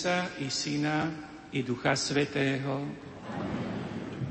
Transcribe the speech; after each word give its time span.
Otca 0.00 0.32
i 0.40 0.48
Syna 0.48 1.12
i 1.52 1.60
Ducha 1.60 1.92
Svetého. 1.92 2.88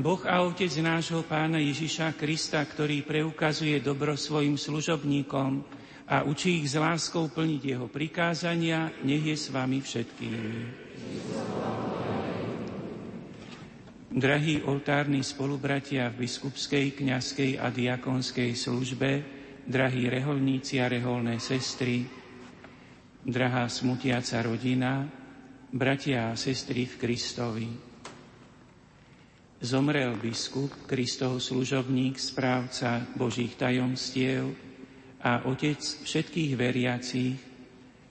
Boh 0.02 0.18
a 0.26 0.42
Otec 0.42 0.74
nášho 0.82 1.22
Pána 1.22 1.62
Ježiša 1.62 2.18
Krista, 2.18 2.58
ktorý 2.66 3.06
preukazuje 3.06 3.78
dobro 3.78 4.18
svojim 4.18 4.58
služobníkom 4.58 5.62
a 6.10 6.26
učí 6.26 6.66
ich 6.66 6.74
s 6.74 6.76
láskou 6.82 7.30
plniť 7.30 7.62
jeho 7.62 7.86
prikázania, 7.86 8.90
nech 9.06 9.22
je 9.22 9.38
s 9.38 9.54
vami 9.54 9.78
všetkými. 9.78 10.50
Drahí 14.10 14.66
oltárni 14.66 15.22
spolubratia 15.22 16.10
v 16.10 16.26
biskupskej, 16.26 16.98
kňazskej 16.98 17.62
a 17.62 17.70
diakonskej 17.70 18.58
službe, 18.58 19.10
drahí 19.70 20.10
reholníci 20.10 20.82
a 20.82 20.90
reholné 20.90 21.38
sestry, 21.38 22.10
drahá 23.22 23.70
smutiaca 23.70 24.42
rodina, 24.42 25.19
bratia 25.70 26.34
a 26.34 26.38
sestry 26.38 26.90
v 26.90 26.96
Kristovi. 26.98 27.70
Zomrel 29.60 30.16
biskup, 30.18 30.88
Kristov 30.88 31.44
služobník, 31.44 32.16
správca 32.16 33.04
Božích 33.14 33.60
tajomstiev 33.60 34.56
a 35.20 35.46
otec 35.46 35.78
všetkých 35.80 36.52
veriacich, 36.56 37.36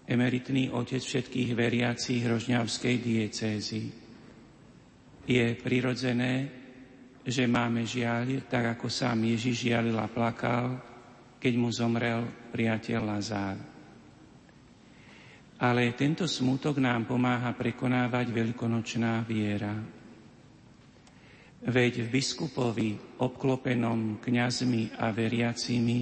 emeritný 0.04 0.70
otec 0.70 1.00
všetkých 1.00 1.50
veriacich 1.56 2.20
Rožňavskej 2.20 2.96
diecézy. 3.00 3.84
Je 5.24 5.46
prirodzené, 5.56 6.34
že 7.24 7.44
máme 7.44 7.84
žiaľ, 7.84 8.44
tak 8.48 8.76
ako 8.78 8.88
sám 8.88 9.24
Ježiš 9.24 9.68
žialil 9.68 9.96
a 9.96 10.08
plakal, 10.08 10.80
keď 11.36 11.52
mu 11.56 11.68
zomrel 11.72 12.24
priateľ 12.52 13.00
Lazár. 13.04 13.67
Ale 15.58 15.90
tento 15.98 16.30
smútok 16.30 16.78
nám 16.78 17.10
pomáha 17.10 17.50
prekonávať 17.50 18.30
veľkonočná 18.30 19.26
viera. 19.26 19.74
Veď 21.58 22.06
v 22.06 22.08
biskupovi, 22.14 22.90
obklopenom 23.18 24.22
kňazmi 24.22 24.94
a 25.02 25.10
veriacimi, 25.10 26.00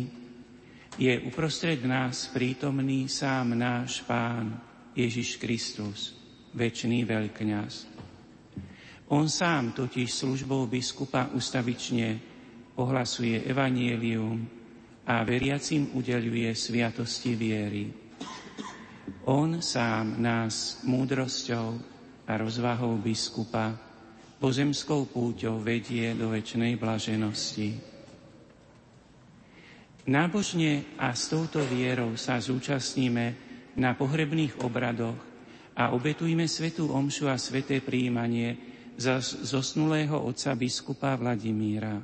je 1.01 1.13
uprostred 1.25 1.81
nás 1.85 2.29
prítomný 2.29 3.09
sám 3.09 3.57
náš 3.57 4.05
Pán 4.05 4.61
Ježiš 4.93 5.41
Kristus, 5.41 6.17
väčší 6.53 7.05
veľkňaz. 7.09 7.97
On 9.13 9.29
sám 9.29 9.73
totiž 9.73 10.09
službou 10.09 10.69
biskupa 10.69 11.33
ustavične 11.33 12.21
ohlasuje 12.77 13.45
evanielium 13.45 14.45
a 15.07 15.25
veriacim 15.25 15.95
udeluje 15.97 16.51
sviatosti 16.53 17.33
viery. 17.39 18.06
On 19.27 19.63
sám 19.63 20.19
nás 20.23 20.83
múdrosťou 20.87 21.79
a 22.27 22.33
rozvahou 22.35 22.99
biskupa 22.99 23.75
pozemskou 24.37 25.09
púťou 25.09 25.59
vedie 25.63 26.13
do 26.13 26.31
väčšnej 26.31 26.77
blaženosti. 26.77 27.79
Nábožne 30.07 30.87
a 31.03 31.11
s 31.11 31.27
touto 31.27 31.59
vierou 31.67 32.15
sa 32.15 32.39
zúčastníme 32.39 33.35
na 33.75 33.99
pohrebných 33.99 34.63
obradoch 34.63 35.19
a 35.75 35.91
obetujme 35.91 36.47
svetú 36.47 36.95
omšu 36.95 37.27
a 37.27 37.35
sveté 37.35 37.83
príjmanie 37.83 38.55
za 38.95 39.19
zosnulého 39.21 40.15
otca 40.15 40.55
biskupa 40.55 41.19
Vladimíra, 41.19 42.01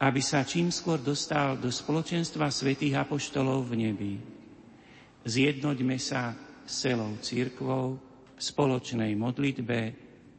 aby 0.00 0.20
sa 0.24 0.42
čím 0.48 0.72
skôr 0.72 0.98
dostal 0.98 1.60
do 1.60 1.68
spoločenstva 1.68 2.48
svetých 2.48 2.98
apoštolov 3.04 3.68
v 3.68 3.74
nebi. 3.76 4.39
Zjednoďme 5.24 6.00
sa 6.00 6.32
s 6.64 6.88
celou 6.88 7.12
církvou 7.20 8.00
v 8.36 8.40
spoločnej 8.40 9.12
modlitbe 9.18 9.92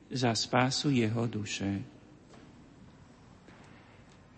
za 0.09 0.33
spásu 0.33 0.89
jeho 0.89 1.29
duše. 1.29 1.85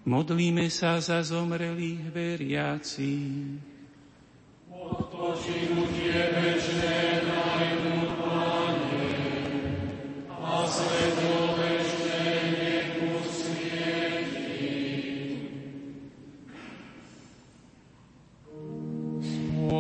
Modlíme 0.04 0.68
sa 0.68 1.00
za 1.00 1.24
zomrelých 1.24 2.12
veriacich. 2.12 3.56
Odpočinutie 4.68 6.36
večné 6.36 7.24
daj 7.24 7.68
mu, 7.88 8.12
Pane, 8.20 9.08
a 10.28 10.68
svetlo 10.68 11.23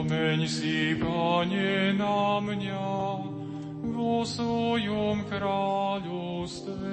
Spomeň 0.03 0.44
si, 0.51 1.00
Pane, 1.00 1.95
na 1.95 2.35
mňa 2.44 2.91
vo 3.95 4.27
svojom 4.27 5.23
kráľovstve. 5.31 6.91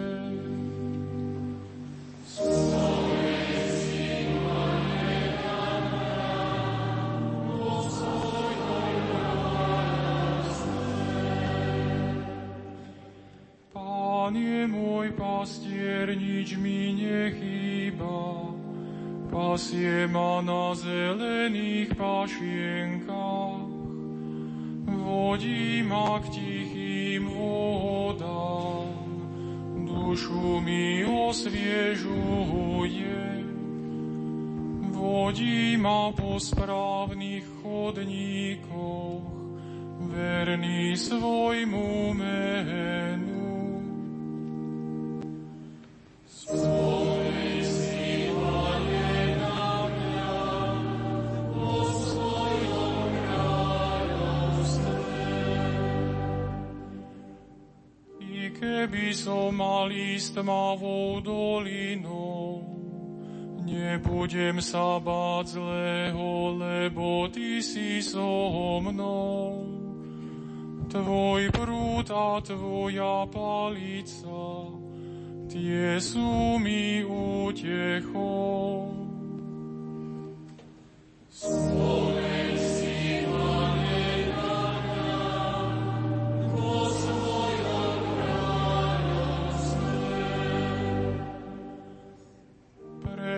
Spomeň 2.22 3.66
si, 3.66 4.30
Pane, 4.30 5.10
na 13.74 14.34
je 14.38 14.62
môj 14.70 15.10
pastier, 15.18 16.14
nič 16.14 16.54
mi 16.54 16.94
nechýba. 16.94 18.49
Pasie 19.30 20.10
ma 20.10 20.42
na 20.42 20.74
zelených 20.74 21.94
pašienkách, 21.94 23.62
vodí 24.90 25.86
ma 25.86 26.18
k 26.18 26.34
tichým 26.34 27.30
vodám, 27.30 28.90
dušu 29.86 30.58
mi 30.66 31.06
osviežuje. 31.06 33.22
Vodí 34.98 35.78
ma 35.78 36.10
po 36.10 36.34
správnych 36.42 37.46
chodníkoch, 37.62 39.30
verný 40.10 40.98
svojmu 40.98 42.18
menu. 42.18 43.46
Svoj 46.26 47.19
Keby 58.80 59.12
som 59.12 59.60
mal 59.60 59.92
ísť 59.92 60.40
tmavou 60.40 61.20
dolinou, 61.20 62.64
nebudem 63.68 64.56
sa 64.64 64.96
báť 64.96 65.60
zlého, 65.60 66.56
lebo 66.56 67.28
Ty 67.28 67.60
si 67.60 68.00
so 68.00 68.80
mnou. 68.80 69.68
Tvoj 70.88 71.52
prúd 71.52 72.08
a 72.08 72.40
Tvoja 72.40 73.28
palica, 73.28 74.48
tie 75.52 76.00
sú 76.00 76.56
mi 76.56 77.04
útechou. 77.04 78.96
Svoje 81.28 82.56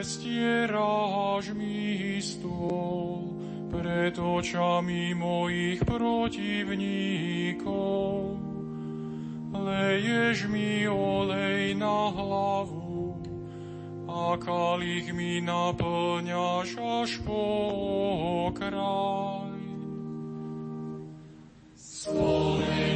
prestieráš 0.03 1.55
mi 1.55 2.19
stôl 2.19 3.39
pred 3.71 4.11
očami 4.19 5.15
mojich 5.15 5.79
protivníkov. 5.87 8.35
Leješ 9.55 10.51
mi 10.51 10.91
olej 10.91 11.79
na 11.79 12.11
hlavu 12.19 13.15
a 14.11 14.35
kalich 14.43 15.07
mi 15.15 15.39
naplňaš 15.39 16.83
až 16.83 17.23
po 17.23 18.51
kraj. 18.59 19.55
Spomeň 21.79 22.92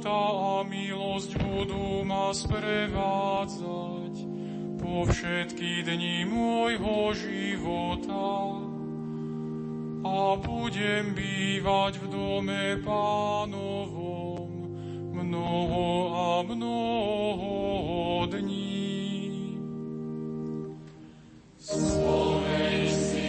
dobrota 0.00 0.32
a 0.32 0.64
milosť 0.64 1.36
budú 1.36 2.08
ma 2.08 2.32
sprevádzať 2.32 4.14
po 4.80 5.04
všetky 5.04 5.84
dni 5.84 6.24
môjho 6.24 7.12
života 7.12 8.64
a 10.00 10.40
budem 10.40 11.12
bývať 11.12 12.00
v 12.00 12.04
dome 12.08 12.80
pánovom 12.80 14.48
mnoho 15.12 15.84
a 16.16 16.40
mnoho 16.48 18.24
dní. 18.32 19.60
Slovenci. 21.60 23.19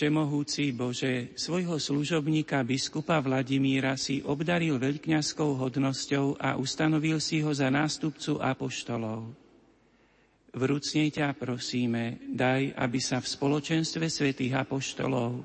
Všemohúci 0.00 0.72
Bože, 0.72 1.36
svojho 1.36 1.76
služobníka 1.76 2.64
biskupa 2.64 3.20
Vladimíra 3.20 4.00
si 4.00 4.24
obdaril 4.24 4.80
veľkňazskou 4.80 5.60
hodnosťou 5.60 6.40
a 6.40 6.56
ustanovil 6.56 7.20
si 7.20 7.44
ho 7.44 7.52
za 7.52 7.68
nástupcu 7.68 8.40
apoštolov. 8.40 9.28
Vrúcne 10.56 11.04
ťa 11.12 11.36
prosíme, 11.36 12.16
daj, 12.32 12.80
aby 12.80 12.96
sa 12.96 13.20
v 13.20 13.28
spoločenstve 13.28 14.08
svätých 14.08 14.56
apoštolov 14.64 15.44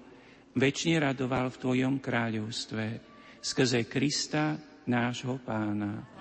väčšine 0.55 1.03
radoval 1.03 1.51
v 1.51 1.59
Tvojom 1.59 1.99
kráľovstve, 1.99 2.85
skrze 3.43 3.91
Krista, 3.91 4.55
nášho 4.87 5.35
pána. 5.43 6.14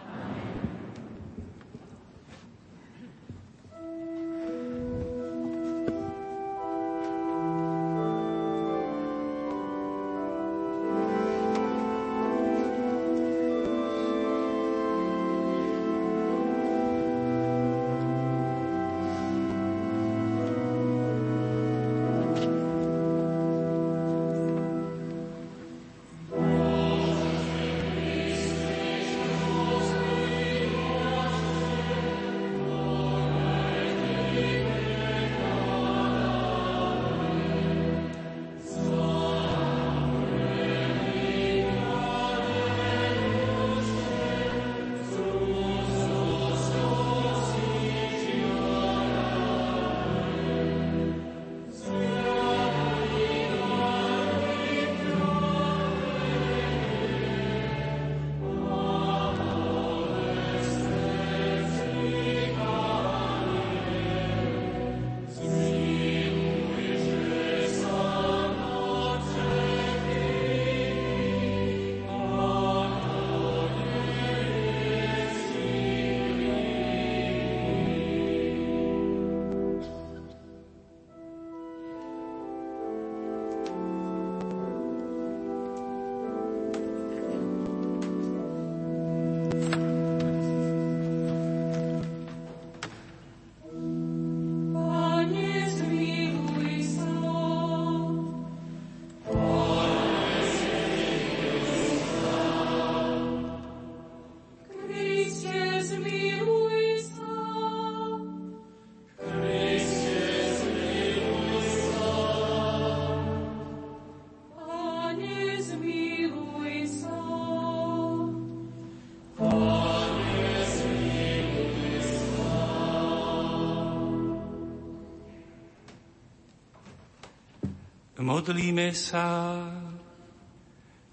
Modlíme 128.35 128.91
sa. 128.91 129.62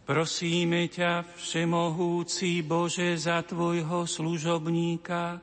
Prosíme 0.09 0.89
ťa, 0.89 1.21
Všemohúci 1.37 2.65
Bože, 2.65 3.13
za 3.13 3.45
Tvojho 3.45 4.09
služobníka, 4.09 5.37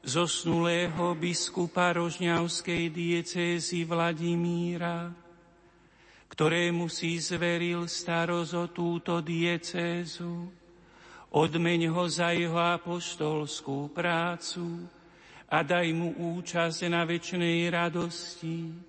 zosnulého 0.00 1.12
biskupa 1.20 1.92
Rožňavskej 1.92 2.88
diecézy 2.88 3.84
Vladimíra, 3.84 5.12
ktorému 6.32 6.88
si 6.88 7.20
zveril 7.20 7.84
starosť 7.84 8.52
o 8.56 8.64
túto 8.72 9.20
diecézu. 9.20 10.48
Odmeň 11.36 11.92
ho 11.92 12.08
za 12.08 12.32
jeho 12.32 12.56
apoštolskú 12.56 13.92
prácu 13.92 14.88
a 15.52 15.60
daj 15.60 15.84
mu 15.92 16.16
účasť 16.16 16.88
na 16.88 17.04
väčšnej 17.04 17.68
radosti 17.68 18.88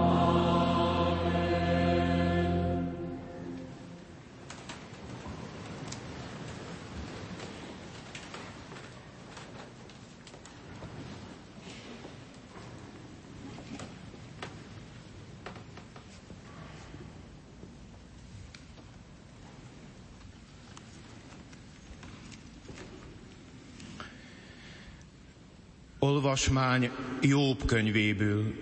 Olvasmány 26.11 26.91
Jobb 27.21 27.65
könyvéből. 27.65 28.53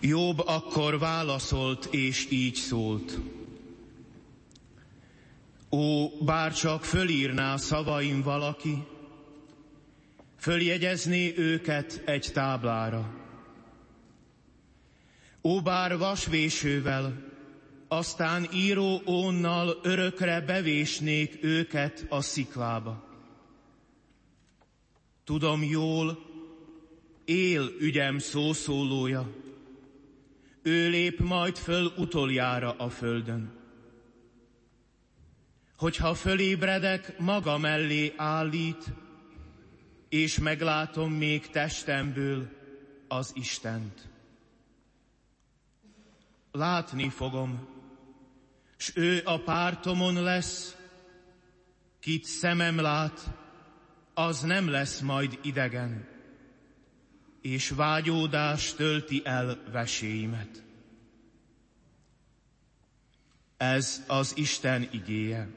Jobb 0.00 0.38
akkor 0.46 0.98
válaszolt, 0.98 1.84
és 1.84 2.26
így 2.30 2.54
szólt. 2.54 3.18
Ó, 5.70 6.08
bárcsak 6.08 6.84
fölírná 6.84 7.56
szavaim 7.56 8.22
valaki, 8.22 8.86
följegyezné 10.38 11.34
őket 11.36 12.02
egy 12.04 12.30
táblára. 12.32 13.14
Ó, 15.42 15.60
bár 15.60 15.98
vasvésővel, 15.98 17.24
aztán 17.88 18.46
író 18.52 19.02
ónnal 19.06 19.78
örökre 19.82 20.40
bevésnék 20.40 21.38
őket 21.44 22.06
a 22.08 22.20
sziklába. 22.20 23.05
Tudom 25.26 25.62
jól, 25.62 26.18
él 27.24 27.70
ügyem 27.78 28.18
szószólója, 28.18 29.32
ő 30.62 30.88
lép 30.88 31.20
majd 31.20 31.56
föl 31.56 31.92
utoljára 31.96 32.72
a 32.72 32.88
földön. 32.88 33.52
Hogyha 35.76 36.14
fölébredek, 36.14 37.18
maga 37.18 37.58
mellé 37.58 38.12
állít, 38.16 38.84
és 40.08 40.38
meglátom 40.38 41.12
még 41.12 41.46
testemből 41.46 42.48
az 43.08 43.32
Istent. 43.34 44.08
Látni 46.52 47.08
fogom, 47.08 47.68
s 48.76 48.92
ő 48.94 49.22
a 49.24 49.38
pártomon 49.38 50.22
lesz, 50.22 50.76
kit 52.00 52.24
szemem 52.24 52.80
lát, 52.80 53.44
az 54.18 54.40
nem 54.40 54.68
lesz 54.68 55.00
majd 55.00 55.38
idegen, 55.42 56.08
és 57.40 57.70
vágyódás 57.70 58.74
tölti 58.74 59.20
el 59.24 59.62
veséimet. 59.72 60.62
Ez 63.56 64.04
az 64.06 64.32
Isten 64.36 64.88
igéje. 64.92 65.48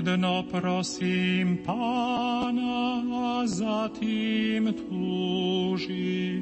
Jedno 0.00 0.48
prosím 0.48 1.60
pána 1.60 3.04
a 3.04 3.44
za 3.44 3.92
tým 4.00 4.72
túžim, 4.72 6.40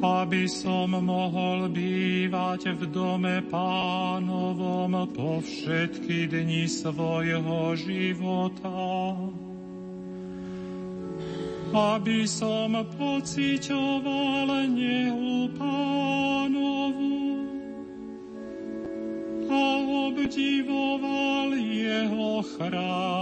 aby 0.00 0.48
som 0.48 0.96
mohol 0.96 1.68
bývať 1.68 2.72
v 2.72 2.88
dome 2.88 3.44
pánovom 3.52 5.12
po 5.12 5.44
všetky 5.44 6.32
dni 6.32 6.64
svojho 6.64 7.76
života. 7.76 8.72
Aby 11.68 12.24
som 12.24 12.80
pocitoval 12.96 14.72
nehu 14.72 15.27
jeho 22.58 23.17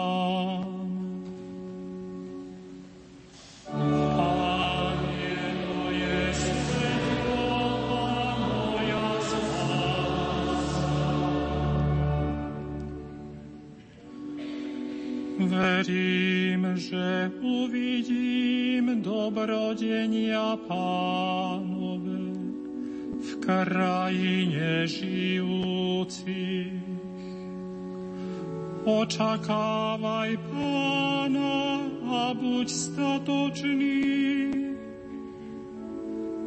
Očakávaj 29.07 30.35
pána 30.51 31.79
a 32.11 32.35
buď 32.35 32.67
statočný. 32.67 34.03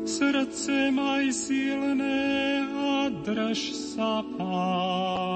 Srdce 0.03 0.91
maj 0.91 1.31
silné 1.31 2.59
a 2.67 3.07
drž 3.23 3.95
sa 3.95 4.19
pána. 4.35 5.28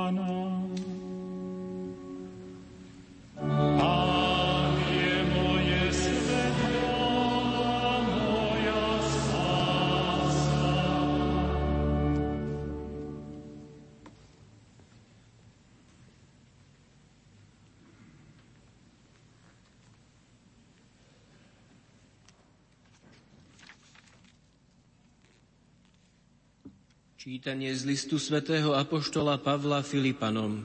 Čítanie 27.23 27.71
z 27.71 27.88
listu 27.88 28.19
svätého 28.19 28.75
Apoštola 28.75 29.39
Pavla 29.39 29.79
Filipanom. 29.79 30.59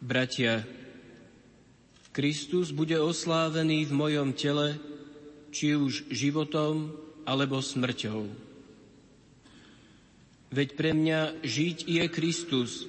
Bratia, 0.00 0.64
Kristus 2.16 2.72
bude 2.72 2.96
oslávený 2.96 3.84
v 3.84 3.92
mojom 3.92 4.32
tele, 4.32 4.80
či 5.52 5.76
už 5.76 6.08
životom 6.08 6.96
alebo 7.28 7.60
smrťou. 7.60 8.24
Veď 10.48 10.68
pre 10.72 10.96
mňa 10.96 11.44
žiť 11.44 11.84
je 11.84 12.04
Kristus 12.08 12.88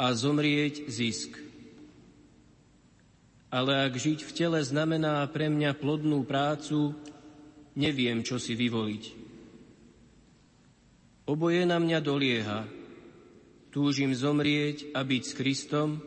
a 0.00 0.16
zomrieť 0.16 0.88
zisk. 0.88 1.36
Ale 3.52 3.84
ak 3.84 4.00
žiť 4.00 4.24
v 4.24 4.32
tele 4.32 4.64
znamená 4.64 5.28
pre 5.28 5.52
mňa 5.52 5.76
plodnú 5.76 6.24
prácu, 6.24 6.96
neviem, 7.76 8.24
čo 8.24 8.40
si 8.40 8.56
vyvoliť. 8.56 9.27
Oboje 11.28 11.68
na 11.68 11.76
mňa 11.76 12.00
dolieha. 12.00 12.64
Túžim 13.68 14.16
zomrieť 14.16 14.88
a 14.96 15.04
byť 15.04 15.22
s 15.28 15.32
Kristom, 15.36 16.00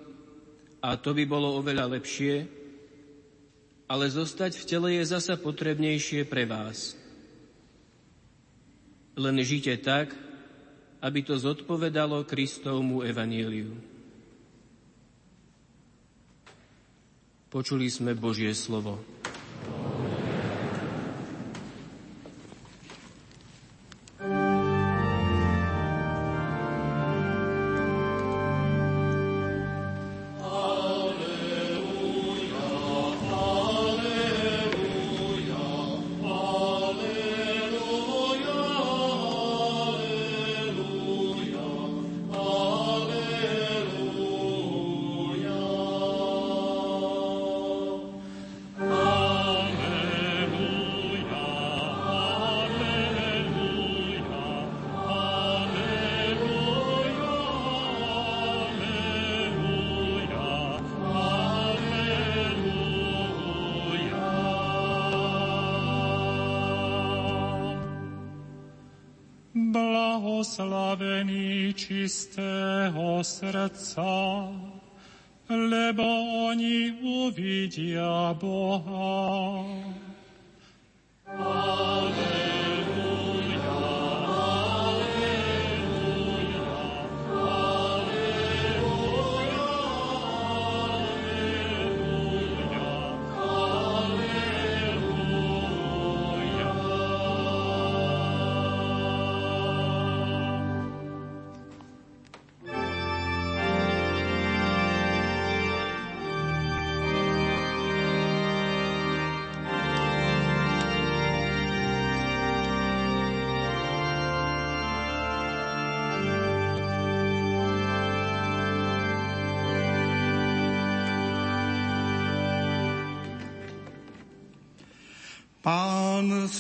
a 0.81 0.97
to 0.97 1.13
by 1.13 1.29
bolo 1.29 1.62
oveľa 1.62 1.93
lepšie, 1.93 2.49
ale 3.86 4.10
zostať 4.10 4.57
v 4.57 4.65
tele 4.65 4.89
je 4.97 5.03
zasa 5.05 5.38
potrebnejšie 5.38 6.25
pre 6.25 6.49
vás. 6.49 6.97
Len 9.13 9.38
žite 9.45 9.77
tak, 9.77 10.10
aby 11.05 11.21
to 11.21 11.38
zodpovedalo 11.38 12.25
Kristovmu 12.25 13.05
evaníliu. 13.05 13.77
Počuli 17.53 17.91
sme 17.93 18.17
Božie 18.17 18.55
slovo. 18.57 19.11
Blahoslavený 70.41 71.69
čistého 71.77 73.21
srdca, 73.21 74.49
lebo 75.45 76.08
oni 76.49 76.97
uvidia 76.97 78.34
Boha. 78.34 79.62
Pán 81.30 82.51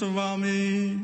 s 0.01 0.09
vami. 0.09 0.97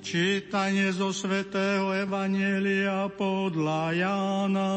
Čítanie 0.00 0.88
zo 0.96 1.12
svätého 1.12 1.92
Evanielia 1.92 3.12
podľa 3.12 3.82
Jána. 3.92 4.72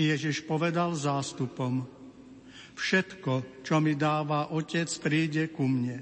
Ježiš 0.00 0.48
povedal 0.48 0.96
zástupom, 0.96 1.84
všetko, 2.72 3.60
čo 3.60 3.84
mi 3.84 4.00
dáva 4.00 4.48
Otec, 4.56 4.88
príde 5.04 5.52
ku 5.52 5.68
mne. 5.68 6.00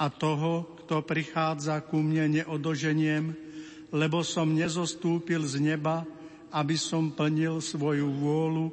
A 0.00 0.08
toho, 0.08 0.80
kto 0.80 1.04
prichádza 1.04 1.84
ku 1.84 2.00
mne, 2.00 2.40
neodoženiem, 2.40 3.47
lebo 3.88 4.20
som 4.20 4.52
nezostúpil 4.52 5.44
z 5.48 5.64
neba, 5.64 6.04
aby 6.52 6.76
som 6.76 7.12
plnil 7.12 7.60
svoju 7.60 8.08
vôľu, 8.08 8.66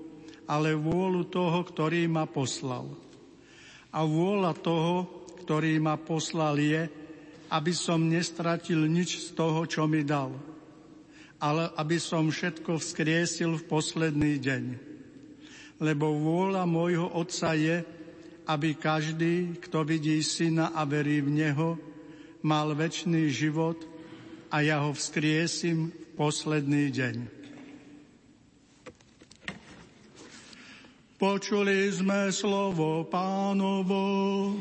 ale 0.48 0.76
vôľu 0.76 1.28
toho, 1.28 1.60
ktorý 1.64 2.08
ma 2.08 2.28
poslal. 2.28 2.92
A 3.96 4.04
vôľa 4.04 4.52
toho, 4.60 5.08
ktorý 5.44 5.80
ma 5.80 5.96
poslal 5.96 6.60
je, 6.60 6.84
aby 7.54 7.72
som 7.72 8.02
nestratil 8.02 8.84
nič 8.90 9.32
z 9.32 9.38
toho, 9.38 9.64
čo 9.64 9.88
mi 9.88 10.04
dal, 10.04 10.36
ale 11.40 11.72
aby 11.80 11.96
som 12.02 12.28
všetko 12.28 12.82
vzkriesil 12.82 13.62
v 13.62 13.68
posledný 13.70 14.42
deň. 14.42 14.64
Lebo 15.80 16.16
vôľa 16.16 16.64
môjho 16.68 17.08
Otca 17.12 17.56
je, 17.56 17.84
aby 18.46 18.78
každý, 18.78 19.58
kto 19.64 19.84
vidí 19.84 20.20
Syna 20.22 20.72
a 20.76 20.86
verí 20.86 21.20
v 21.20 21.30
Neho, 21.34 21.70
mal 22.46 22.72
väčší 22.78 23.28
život 23.34 23.95
a 24.56 24.64
ja 24.64 24.80
ho 24.80 24.96
vzkriesim 24.96 25.92
v 25.92 26.08
posledný 26.16 26.88
deň. 26.88 27.16
Počuli 31.20 31.92
sme 31.92 32.32
slovo 32.32 33.04
pánovo. 33.04 34.56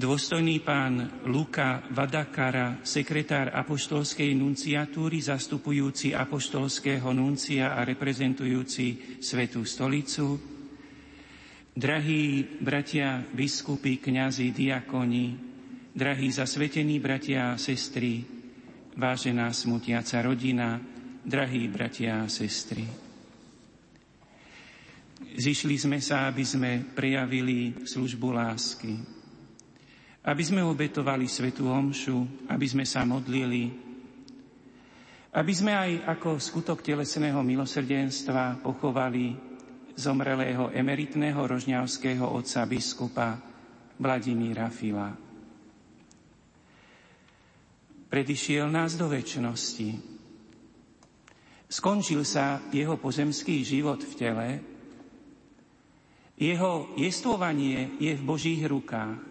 Dôstojný 0.00 0.64
pán 0.64 1.20
Luka 1.28 1.84
Vadakara, 1.92 2.80
sekretár 2.80 3.52
apoštolskej 3.52 4.32
nunciatúry, 4.32 5.20
zastupujúci 5.20 6.16
apoštolského 6.16 7.12
nuncia 7.12 7.76
a 7.76 7.84
reprezentujúci 7.84 9.20
Svetú 9.20 9.60
stolicu, 9.68 10.40
drahí 11.76 12.48
bratia, 12.64 13.20
biskupy, 13.28 14.00
kňazi, 14.00 14.56
diakoni, 14.56 15.36
drahí 15.92 16.32
zasvetení 16.32 16.96
bratia 16.96 17.52
a 17.52 17.60
sestry, 17.60 18.24
vážená 18.96 19.52
smutiaca 19.52 20.24
rodina, 20.24 20.80
drahí 21.28 21.68
bratia 21.68 22.24
a 22.24 22.32
sestry. 22.32 22.88
Zišli 25.36 25.76
sme 25.76 26.00
sa, 26.00 26.24
aby 26.32 26.40
sme 26.40 26.88
prejavili 26.88 27.84
službu 27.84 28.28
lásky, 28.32 29.19
aby 30.20 30.42
sme 30.44 30.60
obetovali 30.60 31.24
svetú 31.24 31.72
omšu, 31.72 32.48
aby 32.52 32.66
sme 32.68 32.84
sa 32.84 33.08
modlili, 33.08 33.72
aby 35.30 35.52
sme 35.54 35.72
aj 35.72 35.90
ako 36.18 36.42
skutok 36.42 36.82
telesného 36.82 37.40
milosrdenstva 37.40 38.60
pochovali 38.60 39.32
zomrelého 39.94 40.74
emeritného 40.74 41.38
rožňavského 41.38 42.26
otca 42.26 42.66
biskupa 42.66 43.38
Vladimíra 44.00 44.68
Fila. 44.68 45.12
Predišiel 48.10 48.66
nás 48.66 48.98
do 48.98 49.06
väčšnosti. 49.06 49.88
Skončil 51.70 52.26
sa 52.26 52.58
jeho 52.74 52.98
pozemský 52.98 53.62
život 53.62 54.02
v 54.02 54.12
tele, 54.18 54.48
jeho 56.34 56.90
jestvovanie 56.98 57.94
je 58.02 58.18
v 58.18 58.22
Božích 58.26 58.66
rukách. 58.66 59.29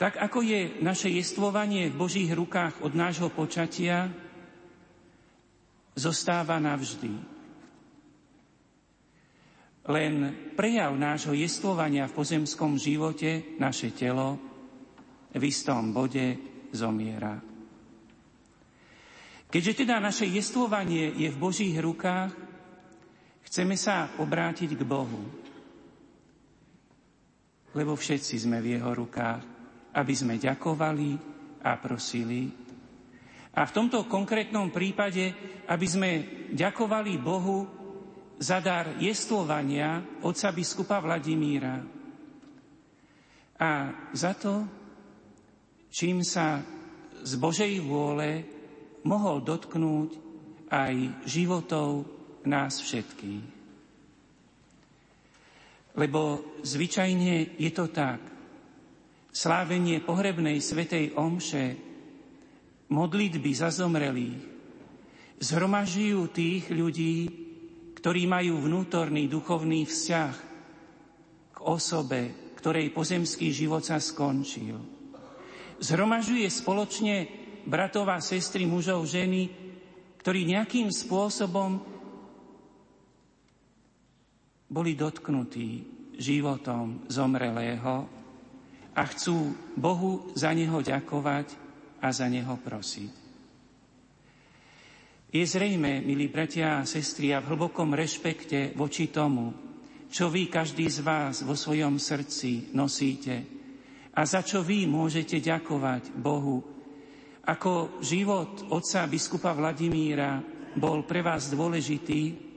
Tak 0.00 0.16
ako 0.16 0.40
je 0.40 0.80
naše 0.80 1.12
jestvovanie 1.12 1.92
v 1.92 2.00
Božích 2.00 2.32
rukách 2.32 2.80
od 2.80 2.96
nášho 2.96 3.28
počatia, 3.28 4.08
zostáva 5.92 6.56
navždy. 6.56 7.12
Len 9.92 10.14
prejav 10.56 10.96
nášho 10.96 11.36
jestvovania 11.36 12.08
v 12.08 12.16
pozemskom 12.16 12.80
živote, 12.80 13.60
naše 13.60 13.92
telo, 13.92 14.40
v 15.36 15.42
istom 15.44 15.92
bode 15.92 16.40
zomiera. 16.72 17.36
Keďže 19.52 19.84
teda 19.84 20.00
naše 20.00 20.24
jestvovanie 20.24 21.12
je 21.12 21.28
v 21.28 21.36
Božích 21.36 21.76
rukách, 21.76 22.32
chceme 23.44 23.76
sa 23.76 24.16
obrátiť 24.16 24.80
k 24.80 24.82
Bohu. 24.86 25.28
Lebo 27.76 27.92
všetci 27.92 28.48
sme 28.48 28.64
v 28.64 28.80
Jeho 28.80 28.96
rukách 28.96 29.49
aby 29.94 30.14
sme 30.14 30.38
ďakovali 30.38 31.10
a 31.62 31.76
prosili. 31.76 32.50
A 33.50 33.66
v 33.66 33.74
tomto 33.74 34.06
konkrétnom 34.06 34.70
prípade, 34.70 35.34
aby 35.66 35.86
sme 35.86 36.10
ďakovali 36.54 37.12
Bohu 37.18 37.66
za 38.40 38.62
dar 38.62 38.96
jestvovania 38.96 40.00
otca 40.22 40.48
biskupa 40.54 41.02
Vladimíra. 41.02 41.82
A 43.60 43.70
za 44.16 44.32
to, 44.38 44.64
čím 45.92 46.24
sa 46.24 46.62
z 47.20 47.32
Božej 47.36 47.84
vôle 47.84 48.46
mohol 49.04 49.44
dotknúť 49.44 50.10
aj 50.72 50.94
životov 51.28 52.08
nás 52.46 52.80
všetkých. 52.80 53.44
Lebo 55.98 56.40
zvyčajne 56.62 57.58
je 57.58 57.70
to 57.74 57.90
tak, 57.90 58.22
slávenie 59.30 60.02
pohrebnej 60.02 60.58
svetej 60.58 61.14
omše, 61.14 61.78
modlitby 62.90 63.50
za 63.54 63.70
zomrelých, 63.70 64.42
zhromažujú 65.38 66.20
tých 66.34 66.68
ľudí, 66.68 67.16
ktorí 67.96 68.26
majú 68.26 68.60
vnútorný 68.60 69.30
duchovný 69.30 69.86
vzťah 69.86 70.34
k 71.54 71.58
osobe, 71.62 72.52
ktorej 72.58 72.92
pozemský 72.92 73.54
život 73.54 73.86
sa 73.86 73.96
skončil. 74.02 74.76
Zhromažuje 75.80 76.44
spoločne 76.50 77.16
bratov 77.64 78.10
sestry, 78.20 78.68
mužov, 78.68 79.08
ženy, 79.08 79.48
ktorí 80.20 80.44
nejakým 80.44 80.92
spôsobom 80.92 81.80
boli 84.68 84.92
dotknutí 84.92 85.68
životom 86.20 87.08
zomrelého 87.08 88.19
a 89.00 89.02
chcú 89.08 89.56
Bohu 89.80 90.28
za 90.36 90.52
neho 90.52 90.84
ďakovať 90.84 91.56
a 92.04 92.12
za 92.12 92.28
neho 92.28 92.52
prosiť. 92.60 93.12
Je 95.32 95.40
zrejme, 95.46 96.04
milí 96.04 96.28
bratia 96.28 96.84
a 96.84 96.88
sestry, 96.88 97.32
a 97.32 97.40
v 97.40 97.56
hlbokom 97.56 97.96
rešpekte 97.96 98.76
voči 98.76 99.08
tomu, 99.08 99.56
čo 100.10 100.28
vy 100.28 100.52
každý 100.52 100.90
z 100.90 101.00
vás 101.00 101.40
vo 101.46 101.56
svojom 101.56 101.96
srdci 101.96 102.76
nosíte 102.76 103.46
a 104.10 104.20
za 104.26 104.42
čo 104.42 104.60
vy 104.60 104.90
môžete 104.90 105.38
ďakovať 105.38 106.18
Bohu, 106.18 106.60
ako 107.46 108.02
život 108.02 108.68
otca 108.68 109.06
biskupa 109.06 109.54
Vladimíra 109.54 110.42
bol 110.76 111.06
pre 111.06 111.22
vás 111.22 111.48
dôležitý 111.48 112.50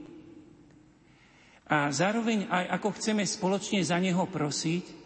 a 1.70 1.88
zároveň 1.94 2.50
aj 2.50 2.64
ako 2.74 2.88
chceme 3.00 3.24
spoločne 3.24 3.80
za 3.80 3.96
neho 4.02 4.26
prosiť, 4.26 5.03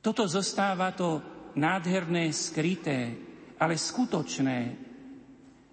Toto 0.00 0.24
zostáva 0.24 0.96
to 0.96 1.20
nádherné, 1.60 2.32
skryté, 2.32 3.12
ale 3.60 3.76
skutočné 3.76 4.58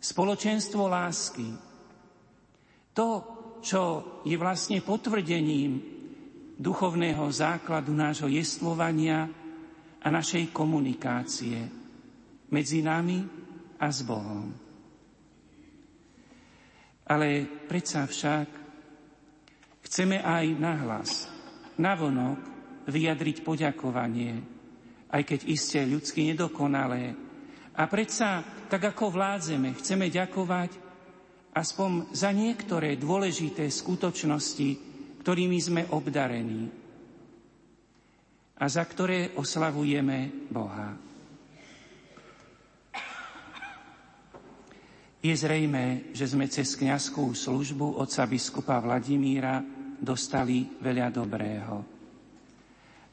spoločenstvo 0.04 0.84
lásky. 0.92 1.48
To, 2.92 3.08
čo 3.64 3.82
je 4.28 4.36
vlastne 4.36 4.84
potvrdením 4.84 5.80
duchovného 6.60 7.24
základu 7.32 7.96
nášho 7.96 8.28
jestvovania 8.28 9.32
a 10.04 10.08
našej 10.12 10.52
komunikácie 10.52 11.58
medzi 12.52 12.84
nami 12.84 13.24
a 13.80 13.88
s 13.88 14.04
Bohom. 14.04 14.52
Ale 17.08 17.48
predsa 17.72 18.04
však 18.04 18.48
chceme 19.88 20.20
aj 20.20 20.46
nahlas, 20.60 21.12
navonok 21.80 22.57
vyjadriť 22.88 23.44
poďakovanie, 23.44 24.40
aj 25.12 25.22
keď 25.24 25.40
iste 25.48 25.80
ľudsky 25.84 26.32
nedokonalé. 26.32 27.14
A 27.78 27.84
predsa, 27.86 28.42
tak 28.72 28.90
ako 28.96 29.14
vládzeme, 29.14 29.76
chceme 29.78 30.10
ďakovať 30.10 30.72
aspoň 31.54 32.10
za 32.16 32.34
niektoré 32.34 32.98
dôležité 32.98 33.70
skutočnosti, 33.70 34.70
ktorými 35.22 35.60
sme 35.60 35.82
obdarení 35.94 36.72
a 38.58 38.66
za 38.66 38.82
ktoré 38.82 39.38
oslavujeme 39.38 40.50
Boha. 40.50 40.98
Je 45.18 45.34
zrejme, 45.34 46.14
že 46.14 46.30
sme 46.30 46.46
cez 46.48 46.78
kniazskú 46.78 47.36
službu 47.36 48.00
otca 48.00 48.24
biskupa 48.30 48.80
Vladimíra 48.80 49.60
dostali 49.98 50.78
veľa 50.78 51.10
dobrého. 51.10 51.97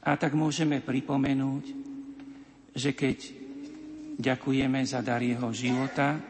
A 0.04 0.20
tak 0.20 0.36
môžeme 0.36 0.84
pripomenúť, 0.84 1.64
že 2.76 2.92
keď 2.92 3.18
ďakujeme 4.20 4.84
za 4.84 5.00
dar 5.00 5.24
jeho 5.24 5.48
života, 5.50 6.20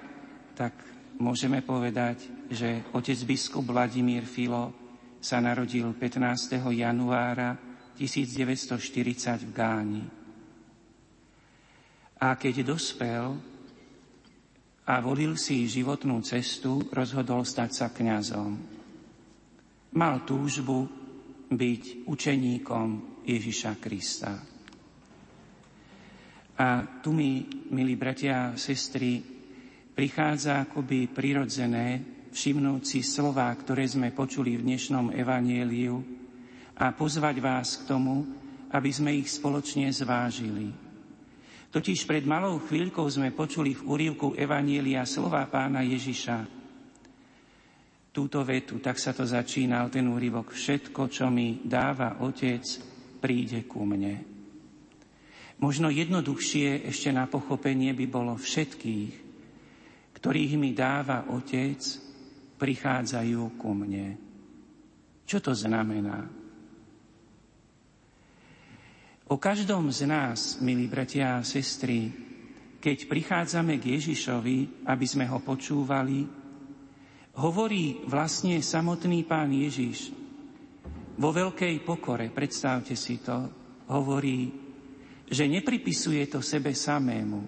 tak 0.55 0.79
môžeme 1.19 1.59
povedať, 1.67 2.49
že 2.51 2.87
otec 2.95 3.19
biskup 3.27 3.67
Vladimír 3.67 4.23
Filo 4.23 4.71
sa 5.19 5.43
narodil 5.43 5.91
15. 5.91 6.61
januára 6.71 7.59
1940 7.99 9.43
v 9.43 9.51
Gáni. 9.51 10.05
A 12.23 12.39
keď 12.39 12.63
dospel, 12.63 13.35
a 14.85 15.01
volil 15.01 15.41
si 15.41 15.65
životnú 15.65 16.21
cestu, 16.21 16.85
rozhodol 16.93 17.49
stať 17.49 17.71
sa 17.73 17.87
kňazom. 17.89 18.53
Mal 19.97 20.17
túžbu 20.29 20.85
byť 21.49 22.05
učeníkom 22.05 23.14
Ježiša 23.25 23.73
Krista. 23.81 24.33
A 26.55 26.69
tu 27.03 27.11
mi, 27.11 27.43
milí 27.75 27.99
bratia 27.99 28.55
a 28.55 28.55
sestry, 28.55 29.19
prichádza 29.91 30.63
akoby 30.71 31.11
prirodzené 31.11 32.15
všimnúť 32.31 32.83
si 32.87 33.01
slová, 33.03 33.51
ktoré 33.55 33.87
sme 33.87 34.15
počuli 34.15 34.55
v 34.55 34.67
dnešnom 34.67 35.11
evanieliu 35.15 35.99
a 36.79 36.95
pozvať 36.95 37.37
vás 37.43 37.83
k 37.83 37.91
tomu, 37.91 38.27
aby 38.75 38.91
sme 38.91 39.15
ich 39.15 39.31
spoločne 39.31 39.91
zvážili. 39.91 40.71
Totiž 41.75 42.07
pred 42.07 42.23
malou 42.23 42.63
chvíľkou 42.63 43.07
sme 43.11 43.35
počuli 43.35 43.75
v 43.75 43.83
úrivku 43.83 44.39
Evanielia 44.39 45.03
slova 45.03 45.43
pána 45.51 45.83
Ježiša. 45.83 46.63
Túto 48.15 48.47
vetu, 48.47 48.79
tak 48.79 48.95
sa 49.03 49.11
to 49.11 49.27
začínal 49.27 49.91
ten 49.91 50.07
úrivok. 50.07 50.55
Všetko, 50.55 51.11
čo 51.11 51.27
mi 51.35 51.67
dáva 51.67 52.23
Otec, 52.23 52.94
príde 53.25 53.65
ku 53.65 53.89
mne. 53.89 54.21
Možno 55.65 55.89
jednoduchšie 55.89 56.85
ešte 56.85 57.09
na 57.09 57.25
pochopenie 57.25 57.97
by 57.97 58.05
bolo 58.05 58.37
všetkých, 58.37 59.15
ktorých 60.21 60.61
mi 60.61 60.77
dáva 60.77 61.33
Otec, 61.33 61.81
prichádzajú 62.61 63.43
ku 63.57 63.73
mne. 63.73 64.21
Čo 65.25 65.41
to 65.41 65.57
znamená? 65.57 66.29
O 69.33 69.41
každom 69.41 69.89
z 69.89 70.05
nás, 70.05 70.61
milí 70.61 70.85
bratia 70.85 71.41
a 71.41 71.47
sestry, 71.49 72.13
keď 72.77 73.09
prichádzame 73.09 73.81
k 73.81 73.97
Ježišovi, 73.97 74.85
aby 74.85 75.07
sme 75.09 75.25
ho 75.33 75.41
počúvali, 75.41 76.29
hovorí 77.41 78.05
vlastne 78.05 78.61
samotný 78.61 79.25
pán 79.25 79.49
Ježiš. 79.49 80.24
Vo 81.15 81.31
veľkej 81.31 81.87
pokore, 81.87 82.35
predstavte 82.35 82.99
si 82.99 83.23
to, 83.23 83.37
hovorí, 83.95 84.51
že 85.31 85.47
nepripisuje 85.47 86.27
to 86.27 86.43
sebe 86.43 86.75
samému, 86.75 87.43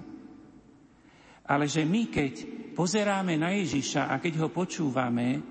ale 1.47 1.65
že 1.67 1.83
my, 1.83 2.07
keď 2.07 2.33
pozeráme 2.79 3.35
na 3.35 3.55
Ježiša 3.59 4.11
a 4.11 4.19
keď 4.23 4.47
ho 4.47 4.49
počúvame, 4.51 5.43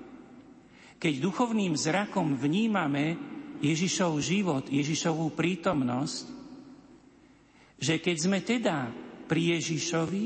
keď 0.96 1.12
duchovným 1.20 1.76
zrakom 1.76 2.36
vnímame 2.36 3.16
Ježišov 3.60 4.20
život, 4.20 4.64
Ježišovú 4.68 5.32
prítomnosť, 5.32 6.24
že 7.76 8.00
keď 8.00 8.16
sme 8.16 8.38
teda 8.40 8.88
pri 9.28 9.60
Ježišovi, 9.60 10.24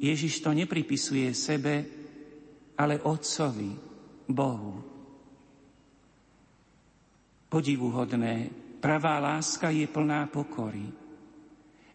Ježiš 0.00 0.40
to 0.40 0.50
nepripisuje 0.56 1.28
sebe, 1.36 1.74
ale 2.80 2.98
Otcovi, 3.04 3.72
Bohu. 4.26 4.91
Podivuhodné, 7.52 8.48
pravá 8.80 9.20
láska 9.20 9.68
je 9.68 9.84
plná 9.84 10.32
pokory. 10.32 10.88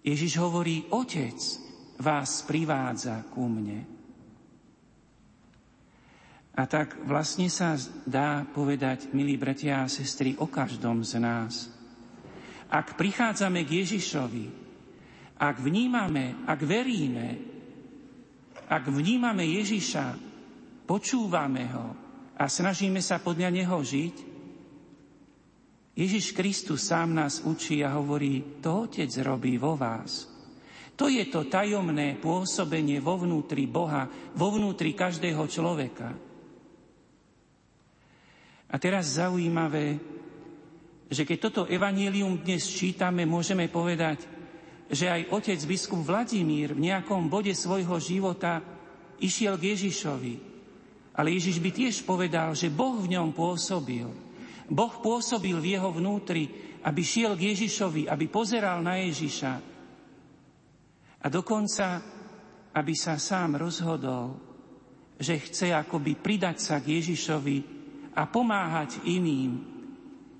Ježiš 0.06 0.38
hovorí, 0.38 0.86
Otec 0.94 1.42
vás 1.98 2.46
privádza 2.46 3.26
ku 3.34 3.50
mne. 3.50 3.82
A 6.58 6.62
tak 6.70 7.02
vlastne 7.06 7.50
sa 7.50 7.74
dá 8.06 8.46
povedať, 8.46 9.10
milí 9.18 9.34
bratia 9.34 9.82
a 9.82 9.90
sestry, 9.90 10.38
o 10.38 10.46
každom 10.46 11.02
z 11.02 11.18
nás. 11.18 11.74
Ak 12.70 12.94
prichádzame 12.94 13.66
k 13.66 13.82
Ježišovi, 13.82 14.46
ak 15.38 15.58
vnímame, 15.58 16.46
ak 16.50 16.60
veríme, 16.66 17.28
ak 18.68 18.90
vnímame 18.90 19.46
Ježiša, 19.58 20.18
počúvame 20.90 21.66
ho 21.72 21.88
a 22.38 22.46
snažíme 22.46 23.02
sa 23.02 23.22
podľa 23.22 23.54
neho 23.54 23.78
žiť, 23.78 24.27
Ježiš 25.98 26.38
Kristus 26.38 26.86
sám 26.86 27.18
nás 27.18 27.42
učí 27.42 27.82
a 27.82 27.98
hovorí, 27.98 28.62
to 28.62 28.86
Otec 28.86 29.10
robí 29.26 29.58
vo 29.58 29.74
vás. 29.74 30.30
To 30.94 31.10
je 31.10 31.26
to 31.26 31.50
tajomné 31.50 32.22
pôsobenie 32.22 33.02
vo 33.02 33.18
vnútri 33.18 33.66
Boha, 33.66 34.06
vo 34.38 34.54
vnútri 34.54 34.94
každého 34.94 35.42
človeka. 35.50 36.14
A 38.70 38.76
teraz 38.78 39.18
zaujímavé, 39.18 39.98
že 41.10 41.26
keď 41.26 41.38
toto 41.50 41.62
evanílium 41.66 42.46
dnes 42.46 42.70
čítame, 42.70 43.26
môžeme 43.26 43.66
povedať, 43.66 44.22
že 44.94 45.10
aj 45.10 45.34
otec 45.34 45.60
biskup 45.66 46.06
Vladimír 46.06 46.78
v 46.78 46.94
nejakom 46.94 47.26
bode 47.26 47.58
svojho 47.58 47.98
života 47.98 48.62
išiel 49.18 49.58
k 49.58 49.74
Ježišovi. 49.74 50.36
Ale 51.18 51.34
Ježiš 51.34 51.58
by 51.58 51.70
tiež 51.74 51.96
povedal, 52.06 52.54
že 52.54 52.70
Boh 52.70 53.02
v 53.02 53.18
ňom 53.18 53.34
pôsobil. 53.34 54.27
Boh 54.68 54.94
pôsobil 55.00 55.56
v 55.56 55.80
jeho 55.80 55.90
vnútri, 55.92 56.48
aby 56.84 57.02
šiel 57.04 57.40
k 57.40 57.56
Ježišovi, 57.56 58.12
aby 58.12 58.26
pozeral 58.28 58.84
na 58.84 59.00
Ježiša. 59.00 59.54
A 61.24 61.26
dokonca, 61.32 62.04
aby 62.76 62.94
sa 62.94 63.16
sám 63.16 63.58
rozhodol, 63.60 64.38
že 65.18 65.42
chce 65.42 65.74
akoby 65.74 66.20
pridať 66.20 66.58
sa 66.62 66.76
k 66.78 67.00
Ježišovi 67.00 67.58
a 68.14 68.30
pomáhať 68.30 69.08
iným, 69.10 69.58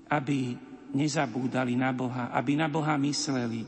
aby 0.08 0.54
nezabúdali 0.94 1.76
na 1.76 1.92
Boha, 1.92 2.30
aby 2.32 2.56
na 2.56 2.70
Boha 2.70 2.96
mysleli, 2.96 3.66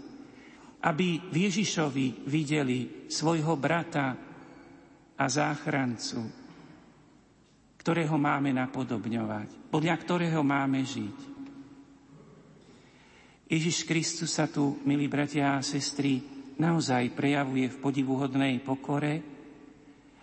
aby 0.80 1.20
v 1.28 1.36
Ježišovi 1.50 2.24
videli 2.24 3.10
svojho 3.10 3.58
brata 3.60 4.16
a 5.20 5.24
záchrancu, 5.28 6.39
ktorého 7.80 8.12
máme 8.20 8.52
napodobňovať, 8.52 9.72
podľa 9.72 9.96
ktorého 9.96 10.44
máme 10.44 10.84
žiť. 10.84 11.18
Ježiš 13.50 13.88
Kristus 13.88 14.36
sa 14.36 14.46
tu, 14.46 14.78
milí 14.84 15.08
bratia 15.08 15.58
a 15.58 15.64
sestry, 15.64 16.20
naozaj 16.60 17.16
prejavuje 17.16 17.72
v 17.72 17.80
podivuhodnej 17.80 18.60
pokore 18.60 19.24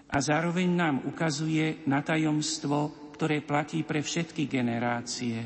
a 0.08 0.18
zároveň 0.22 0.70
nám 0.70 0.96
ukazuje 1.10 1.84
na 1.90 2.00
tajomstvo 2.06 3.08
ktoré 3.18 3.42
platí 3.42 3.82
pre 3.82 4.06
všetky 4.06 4.46
generácie. 4.46 5.42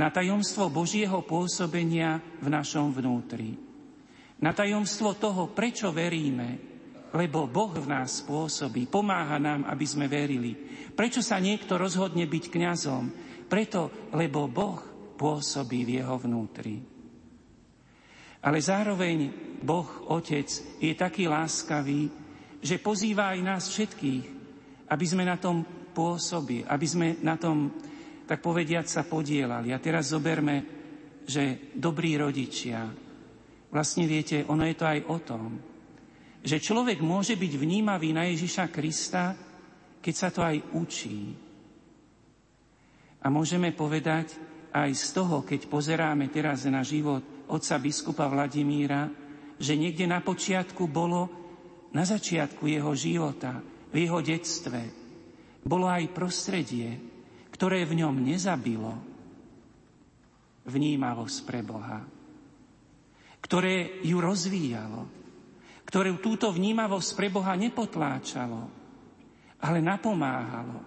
Na 0.00 0.08
tajomstvo 0.08 0.72
Božieho 0.72 1.20
pôsobenia 1.20 2.16
v 2.40 2.48
našom 2.48 2.88
vnútri. 2.88 3.52
Na 4.40 4.56
tajomstvo 4.56 5.12
toho, 5.20 5.52
prečo 5.52 5.92
veríme, 5.92 6.73
lebo 7.14 7.46
Boh 7.46 7.70
v 7.70 7.86
nás 7.86 8.26
pôsobí, 8.26 8.90
pomáha 8.90 9.38
nám, 9.38 9.62
aby 9.70 9.86
sme 9.86 10.10
verili. 10.10 10.58
Prečo 10.90 11.22
sa 11.22 11.38
niekto 11.38 11.78
rozhodne 11.78 12.26
byť 12.26 12.44
kňazom? 12.50 13.02
Preto, 13.46 14.10
lebo 14.10 14.50
Boh 14.50 14.82
pôsobí 15.14 15.86
v 15.86 16.02
jeho 16.02 16.18
vnútri. 16.18 16.82
Ale 18.42 18.58
zároveň 18.58 19.30
Boh, 19.62 19.86
Otec, 20.10 20.50
je 20.82 20.92
taký 20.98 21.30
láskavý, 21.30 22.10
že 22.58 22.82
pozýva 22.82 23.30
aj 23.32 23.40
nás 23.40 23.62
všetkých, 23.70 24.24
aby 24.90 25.06
sme 25.06 25.22
na 25.22 25.38
tom 25.38 25.62
pôsobili, 25.94 26.66
aby 26.66 26.86
sme 26.86 27.08
na 27.22 27.38
tom, 27.38 27.70
tak 28.26 28.42
povediať, 28.42 28.90
sa 28.90 29.06
podielali. 29.06 29.70
A 29.70 29.78
teraz 29.78 30.10
zoberme, 30.10 30.66
že 31.24 31.72
dobrí 31.78 32.18
rodičia, 32.18 32.90
vlastne 33.70 34.04
viete, 34.04 34.42
ono 34.50 34.66
je 34.66 34.76
to 34.76 34.84
aj 34.84 35.00
o 35.08 35.18
tom, 35.22 35.73
že 36.44 36.60
človek 36.60 37.00
môže 37.00 37.40
byť 37.40 37.52
vnímavý 37.56 38.12
na 38.12 38.28
Ježiša 38.28 38.68
Krista, 38.68 39.32
keď 40.04 40.14
sa 40.14 40.28
to 40.28 40.44
aj 40.44 40.60
učí. 40.76 41.32
A 43.24 43.32
môžeme 43.32 43.72
povedať 43.72 44.36
aj 44.68 44.92
z 44.92 45.06
toho, 45.16 45.40
keď 45.40 45.64
pozeráme 45.72 46.28
teraz 46.28 46.68
na 46.68 46.84
život 46.84 47.48
otca 47.48 47.80
biskupa 47.80 48.28
Vladimíra, 48.28 49.08
že 49.56 49.72
niekde 49.80 50.04
na 50.04 50.20
počiatku 50.20 50.84
bolo, 50.84 51.32
na 51.96 52.04
začiatku 52.04 52.68
jeho 52.68 52.92
života, 52.92 53.64
v 53.88 54.04
jeho 54.04 54.20
detstve, 54.20 54.80
bolo 55.64 55.88
aj 55.88 56.12
prostredie, 56.12 57.00
ktoré 57.48 57.88
v 57.88 58.04
ňom 58.04 58.20
nezabilo 58.20 58.92
vnímavosť 60.68 61.38
pre 61.48 61.64
Boha, 61.64 62.04
ktoré 63.40 64.04
ju 64.04 64.20
rozvíjalo, 64.20 65.23
ktoré 65.94 66.10
túto 66.18 66.50
vnímavosť 66.50 67.14
pre 67.14 67.30
Boha 67.30 67.54
nepotláčalo, 67.54 68.66
ale 69.62 69.78
napomáhalo. 69.78 70.82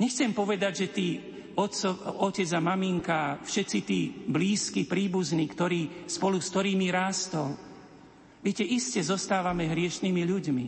Nechcem 0.00 0.32
povedať, 0.32 0.72
že 0.72 0.86
tí 0.88 1.08
otco, 1.52 1.92
otec 2.24 2.48
a 2.56 2.64
maminka, 2.64 3.44
všetci 3.44 3.78
tí 3.84 4.24
blízki, 4.24 4.88
príbuzní, 4.88 5.44
ktorí, 5.52 6.08
spolu 6.08 6.40
s 6.40 6.48
ktorými 6.48 6.88
rástol, 6.88 7.60
viete, 8.40 8.64
iste 8.64 9.04
zostávame 9.04 9.68
hriešnými 9.68 10.24
ľuďmi, 10.24 10.66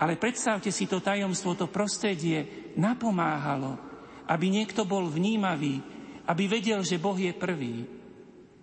ale 0.00 0.16
predstavte 0.16 0.72
si 0.72 0.88
to 0.88 1.04
tajomstvo, 1.04 1.52
to 1.52 1.68
prostredie 1.68 2.72
napomáhalo, 2.80 3.76
aby 4.24 4.48
niekto 4.48 4.88
bol 4.88 5.04
vnímavý, 5.04 5.84
aby 6.24 6.48
vedel, 6.48 6.80
že 6.80 6.96
Boh 6.96 7.20
je 7.20 7.36
prvý, 7.36 7.84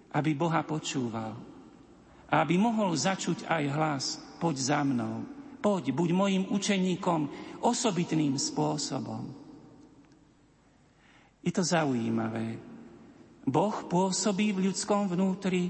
aby 0.10 0.34
Boha 0.34 0.66
počúval 0.66 1.45
aby 2.44 2.60
mohol 2.60 2.92
začuť 2.92 3.48
aj 3.48 3.64
hlas, 3.72 4.06
poď 4.42 4.56
za 4.60 4.82
mnou, 4.84 5.24
poď, 5.64 5.96
buď 5.96 6.10
mojim 6.12 6.44
učeníkom 6.52 7.22
osobitným 7.64 8.36
spôsobom. 8.36 9.32
Je 11.46 11.54
to 11.54 11.62
zaujímavé. 11.62 12.58
Boh 13.46 13.78
pôsobí 13.86 14.50
v 14.52 14.70
ľudskom 14.70 15.06
vnútri, 15.06 15.70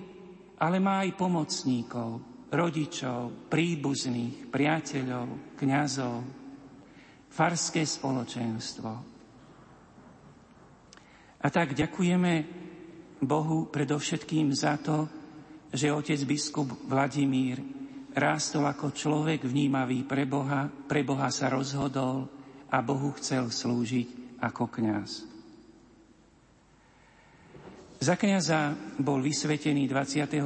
ale 0.56 0.80
má 0.80 1.04
aj 1.04 1.20
pomocníkov, 1.20 2.24
rodičov, 2.56 3.52
príbuzných, 3.52 4.48
priateľov, 4.48 5.60
kňazov, 5.60 6.24
farské 7.28 7.84
spoločenstvo. 7.84 8.92
A 11.44 11.48
tak 11.52 11.76
ďakujeme 11.76 12.34
Bohu 13.20 13.68
predovšetkým 13.68 14.56
za 14.56 14.80
to, 14.80 15.25
že 15.76 15.92
otec 15.92 16.24
biskup 16.24 16.72
Vladimír 16.88 17.60
rástol 18.16 18.64
ako 18.64 18.96
človek 18.96 19.44
vnímavý 19.44 20.08
pre 20.08 20.24
Boha, 20.24 20.72
pre 20.72 21.04
Boha 21.04 21.28
sa 21.28 21.52
rozhodol 21.52 22.32
a 22.72 22.80
Bohu 22.80 23.12
chcel 23.20 23.52
slúžiť 23.52 24.40
ako 24.40 24.72
kňaz. 24.72 25.36
Za 28.00 28.16
kniaza 28.16 28.72
bol 29.00 29.20
vysvetený 29.20 29.88
25. 29.92 30.40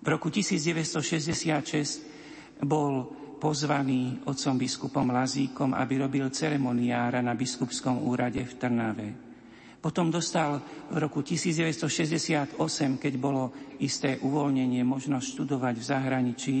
V 0.00 0.06
roku 0.08 0.32
1966 0.32 2.64
bol 2.64 3.25
pozvaný 3.36 4.24
otcom 4.24 4.56
biskupom 4.56 5.06
Lazíkom, 5.12 5.76
aby 5.76 6.00
robil 6.00 6.26
ceremoniára 6.32 7.20
na 7.20 7.36
biskupskom 7.36 8.00
úrade 8.08 8.40
v 8.40 8.52
Trnave. 8.56 9.08
Potom 9.76 10.10
dostal 10.10 10.58
v 10.90 10.96
roku 10.98 11.22
1968, 11.22 12.58
keď 12.98 13.14
bolo 13.20 13.52
isté 13.78 14.18
uvoľnenie, 14.18 14.82
možnosť 14.82 15.26
študovať 15.36 15.74
v 15.78 15.84
zahraničí 15.84 16.56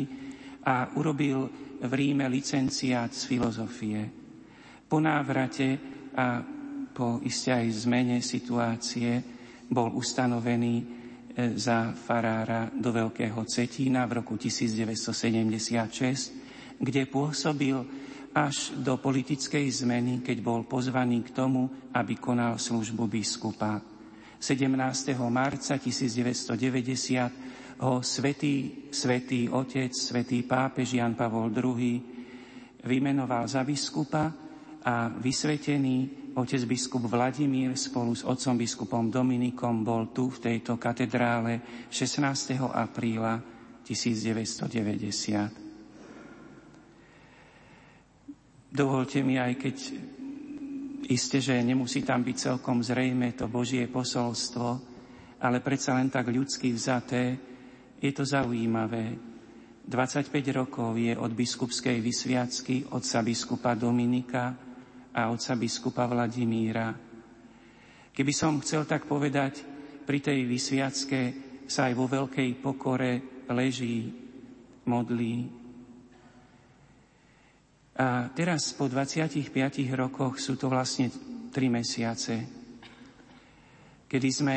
a 0.62 0.94
urobil 0.94 1.48
v 1.82 1.92
Ríme 1.92 2.28
licenciát 2.28 3.10
z 3.10 3.22
filozofie. 3.24 4.00
Po 4.86 5.02
návrate 5.02 5.80
a 6.14 6.38
po 6.94 7.18
isté 7.26 7.52
aj 7.52 7.88
zmene 7.88 8.22
situácie 8.22 9.20
bol 9.66 9.90
ustanovený 9.98 10.74
e, 10.78 10.84
za 11.58 11.92
farára 11.92 12.70
do 12.70 12.94
Veľkého 12.94 13.42
Cetína 13.42 14.06
v 14.06 14.22
roku 14.22 14.38
1976 14.38 16.35
kde 16.80 17.08
pôsobil 17.08 17.76
až 18.36 18.76
do 18.76 19.00
politickej 19.00 19.64
zmeny, 19.72 20.20
keď 20.20 20.44
bol 20.44 20.68
pozvaný 20.68 21.24
k 21.24 21.32
tomu, 21.32 21.72
aby 21.96 22.20
konal 22.20 22.60
službu 22.60 23.08
biskupa. 23.08 23.80
17. 24.36 24.76
marca 25.32 25.80
1990 25.80 27.80
ho 27.80 28.04
svetý, 28.04 28.84
svetý 28.92 29.48
otec, 29.48 29.88
svetý 29.92 30.44
pápež 30.44 31.00
Jan 31.00 31.16
Pavol 31.16 31.48
II 31.48 31.80
vymenoval 32.84 33.48
za 33.48 33.64
biskupa 33.64 34.28
a 34.84 35.08
vysvetený 35.08 36.28
otec 36.36 36.62
biskup 36.68 37.08
Vladimír 37.08 37.72
spolu 37.72 38.12
s 38.12 38.22
otcom 38.22 38.60
biskupom 38.60 39.08
Dominikom 39.08 39.80
bol 39.80 40.12
tu 40.12 40.28
v 40.28 40.52
tejto 40.52 40.76
katedrále 40.76 41.88
16. 41.88 42.60
apríla 42.60 43.40
1990. 43.80 45.65
Dovolte 48.76 49.24
mi, 49.24 49.40
aj 49.40 49.56
keď 49.56 49.76
isté, 51.08 51.40
že 51.40 51.64
nemusí 51.64 52.04
tam 52.04 52.20
byť 52.20 52.36
celkom 52.36 52.84
zrejme 52.84 53.32
to 53.32 53.48
Božie 53.48 53.88
posolstvo, 53.88 54.68
ale 55.40 55.64
predsa 55.64 55.96
len 55.96 56.12
tak 56.12 56.28
ľudsky 56.28 56.76
vzaté, 56.76 57.40
je 57.96 58.12
to 58.12 58.28
zaujímavé. 58.28 59.16
25 59.88 60.28
rokov 60.52 60.92
je 61.00 61.16
od 61.16 61.32
biskupskej 61.32 62.04
vysviacky 62.04 62.92
otca 62.92 63.24
biskupa 63.24 63.72
Dominika 63.72 64.52
a 65.08 65.32
otca 65.32 65.56
biskupa 65.56 66.04
Vladimíra. 66.04 66.92
Keby 68.12 68.32
som 68.36 68.60
chcel 68.60 68.84
tak 68.84 69.08
povedať, 69.08 69.64
pri 70.04 70.20
tej 70.20 70.44
vysviacke 70.44 71.20
sa 71.64 71.88
aj 71.88 71.94
vo 71.96 72.12
veľkej 72.12 72.60
pokore 72.60 73.24
leží, 73.48 74.12
modlí, 74.84 75.64
a 77.96 78.28
teraz 78.36 78.76
po 78.76 78.92
25 78.92 79.48
rokoch 79.96 80.36
sú 80.36 80.60
to 80.60 80.68
vlastne 80.68 81.08
3 81.48 81.52
mesiace, 81.72 82.34
kedy 84.04 84.28
sme 84.28 84.56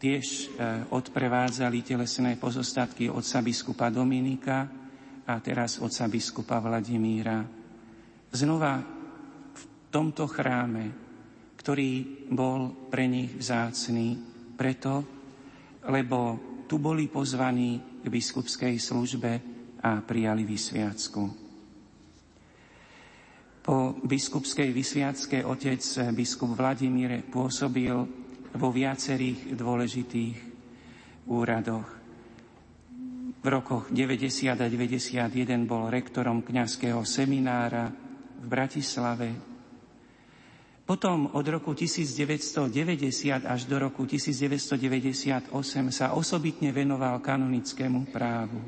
tiež 0.00 0.24
e, 0.24 0.44
odprevádzali 0.88 1.84
telesné 1.84 2.40
pozostatky 2.40 3.12
otca 3.12 3.44
biskupa 3.44 3.92
Dominika 3.92 4.64
a 5.28 5.36
teraz 5.44 5.76
otca 5.84 6.08
biskupa 6.08 6.56
Vladimíra. 6.64 7.44
Znova 8.32 8.80
v 9.52 9.62
tomto 9.92 10.24
chráme, 10.24 10.84
ktorý 11.60 12.24
bol 12.32 12.88
pre 12.88 13.04
nich 13.04 13.36
vzácný, 13.36 14.16
preto, 14.56 15.04
lebo 15.92 16.40
tu 16.64 16.80
boli 16.80 17.12
pozvaní 17.12 18.00
k 18.00 18.08
biskupskej 18.08 18.80
službe 18.80 19.32
a 19.84 20.00
prijali 20.00 20.48
vysviacku. 20.48 21.49
Po 23.60 23.92
biskupskej 24.00 24.72
vysviacke 24.72 25.44
otec 25.44 25.84
biskup 26.16 26.56
Vladimír 26.56 27.20
pôsobil 27.28 27.92
vo 28.56 28.68
viacerých 28.72 29.52
dôležitých 29.52 30.36
úradoch. 31.28 31.88
V 33.40 33.46
rokoch 33.48 33.92
90 33.92 34.52
a 34.52 34.66
91 34.68 35.28
bol 35.68 35.92
rektorom 35.92 36.40
kňazského 36.40 37.04
seminára 37.04 37.92
v 38.40 38.46
Bratislave. 38.48 39.28
Potom 40.88 41.30
od 41.36 41.46
roku 41.46 41.76
1990 41.76 43.44
až 43.44 43.60
do 43.68 43.76
roku 43.76 44.08
1998 44.08 45.52
sa 45.92 46.16
osobitne 46.16 46.72
venoval 46.72 47.20
kanonickému 47.20 48.08
právu. 48.08 48.60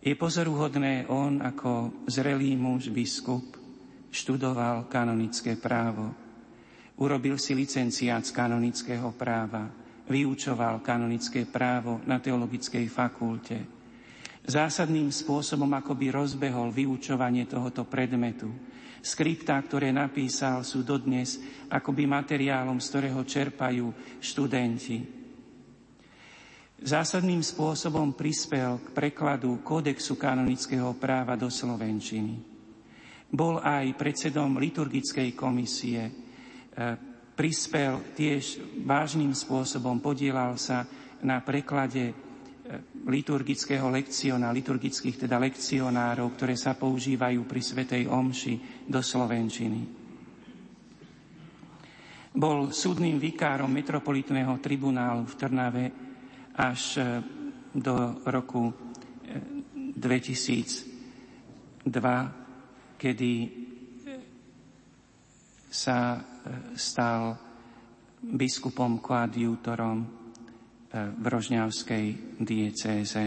Je 0.00 0.12
pozoruhodné 0.16 1.08
on 1.08 1.40
ako 1.40 2.04
zrelý 2.08 2.56
muž 2.56 2.92
biskup 2.92 3.59
študoval 4.10 4.90
kanonické 4.90 5.54
právo. 5.54 6.10
Urobil 7.00 7.40
si 7.40 7.56
licenciát 7.56 8.26
z 8.26 8.34
kanonického 8.34 9.14
práva. 9.16 9.70
Vyučoval 10.10 10.82
kanonické 10.82 11.46
právo 11.46 12.02
na 12.04 12.18
teologickej 12.18 12.86
fakulte. 12.90 13.58
Zásadným 14.44 15.14
spôsobom 15.14 15.70
akoby 15.70 16.10
rozbehol 16.10 16.74
vyučovanie 16.74 17.46
tohoto 17.46 17.86
predmetu. 17.86 18.50
Skriptá, 19.00 19.56
ktoré 19.64 19.94
napísal, 19.96 20.60
sú 20.60 20.84
dodnes 20.84 21.40
akoby 21.72 22.04
materiálom, 22.04 22.76
z 22.82 22.86
ktorého 22.90 23.22
čerpajú 23.24 23.86
študenti. 24.20 24.98
Zásadným 26.80 27.40
spôsobom 27.40 28.12
prispel 28.12 28.80
k 28.80 28.88
prekladu 28.92 29.60
kódexu 29.64 30.16
kanonického 30.16 30.96
práva 30.96 31.36
do 31.36 31.48
Slovenčiny. 31.48 32.49
Bol 33.30 33.62
aj 33.62 33.94
predsedom 33.94 34.58
liturgickej 34.58 35.38
komisie, 35.38 36.02
e, 36.06 36.12
prispel 37.34 38.12
tiež 38.12 38.58
vážnym 38.82 39.32
spôsobom, 39.32 40.02
podielal 40.02 40.58
sa 40.58 40.84
na 41.22 41.40
preklade 41.40 42.30
liturgického 43.06 43.90
lekciona, 43.90 44.54
liturgických 44.54 45.26
teda 45.26 45.40
lekcionárov, 45.40 46.36
ktoré 46.36 46.54
sa 46.54 46.76
používajú 46.76 47.44
pri 47.48 47.60
Svetej 47.64 48.06
Omši 48.06 48.86
do 48.86 49.00
Slovenčiny. 49.00 49.80
Bol 52.30 52.70
súdnym 52.70 53.18
vikárom 53.18 53.74
metropolitného 53.74 54.62
tribunálu 54.62 55.26
v 55.26 55.34
Trnave 55.34 55.90
až 56.54 56.82
e, 56.98 57.02
do 57.74 58.22
roku 58.22 58.70
2002, 59.74 61.90
e, 61.90 62.39
kedy 63.00 63.34
sa 65.72 65.98
e, 66.12 66.20
stal 66.76 67.32
biskupom 68.20 69.00
koadjutorom 69.00 70.20
v 70.92 71.24
Rožňavskej 71.24 72.06
diecéze. 72.42 73.24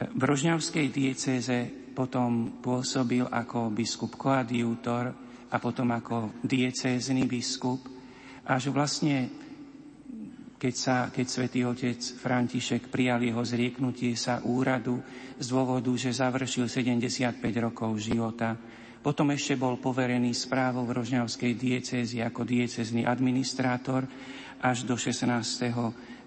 V 0.00 0.22
Rožňavskej 0.22 0.86
diecéze 0.92 1.58
potom 1.96 2.60
pôsobil 2.60 3.24
ako 3.24 3.72
biskup 3.72 4.14
koadjútor 4.20 5.04
a 5.50 5.56
potom 5.58 5.90
ako 5.96 6.40
diecézny 6.44 7.26
biskup, 7.26 7.82
až 8.46 8.70
vlastne 8.70 9.28
keď, 10.60 10.74
sa, 10.76 10.96
keď 11.08 11.26
svätý 11.26 11.64
otec 11.64 11.96
František 11.96 12.92
prijal 12.92 13.24
jeho 13.24 13.40
zrieknutie 13.40 14.12
sa 14.12 14.44
úradu 14.44 15.00
z 15.40 15.46
dôvodu, 15.48 15.88
že 15.96 16.12
završil 16.12 16.68
75 16.68 17.40
rokov 17.64 17.96
života. 17.96 18.60
Potom 19.00 19.32
ešte 19.32 19.56
bol 19.56 19.80
poverený 19.80 20.36
správou 20.36 20.84
v 20.84 21.00
Rožňavskej 21.00 21.56
diecézi 21.56 22.20
ako 22.20 22.44
diecézny 22.44 23.08
administrátor 23.08 24.04
až 24.60 24.84
do 24.84 25.00
16. 25.00 25.72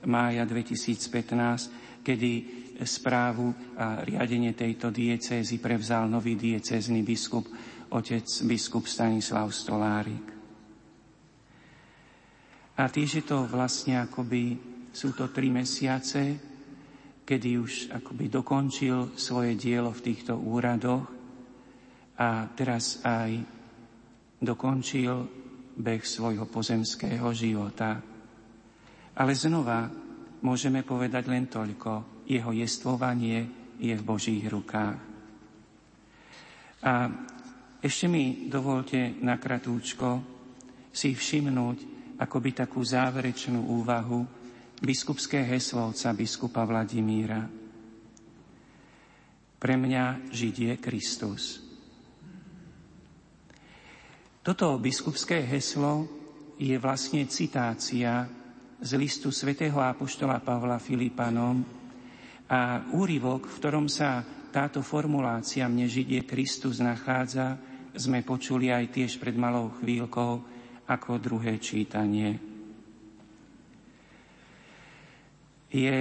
mája 0.10 0.42
2015, 0.50 2.02
kedy 2.02 2.32
správu 2.82 3.54
a 3.78 4.02
riadenie 4.02 4.58
tejto 4.58 4.90
diecézy 4.90 5.62
prevzal 5.62 6.10
nový 6.10 6.34
diecézny 6.34 7.06
biskup, 7.06 7.46
otec 7.94 8.26
biskup 8.50 8.90
Stanislav 8.90 9.54
Stolárik. 9.54 10.33
A 12.74 12.89
tiež 12.89 13.21
je 13.21 13.26
to 13.26 13.45
vlastne 13.45 14.01
akoby, 14.01 14.57
sú 14.89 15.13
to 15.13 15.30
tri 15.30 15.53
mesiace, 15.53 16.41
kedy 17.21 17.49
už 17.61 17.93
akoby 17.93 18.34
dokončil 18.34 19.13
svoje 19.13 19.53
dielo 19.53 19.93
v 19.93 20.03
týchto 20.03 20.36
úradoch 20.36 21.05
a 22.17 22.49
teraz 22.57 22.99
aj 23.05 23.32
dokončil 24.41 25.13
beh 25.78 26.03
svojho 26.03 26.49
pozemského 26.49 27.30
života. 27.34 28.01
Ale 29.13 29.38
znova 29.38 29.86
môžeme 30.41 30.82
povedať 30.82 31.30
len 31.30 31.45
toľko. 31.45 32.26
Jeho 32.26 32.51
jestvovanie 32.57 33.45
je 33.78 33.93
v 33.93 34.03
Božích 34.03 34.43
rukách. 34.49 34.97
A 36.84 36.93
ešte 37.80 38.05
mi 38.09 38.49
dovolte 38.49 39.15
na 39.24 39.39
kratúčko 39.39 40.19
si 40.91 41.15
všimnúť 41.15 41.93
akoby 42.24 42.55
takú 42.55 42.80
záverečnú 42.80 43.67
úvahu 43.76 44.24
biskupské 44.80 45.43
heslovca 45.43 46.15
biskupa 46.15 46.63
Vladimíra. 46.63 47.43
Pre 49.59 49.76
mňa 49.76 50.32
Žid 50.32 50.55
je 50.55 50.74
Kristus. 50.80 51.59
Toto 54.43 54.76
biskupské 54.76 55.43
heslo 55.43 56.07
je 56.59 56.76
vlastne 56.76 57.24
citácia 57.28 58.28
z 58.84 58.91
listu 58.99 59.32
svätého 59.32 59.80
Apoštola 59.80 60.43
Pavla 60.43 60.80
Filipanom 60.80 61.63
a 62.51 62.84
úryvok, 62.91 63.47
v 63.47 63.57
ktorom 63.63 63.88
sa 63.88 64.19
táto 64.51 64.84
formulácia 64.84 65.63
mne 65.71 65.88
Židie 65.88 66.28
Kristus 66.28 66.84
nachádza, 66.84 67.55
sme 67.95 68.19
počuli 68.19 68.67
aj 68.67 68.91
tiež 68.91 69.11
pred 69.15 69.39
malou 69.39 69.71
chvíľkou 69.80 70.53
ako 70.94 71.18
druhé 71.18 71.58
čítanie. 71.58 72.38
Je 75.74 75.98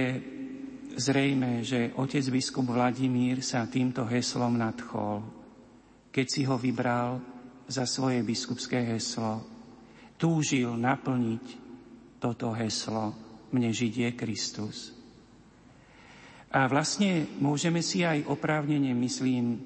zrejme, 0.93 1.65
že 1.65 1.89
otec 1.97 2.21
biskup 2.29 2.69
Vladimír 2.69 3.41
sa 3.41 3.65
týmto 3.65 4.05
heslom 4.05 4.53
nadchol, 4.53 5.25
keď 6.13 6.25
si 6.29 6.45
ho 6.45 6.61
vybral 6.61 7.17
za 7.65 7.89
svoje 7.89 8.21
biskupské 8.21 8.85
heslo. 8.93 9.41
Túžil 10.13 10.69
naplniť 10.77 11.45
toto 12.21 12.53
heslo 12.53 13.17
Mne 13.53 13.73
židie 13.73 14.13
Kristus. 14.13 14.93
A 16.53 16.69
vlastne 16.69 17.25
môžeme 17.41 17.81
si 17.81 18.05
aj 18.05 18.29
oprávnene, 18.29 18.93
myslím, 18.93 19.57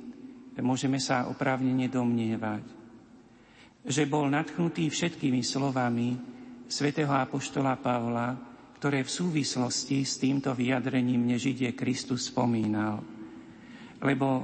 môžeme 0.63 1.03
sa 1.03 1.27
oprávnene 1.27 1.91
domnievať, 1.91 2.76
že 3.87 4.03
bol 4.03 4.27
nadchnutý 4.27 4.91
všetkými 4.91 5.39
slovami 5.39 6.19
svätého 6.67 7.15
Apoštola 7.15 7.79
Pavla, 7.79 8.35
ktoré 8.75 9.07
v 9.07 9.09
súvislosti 9.09 10.03
s 10.03 10.19
týmto 10.19 10.51
vyjadrením 10.51 11.23
nežidie 11.23 11.71
Kristus 11.71 12.27
spomínal. 12.27 12.99
Lebo 14.03 14.43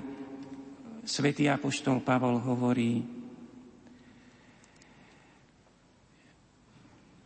svätý 1.04 1.52
Apoštol 1.52 2.02
Pavol 2.02 2.40
hovorí, 2.40 3.04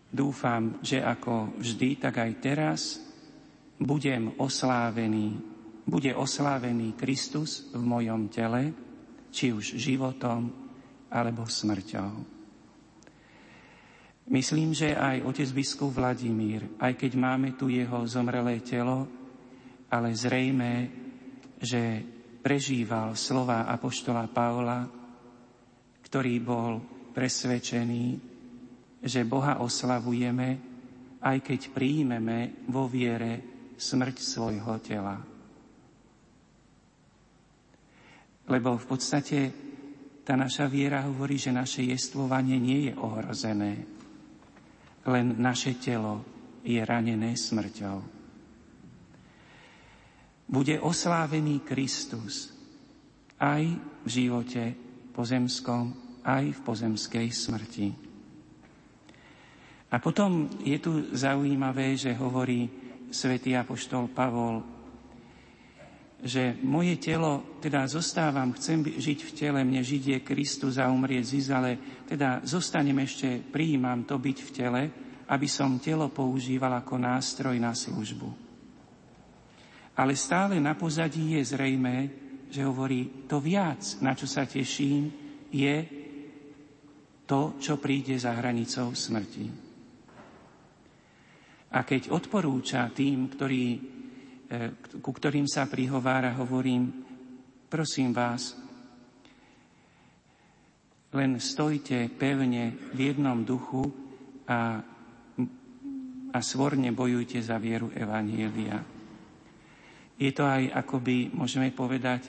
Dúfam, 0.07 0.82
že 0.82 1.03
ako 1.03 1.61
vždy, 1.61 2.01
tak 2.01 2.18
aj 2.18 2.32
teraz 2.41 2.97
budem 3.78 4.34
oslávený, 4.41 5.38
bude 5.86 6.09
oslávený 6.15 6.97
Kristus 6.97 7.70
v 7.70 7.84
mojom 7.86 8.26
tele, 8.32 8.74
či 9.30 9.53
už 9.53 9.78
životom 9.78 10.66
alebo 11.12 11.47
smrťou. 11.47 12.38
Myslím, 14.28 14.76
že 14.76 14.91
aj 14.91 15.24
otec 15.24 15.49
biskup 15.55 15.95
Vladimír, 15.95 16.76
aj 16.84 16.99
keď 16.99 17.12
máme 17.16 17.55
tu 17.55 17.72
jeho 17.72 18.03
zomrelé 18.03 18.60
telo, 18.60 19.08
ale 19.88 20.12
zrejme, 20.12 20.72
že 21.64 22.03
prežíval 22.43 23.16
slova 23.16 23.72
apoštola 23.72 24.28
Paula, 24.28 24.84
ktorý 26.03 26.43
bol 26.43 26.84
presvedčený, 27.16 28.05
že 28.99 29.24
Boha 29.24 29.64
oslavujeme, 29.64 30.49
aj 31.24 31.38
keď 31.39 31.72
príjmeme 31.72 32.68
vo 32.68 32.91
viere 32.91 33.64
smrť 33.80 34.16
svojho 34.20 34.76
tela. 34.84 35.16
Lebo 38.47 38.76
v 38.76 38.86
podstate 38.88 39.66
tá 40.28 40.36
naša 40.36 40.67
viera 40.67 41.07
hovorí, 41.07 41.39
že 41.39 41.55
naše 41.55 41.88
jestvovanie 41.88 42.59
nie 42.59 42.91
je 42.91 42.93
ohrozené, 42.99 43.88
len 45.07 45.39
naše 45.39 45.80
telo 45.80 46.19
je 46.67 46.84
ranené 46.84 47.32
smrťou. 47.39 48.03
Bude 50.51 50.75
oslávený 50.84 51.63
Kristus 51.63 52.51
aj 53.39 53.71
v 54.03 54.07
živote 54.11 54.75
pozemskom, 55.15 55.95
aj 56.28 56.43
v 56.51 56.59
pozemskej 56.59 57.28
smrti. 57.32 57.88
A 59.88 59.95
potom 60.03 60.51
je 60.59 60.75
tu 60.84 61.07
zaujímavé, 61.15 61.95
že 61.95 62.11
hovorí 62.11 62.67
svätý 63.15 63.55
Apoštol 63.55 64.11
Pavol, 64.11 64.59
že 66.18 66.57
moje 66.65 66.97
telo, 66.97 67.61
teda 67.61 67.86
zostávam, 67.86 68.57
chcem 68.57 68.82
žiť 68.82 69.20
v 69.22 69.32
tele, 69.38 69.59
mne 69.61 69.86
žiť 69.86 70.03
je 70.18 70.20
Kristus 70.26 70.82
a 70.82 70.89
umrieť 70.89 71.26
ziz, 71.30 71.53
ale 71.53 72.01
teda 72.09 72.41
zostanem 72.41 72.97
ešte, 73.05 73.38
prijímam 73.38 74.01
to 74.01 74.18
byť 74.18 74.38
v 74.41 74.51
tele, 74.53 74.82
aby 75.30 75.45
som 75.45 75.78
telo 75.78 76.09
používal 76.09 76.82
ako 76.82 76.97
nástroj 76.97 77.55
na 77.61 77.78
službu. 77.78 78.30
Ale 79.97 80.13
stále 80.18 80.57
na 80.57 80.74
pozadí 80.74 81.38
je 81.38 81.53
zrejme, 81.53 81.95
že 82.49 82.65
hovorí, 82.65 83.28
to 83.30 83.38
viac, 83.38 83.82
na 84.01 84.18
čo 84.18 84.26
sa 84.26 84.49
teším, 84.49 85.09
je 85.53 85.78
to, 87.28 87.59
čo 87.59 87.78
príde 87.78 88.15
za 88.15 88.34
hranicou 88.34 88.95
smrti. 88.95 89.45
A 91.68 91.84
keď 91.84 92.09
odporúča 92.15 92.88
tým, 92.95 93.28
ktorí 93.28 93.97
ku 95.04 95.12
ktorým 95.12 95.43
sa 95.43 95.68
prihovára, 95.68 96.32
hovorím, 96.39 97.04
prosím 97.68 98.16
vás, 98.16 98.56
len 101.12 101.39
stojte 101.39 102.08
pevne 102.16 102.76
v 102.95 103.12
jednom 103.12 103.43
duchu 103.43 103.88
a, 104.48 104.84
a 106.32 106.39
svorne 106.43 106.91
bojujte 106.91 107.39
za 107.43 107.60
vieru 107.60 107.91
Evanielia. 107.91 108.84
Je 110.18 110.32
to 110.34 110.43
aj, 110.48 110.74
akoby, 110.74 111.32
môžeme 111.36 111.70
povedať, 111.72 112.28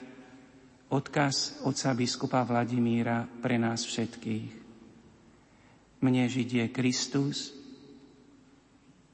odkaz 0.93 1.63
otca 1.65 1.95
biskupa 1.97 2.45
Vladimíra 2.45 3.25
pre 3.25 3.57
nás 3.57 3.83
všetkých. 3.87 4.51
Mne 5.99 6.23
žiť 6.31 6.49
je 6.49 6.65
Kristus, 6.71 7.37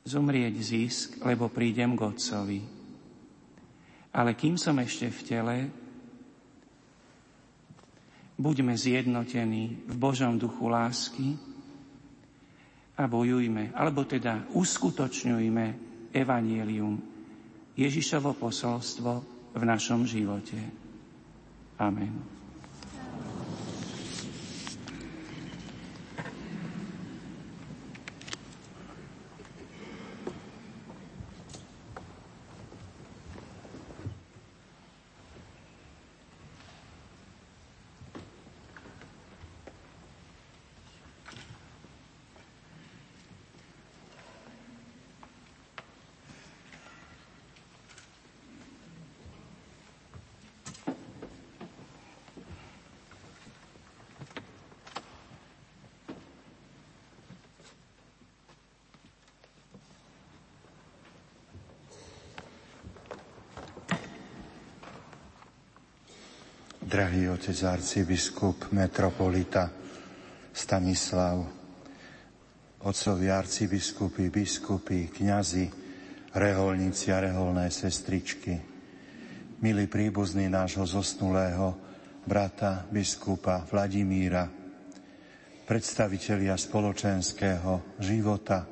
zomrieť 0.05 0.55
zisk, 0.61 1.07
lebo 1.25 1.49
prídem 1.49 1.97
k 1.97 2.05
Otcovi. 2.05 2.74
Ale 4.15 4.31
kým 4.31 4.55
som 4.55 4.79
ešte 4.79 5.11
v 5.11 5.21
tele, 5.27 5.57
buďme 8.39 8.71
zjednotení 8.75 9.83
v 9.87 9.95
Božom 9.99 10.39
duchu 10.39 10.71
lásky 10.71 11.35
a 12.95 13.03
bojujme, 13.11 13.75
alebo 13.75 14.07
teda 14.07 14.47
uskutočňujme 14.55 15.65
evanielium, 16.15 16.95
Ježišovo 17.75 18.39
posolstvo 18.39 19.11
v 19.51 19.63
našom 19.67 20.07
živote. 20.07 20.59
Amen. 21.75 22.34
Drahý 66.95 67.27
otec 67.27 67.59
arcibiskup, 67.67 68.71
metropolita 68.71 69.67
Stanislav, 70.55 71.43
otcovi 72.87 73.27
arcibiskupy, 73.27 74.31
biskupy, 74.31 75.11
kňazi, 75.11 75.67
reholníci 76.31 77.11
a 77.11 77.19
reholné 77.19 77.67
sestričky, 77.67 78.55
milí 79.59 79.91
príbuzní 79.91 80.47
nášho 80.47 80.87
zosnulého 80.87 81.75
brata 82.23 82.87
biskupa 82.87 83.67
Vladimíra, 83.67 84.47
predstavitelia 85.67 86.55
spoločenského 86.55 87.99
života, 87.99 88.63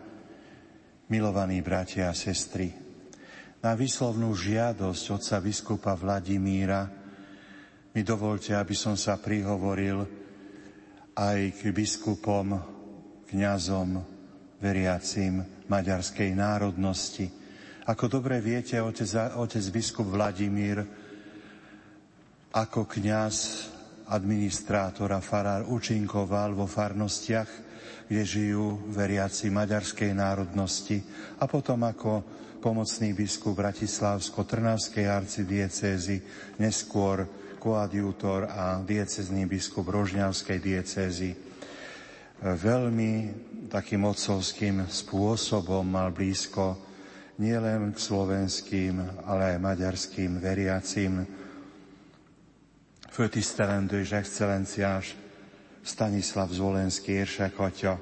milovaní 1.11 1.59
bratia 1.59 2.07
a 2.07 2.15
sestry, 2.15 2.71
na 3.59 3.75
výslovnú 3.75 4.31
žiadosť 4.31 5.03
otca 5.11 5.43
biskupa 5.43 5.91
Vladimíra 5.99 7.02
mi 7.93 8.01
dovolte, 8.01 8.57
aby 8.57 8.73
som 8.73 8.97
sa 8.97 9.21
prihovoril 9.21 10.01
aj 11.13 11.39
k 11.61 11.69
biskupom, 11.69 12.57
kňazom, 13.29 14.01
veriacim 14.57 15.45
maďarskej 15.69 16.33
národnosti. 16.33 17.29
Ako 17.85 18.09
dobre 18.09 18.41
viete, 18.41 18.81
otec, 18.81 19.37
otec 19.37 19.63
biskup 19.69 20.09
Vladimír 20.09 20.81
ako 22.53 22.85
kňaz, 22.89 23.35
administrátor 24.09 25.13
a 25.13 25.21
farár 25.21 25.65
učinkoval 25.69 26.53
vo 26.57 26.65
farnostiach, 26.65 27.49
kde 28.09 28.23
žijú 28.23 28.89
veriaci 28.89 29.53
maďarskej 29.53 30.11
národnosti 30.17 30.97
a 31.39 31.45
potom 31.45 31.81
ako 31.87 32.23
pomocný 32.63 33.11
biskup 33.11 33.59
Bratislavsko-Trnavskej 33.59 35.07
arcidiecézy, 35.07 36.23
neskôr 36.61 37.42
koadjútor 37.63 38.51
a 38.51 38.83
diecezný 38.83 39.47
biskup 39.47 39.87
Rožňavskej 39.87 40.59
diecézy 40.59 41.31
veľmi 42.43 43.11
takým 43.71 44.03
otcovským 44.03 44.83
spôsobom 44.91 45.87
mal 45.87 46.11
blízko 46.11 46.75
nielen 47.39 47.95
k 47.95 47.97
slovenským, 48.03 48.99
ale 49.23 49.55
aj 49.55 49.63
maďarským 49.63 50.43
veriacim. 50.43 51.23
Főtisztelendő 53.07 54.03
és 54.03 54.11
excellenciás 54.11 55.15
Stanislav 55.87 56.51
Zvolenszki 56.51 57.11
érsek 57.11 57.59
atya, 57.59 58.01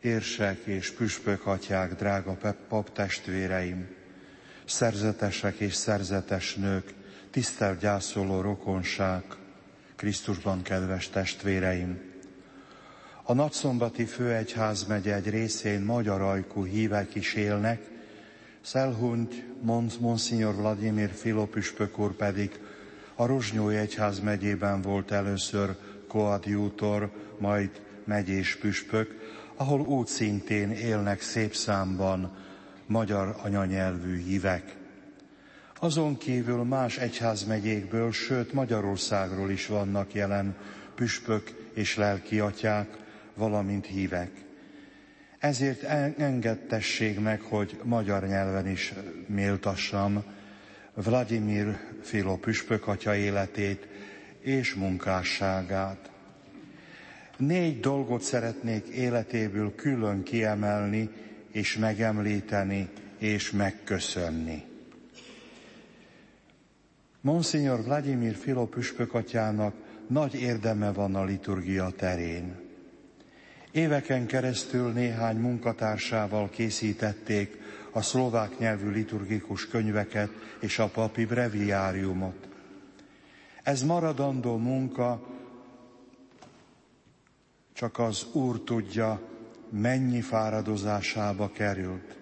érsek 0.00 0.70
és 0.70 0.90
püspök 0.94 1.46
atyák, 1.46 1.94
drága 1.98 2.36
pap 2.68 2.92
testvéreim, 2.92 3.88
szerzetesek 4.64 5.58
és 5.58 5.74
szerzetes 5.74 6.54
nők, 6.54 6.97
tisztelt 7.30 7.80
gyászoló 7.80 8.40
rokonság, 8.40 9.22
Krisztusban 9.96 10.62
kedves 10.62 11.08
testvéreim! 11.08 12.00
A 13.22 13.32
nagyszombati 13.34 14.04
főegyházmegye 14.04 15.14
egy 15.14 15.30
részén 15.30 15.80
magyar 15.82 16.20
ajkú 16.20 16.64
hívek 16.64 17.14
is 17.14 17.34
élnek, 17.34 17.80
Szelhunyt 18.60 19.44
Monsignor 20.00 20.54
Vladimir 20.54 21.10
Filopüspök 21.10 21.98
úr 21.98 22.12
pedig 22.12 22.60
a 23.14 23.26
Rozsnyói 23.26 23.76
Egyház 23.76 24.20
megyében 24.20 24.82
volt 24.82 25.10
először 25.10 25.76
koadjútor, 26.08 27.10
majd 27.38 27.70
megyés 28.04 28.56
püspök, 28.56 29.10
ahol 29.56 29.80
úgy 29.80 30.06
szintén 30.06 30.70
élnek 30.70 31.20
szép 31.20 31.54
számban 31.54 32.36
magyar 32.86 33.36
anyanyelvű 33.42 34.22
hívek. 34.22 34.76
Azon 35.80 36.18
kívül 36.18 36.62
más 36.62 36.98
egyházmegyékből, 36.98 38.12
sőt 38.12 38.52
Magyarországról 38.52 39.50
is 39.50 39.66
vannak 39.66 40.14
jelen 40.14 40.56
püspök 40.94 41.70
és 41.74 41.96
lelki 41.96 42.38
atyák, 42.38 42.96
valamint 43.34 43.86
hívek. 43.86 44.30
Ezért 45.38 45.82
engedtesség 46.18 47.18
meg, 47.18 47.40
hogy 47.40 47.80
magyar 47.82 48.26
nyelven 48.26 48.68
is 48.68 48.94
méltassam 49.26 50.24
Vladimir 50.94 51.78
Filo 52.02 52.36
püspök 52.36 52.86
atya 52.86 53.14
életét 53.16 53.88
és 54.40 54.74
munkásságát. 54.74 56.10
Négy 57.36 57.80
dolgot 57.80 58.22
szeretnék 58.22 58.86
életéből 58.86 59.74
külön 59.74 60.22
kiemelni 60.22 61.10
és 61.52 61.76
megemlíteni 61.76 62.88
és 63.18 63.50
megköszönni. 63.50 64.67
Monsignor 67.20 67.82
Vladimir 67.82 68.34
Filo 68.34 68.66
püspökatyának 68.66 69.74
nagy 70.06 70.34
érdeme 70.34 70.92
van 70.92 71.14
a 71.14 71.24
liturgia 71.24 71.90
terén. 71.90 72.56
Éveken 73.70 74.26
keresztül 74.26 74.92
néhány 74.92 75.36
munkatársával 75.36 76.50
készítették 76.50 77.56
a 77.92 78.02
szlovák 78.02 78.58
nyelvű 78.58 78.90
liturgikus 78.90 79.68
könyveket 79.68 80.30
és 80.60 80.78
a 80.78 80.86
papi 80.86 81.24
breviáriumot. 81.24 82.48
Ez 83.62 83.82
maradandó 83.82 84.56
munka 84.56 85.26
csak 87.72 87.98
az 87.98 88.26
Úr 88.32 88.60
tudja, 88.60 89.20
mennyi 89.70 90.20
fáradozásába 90.20 91.50
került 91.52 92.17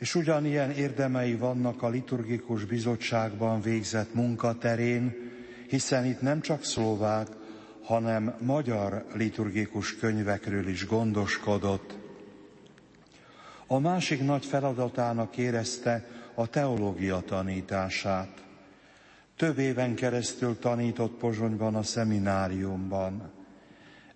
és 0.00 0.14
ugyanilyen 0.14 0.70
érdemei 0.70 1.34
vannak 1.34 1.82
a 1.82 1.88
liturgikus 1.88 2.64
bizottságban 2.64 3.60
végzett 3.60 4.14
munkaterén, 4.14 5.14
hiszen 5.68 6.04
itt 6.04 6.20
nem 6.20 6.40
csak 6.40 6.64
szlovák, 6.64 7.28
hanem 7.82 8.34
magyar 8.40 9.04
liturgikus 9.14 9.96
könyvekről 9.96 10.68
is 10.68 10.86
gondoskodott. 10.86 11.98
A 13.66 13.78
másik 13.78 14.24
nagy 14.24 14.44
feladatának 14.44 15.36
érezte 15.36 16.06
a 16.34 16.46
teológia 16.46 17.20
tanítását. 17.20 18.44
Több 19.36 19.58
éven 19.58 19.94
keresztül 19.94 20.58
tanított 20.58 21.18
Pozsonyban 21.18 21.74
a 21.74 21.82
szemináriumban. 21.82 23.32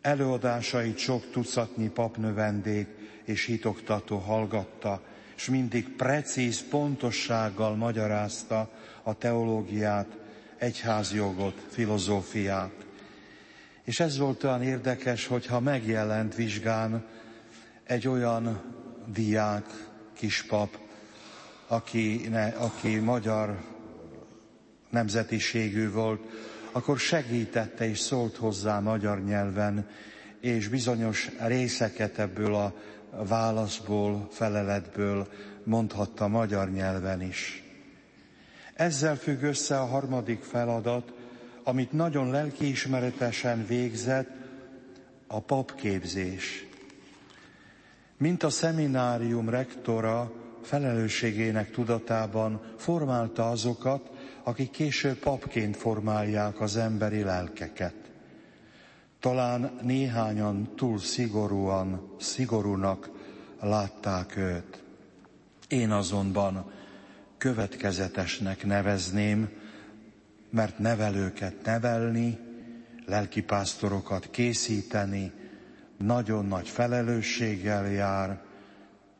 Előadásait 0.00 0.98
sok 0.98 1.30
tucatnyi 1.30 1.88
papnövendék 1.88 2.88
és 3.24 3.44
hitoktató 3.44 4.16
hallgatta, 4.16 5.02
és 5.36 5.48
mindig 5.48 5.88
precíz 5.88 6.68
pontossággal 6.68 7.74
magyarázta 7.76 8.70
a 9.02 9.14
teológiát, 9.14 10.16
egyházjogot, 10.56 11.62
filozófiát. 11.68 12.72
És 13.84 14.00
ez 14.00 14.18
volt 14.18 14.44
olyan 14.44 14.62
érdekes, 14.62 15.26
hogyha 15.26 15.60
megjelent 15.60 16.34
vizsgán 16.34 17.04
egy 17.84 18.08
olyan 18.08 18.62
diák, 19.06 19.64
kispap, 20.12 20.78
aki, 21.66 22.26
ne, 22.30 22.46
aki 22.46 22.98
magyar 22.98 23.60
nemzetiségű 24.90 25.90
volt, 25.90 26.22
akkor 26.72 26.98
segítette 26.98 27.88
és 27.88 27.98
szólt 27.98 28.36
hozzá 28.36 28.80
magyar 28.80 29.24
nyelven, 29.24 29.88
és 30.40 30.68
bizonyos 30.68 31.30
részeket 31.38 32.18
ebből 32.18 32.54
a 32.54 32.74
válaszból, 33.22 34.28
feleletből 34.30 35.28
mondhatta 35.64 36.28
magyar 36.28 36.70
nyelven 36.70 37.22
is. 37.22 37.62
Ezzel 38.74 39.16
függ 39.16 39.42
össze 39.42 39.78
a 39.80 39.86
harmadik 39.86 40.42
feladat, 40.42 41.12
amit 41.64 41.92
nagyon 41.92 42.30
lelkiismeretesen 42.30 43.66
végzett, 43.66 44.30
a 45.26 45.40
papképzés. 45.40 46.66
Mint 48.16 48.42
a 48.42 48.50
szeminárium 48.50 49.48
rektora 49.48 50.32
felelősségének 50.62 51.70
tudatában 51.70 52.60
formálta 52.76 53.50
azokat, 53.50 54.10
akik 54.42 54.70
később 54.70 55.16
papként 55.16 55.76
formálják 55.76 56.60
az 56.60 56.76
emberi 56.76 57.22
lelkeket. 57.22 58.03
Talán 59.24 59.78
néhányan 59.82 60.74
túl 60.76 60.98
szigorúan, 60.98 62.14
szigorúnak 62.18 63.10
látták 63.60 64.36
őt. 64.36 64.82
Én 65.68 65.90
azonban 65.90 66.72
következetesnek 67.38 68.64
nevezném, 68.64 69.48
mert 70.50 70.78
nevelőket 70.78 71.64
nevelni, 71.64 72.38
lelkipásztorokat 73.06 74.30
készíteni 74.30 75.32
nagyon 75.98 76.46
nagy 76.46 76.68
felelősséggel 76.68 77.90
jár, 77.90 78.42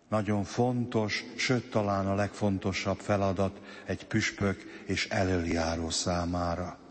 nagyon 0.09 0.45
fontos, 0.45 1.25
sőt 1.37 1.71
talán 1.71 2.07
a 2.07 2.15
legfontosabb 2.15 2.99
feladat 2.99 3.61
egy 3.87 4.07
püspök 4.07 4.83
és 4.87 5.09
elöljáró 5.09 5.91
számára. 5.91 6.84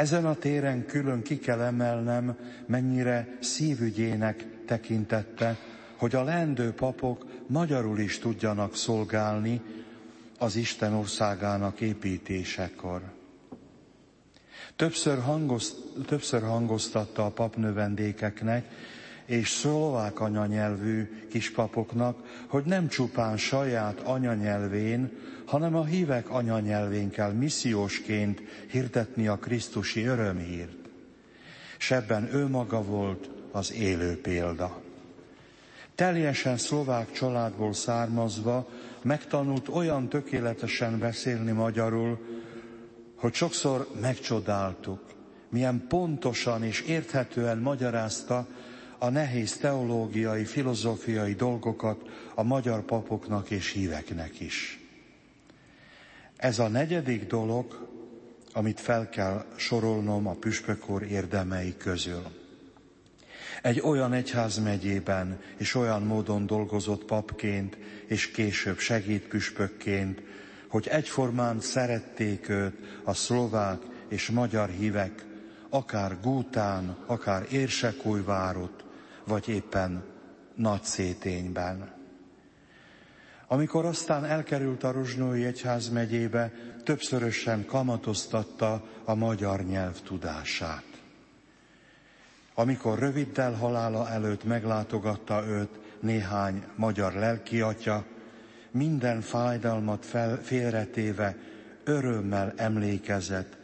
Ezen 0.00 0.26
a 0.26 0.34
téren 0.34 0.86
külön 0.86 1.22
ki 1.22 1.38
kell 1.38 1.60
emelnem, 1.60 2.36
mennyire 2.66 3.36
szívügyének 3.40 4.44
tekintette, 4.66 5.56
hogy 5.96 6.14
a 6.14 6.22
lendő 6.22 6.72
papok 6.72 7.26
magyarul 7.46 7.98
is 7.98 8.18
tudjanak 8.18 8.76
szolgálni 8.76 9.60
az 10.38 10.56
Isten 10.56 10.92
országának 10.92 11.80
építésekor. 11.80 13.00
Többször, 14.76 15.18
hangozt, 15.18 15.76
többször 16.06 16.42
hangoztatta 16.42 17.24
a 17.24 17.30
papnövendékeknek 17.30 18.64
és 19.26 19.48
szlovák 19.50 20.20
anyanyelvű 20.20 21.26
kispapoknak, 21.30 22.44
hogy 22.46 22.64
nem 22.64 22.88
csupán 22.88 23.36
saját 23.36 24.00
anyanyelvén, 24.00 25.10
hanem 25.50 25.76
a 25.76 25.84
hívek 25.84 26.30
anyanyelvén 26.30 27.10
kell 27.10 27.32
missziósként 27.32 28.42
hirdetni 28.70 29.26
a 29.26 29.36
Krisztusi 29.36 30.04
örömhírt. 30.04 30.88
S 31.78 31.90
ebben 31.90 32.34
ő 32.34 32.46
maga 32.48 32.82
volt 32.82 33.30
az 33.52 33.72
élő 33.72 34.20
példa. 34.20 34.82
Teljesen 35.94 36.56
szlovák 36.56 37.12
családból 37.12 37.72
származva 37.72 38.68
megtanult 39.02 39.68
olyan 39.68 40.08
tökéletesen 40.08 40.98
beszélni 40.98 41.52
magyarul, 41.52 42.18
hogy 43.14 43.34
sokszor 43.34 43.88
megcsodáltuk, 44.00 45.00
milyen 45.48 45.84
pontosan 45.88 46.64
és 46.64 46.80
érthetően 46.80 47.58
magyarázta 47.58 48.46
a 48.98 49.08
nehéz 49.08 49.56
teológiai, 49.56 50.44
filozófiai 50.44 51.34
dolgokat 51.34 52.08
a 52.34 52.42
magyar 52.42 52.82
papoknak 52.82 53.50
és 53.50 53.70
híveknek 53.70 54.40
is. 54.40 54.79
Ez 56.40 56.58
a 56.58 56.68
negyedik 56.68 57.26
dolog, 57.26 57.88
amit 58.52 58.80
fel 58.80 59.08
kell 59.08 59.44
sorolnom 59.56 60.26
a 60.26 60.32
püspökor 60.34 61.02
érdemei 61.02 61.76
közül. 61.76 62.22
Egy 63.62 63.80
olyan 63.80 64.12
egyházmegyében 64.12 65.40
és 65.56 65.74
olyan 65.74 66.02
módon 66.02 66.46
dolgozott 66.46 67.04
papként, 67.04 67.76
és 68.06 68.30
később 68.30 68.78
segédpüspökként, 68.78 70.22
hogy 70.68 70.88
egyformán 70.88 71.60
szerették 71.60 72.48
őt 72.48 73.00
a 73.04 73.14
szlovák 73.14 73.82
és 74.08 74.30
magyar 74.30 74.68
hívek, 74.68 75.24
akár 75.68 76.20
Gútán, 76.22 76.96
akár 77.06 77.46
Érsekújvárot, 77.50 78.84
vagy 79.24 79.48
éppen 79.48 80.04
nagy 80.54 80.82
szétényben. 80.82 81.99
Amikor 83.52 83.84
aztán 83.84 84.24
elkerült 84.24 84.84
a 84.84 84.92
Rozsnói 84.92 85.44
Egyház 85.44 85.88
megyébe, 85.88 86.52
többszörösen 86.84 87.66
kamatoztatta 87.66 88.84
a 89.04 89.14
magyar 89.14 89.64
nyelv 89.64 90.00
tudását. 90.00 90.84
Amikor 92.54 92.98
röviddel 92.98 93.52
halála 93.52 94.08
előtt 94.08 94.44
meglátogatta 94.44 95.46
őt 95.46 95.80
néhány 96.00 96.64
magyar 96.76 97.12
lelkiatya, 97.12 98.04
minden 98.70 99.20
fájdalmat 99.20 100.06
fel, 100.06 100.36
félretéve 100.42 101.36
örömmel 101.84 102.52
emlékezett 102.56 103.56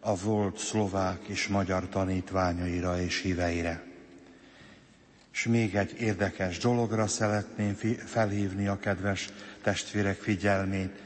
a 0.00 0.16
volt 0.16 0.58
szlovák 0.58 1.20
és 1.26 1.48
magyar 1.48 1.88
tanítványaira 1.88 3.00
és 3.00 3.20
híveire. 3.20 3.87
És 5.38 5.44
még 5.44 5.74
egy 5.76 6.00
érdekes 6.00 6.58
dologra 6.58 7.06
szeretném 7.06 7.74
felhívni 8.04 8.66
a 8.66 8.78
kedves 8.78 9.28
testvérek 9.62 10.20
figyelmét. 10.20 11.02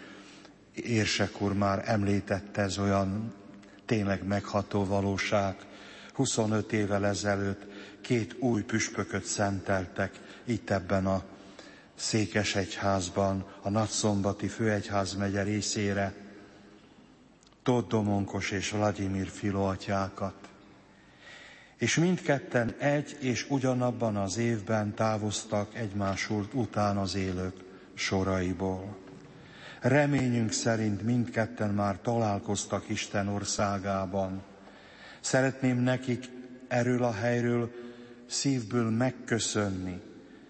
Érsek 0.75 1.41
úr 1.41 1.53
már 1.53 1.83
említette, 1.87 2.63
ez 2.63 2.79
olyan 2.79 3.35
tényleg 3.87 4.25
megható 4.27 4.85
valóság. 4.85 5.57
25 6.15 6.73
évvel 6.73 7.07
ezelőtt 7.07 7.67
két 8.01 8.35
új 8.39 8.63
püspököt 8.63 9.25
szenteltek 9.25 10.21
itt 10.45 10.71
ebben 10.71 11.07
a 11.07 11.23
Székesegyházban, 11.95 13.45
a 13.63 13.71
Nagyszombati 13.71 14.49
Főegyház 14.49 15.15
megye 15.15 15.43
részére, 15.43 16.15
Tóth 17.63 17.89
Domonkos 17.89 18.51
és 18.51 18.71
Vladimir 18.71 19.29
Filó 19.29 19.65
atyákat 19.65 20.42
és 21.83 21.97
mindketten 21.97 22.75
egy 22.79 23.17
és 23.21 23.47
ugyanabban 23.49 24.17
az 24.17 24.37
évben 24.37 24.95
távoztak 24.95 25.75
egymás 25.75 26.31
után 26.53 26.97
az 26.97 27.15
élők 27.15 27.55
soraiból. 27.95 28.97
Reményünk 29.81 30.53
szerint 30.53 31.03
mindketten 31.03 31.71
már 31.75 31.99
találkoztak 32.03 32.89
Isten 32.89 33.29
országában. 33.29 34.43
Szeretném 35.21 35.79
nekik 35.79 36.29
erről 36.69 37.05
a 37.05 37.13
helyről 37.13 37.71
szívből 38.27 38.91
megköszönni 38.91 40.01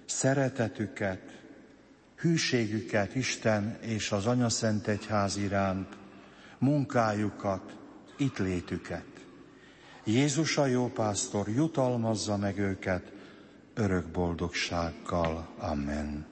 szeretetüket, 0.07 1.23
hűségüket 2.17 3.15
Isten 3.15 3.79
és 3.81 4.11
az 4.11 4.27
Anya 4.27 4.49
Szent 4.49 4.87
Egyház 4.87 5.37
iránt, 5.37 5.97
munkájukat, 6.59 7.77
itt 8.17 8.39
létüket. 8.39 9.12
Jézus 10.05 10.59
a 10.59 10.67
jó 10.67 10.89
pásztor 10.89 11.49
jutalmazza 11.49 12.37
meg 12.37 12.59
őket 12.59 13.13
örök 13.75 14.07
boldogsággal. 14.07 15.49
Amen. 15.59 16.32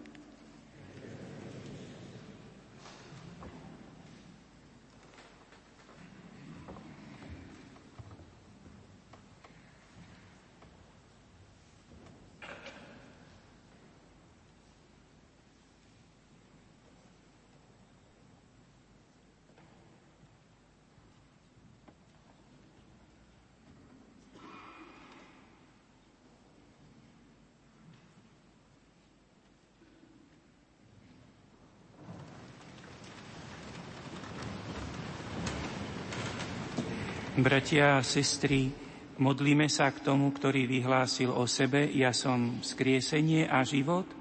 Bratia 37.41 37.97
a 37.97 38.05
sestry, 38.05 38.68
modlíme 39.16 39.64
sa 39.66 39.88
k 39.91 40.05
tomu, 40.05 40.28
ktorý 40.30 40.68
vyhlásil 40.68 41.32
o 41.32 41.49
sebe, 41.49 41.88
ja 41.88 42.12
som 42.12 42.61
skriesenie 42.61 43.49
a 43.49 43.64
život. 43.64 44.20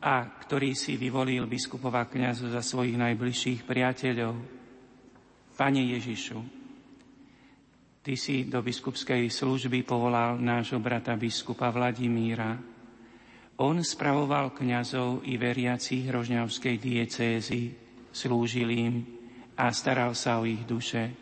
a 0.00 0.24
ktorý 0.24 0.72
si 0.72 0.96
vyvolil 0.96 1.44
biskupova 1.44 2.08
kniazu 2.08 2.48
za 2.48 2.64
svojich 2.64 2.96
najbližších 2.96 3.68
priateľov. 3.68 4.32
Pane 5.52 5.82
Ježišu, 5.92 6.40
Ty 8.00 8.16
si 8.16 8.48
do 8.48 8.64
biskupskej 8.64 9.28
služby 9.28 9.84
povolal 9.84 10.40
nášho 10.40 10.80
brata 10.80 11.20
biskupa 11.20 11.68
Vladimíra. 11.68 12.56
On 13.60 13.76
spravoval 13.76 14.56
kňazov 14.56 15.28
i 15.28 15.36
veriacich 15.36 16.08
Rožňavskej 16.08 16.80
diecézy, 16.80 17.76
slúžil 18.08 18.72
im 18.72 18.94
a 19.52 19.68
staral 19.68 20.16
sa 20.16 20.40
o 20.40 20.48
ich 20.48 20.64
duše. 20.64 21.12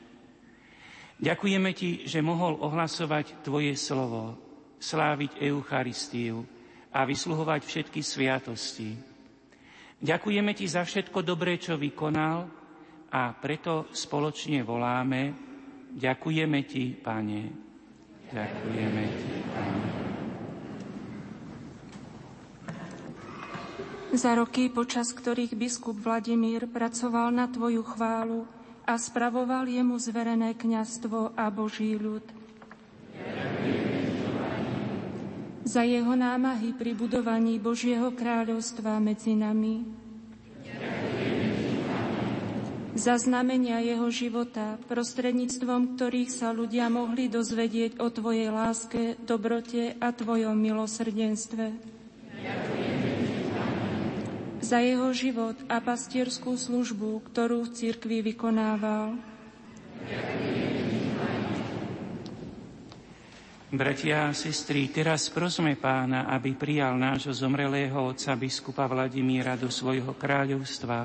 Ďakujeme 1.19 1.71
Ti, 1.75 2.07
že 2.07 2.23
mohol 2.23 2.59
ohlasovať 2.63 3.43
Tvoje 3.43 3.75
slovo, 3.75 4.39
sláviť 4.79 5.43
Eucharistiu, 5.43 6.47
a 6.95 7.05
vysluhovať 7.05 7.61
všetky 7.63 8.01
sviatosti. 8.01 8.97
Ďakujeme 9.99 10.55
Ti 10.55 10.67
za 10.67 10.83
všetko 10.87 11.21
dobré, 11.21 11.59
čo 11.59 11.77
vykonal 11.77 12.49
a 13.13 13.35
preto 13.37 13.91
spoločne 13.93 14.63
voláme 14.63 15.49
Ďakujeme 15.89 16.61
Ti, 16.69 16.85
Pane. 17.01 17.43
Ďakujeme 18.29 19.03
Ti, 19.09 19.35
Pane. 19.57 19.89
Za 24.09 24.33
roky, 24.37 24.73
počas 24.73 25.13
ktorých 25.13 25.53
biskup 25.57 25.97
Vladimír 26.01 26.69
pracoval 26.69 27.29
na 27.33 27.49
Tvoju 27.49 27.85
chválu 27.85 28.58
a 28.89 28.97
spravoval 28.97 29.69
jemu 29.69 30.01
zverené 30.01 30.57
kňastvo 30.57 31.37
a 31.37 31.53
Boží 31.53 31.93
ľud, 31.93 32.25
za 35.69 35.85
jeho 35.85 36.17
námahy 36.17 36.73
pri 36.73 36.97
budovaní 36.97 37.61
Božieho 37.61 38.09
kráľovstva 38.17 38.97
medzi 39.05 39.37
nami. 39.37 39.85
Za 42.97 43.21
znamenia 43.21 43.85
jeho 43.85 44.09
života, 44.09 44.81
prostredníctvom 44.89 45.95
ktorých 45.95 46.33
sa 46.33 46.57
ľudia 46.57 46.89
mohli 46.89 47.29
dozvedieť 47.29 48.01
o 48.01 48.09
Tvojej 48.09 48.49
láske, 48.49 49.21
dobrote 49.23 49.93
a 50.01 50.09
Tvojom 50.09 50.57
milosrdenstve. 50.57 51.98
Za 54.69 54.85
jeho 54.85 55.09
život 55.17 55.57
a 55.65 55.81
pastierskú 55.81 56.53
službu, 56.53 57.25
ktorú 57.33 57.65
v 57.65 57.73
cirkvi 57.73 58.21
vykonával. 58.21 59.17
Bratia 63.73 64.29
a 64.29 64.37
sestry, 64.37 64.93
teraz 64.93 65.33
prosme 65.33 65.73
pána, 65.73 66.29
aby 66.29 66.53
prijal 66.53 67.01
nášho 67.01 67.33
zomrelého 67.33 67.97
otca 67.97 68.37
biskupa 68.37 68.85
Vladimíra 68.85 69.57
do 69.57 69.73
svojho 69.73 70.13
kráľovstva 70.13 70.99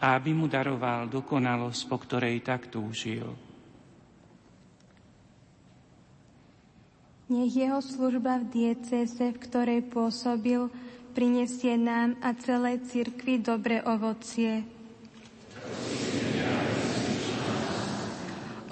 a 0.00 0.06
aby 0.16 0.32
mu 0.32 0.48
daroval 0.48 1.04
dokonalosť, 1.04 1.82
po 1.84 2.00
ktorej 2.00 2.40
tak 2.40 2.72
túžil. 2.72 3.28
Nech 7.28 7.52
jeho 7.52 7.84
služba 7.84 8.40
v 8.40 8.48
diecese, 8.48 9.28
v 9.28 9.38
ktorej 9.44 9.84
pôsobil, 9.92 10.72
prinesie 11.14 11.78
nám 11.78 12.18
a 12.18 12.34
celej 12.34 12.82
cirkvi 12.90 13.38
dobre 13.38 13.78
ovocie. 13.86 14.66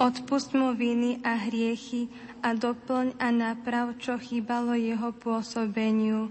Odpust 0.03 0.51
mu 0.51 0.75
viny 0.75 1.23
a 1.23 1.39
hriechy 1.39 2.11
a 2.43 2.51
doplň 2.51 3.15
a 3.23 3.31
naprav, 3.31 3.95
čo 3.95 4.19
chýbalo 4.19 4.75
jeho 4.75 5.15
pôsobeniu. 5.15 6.27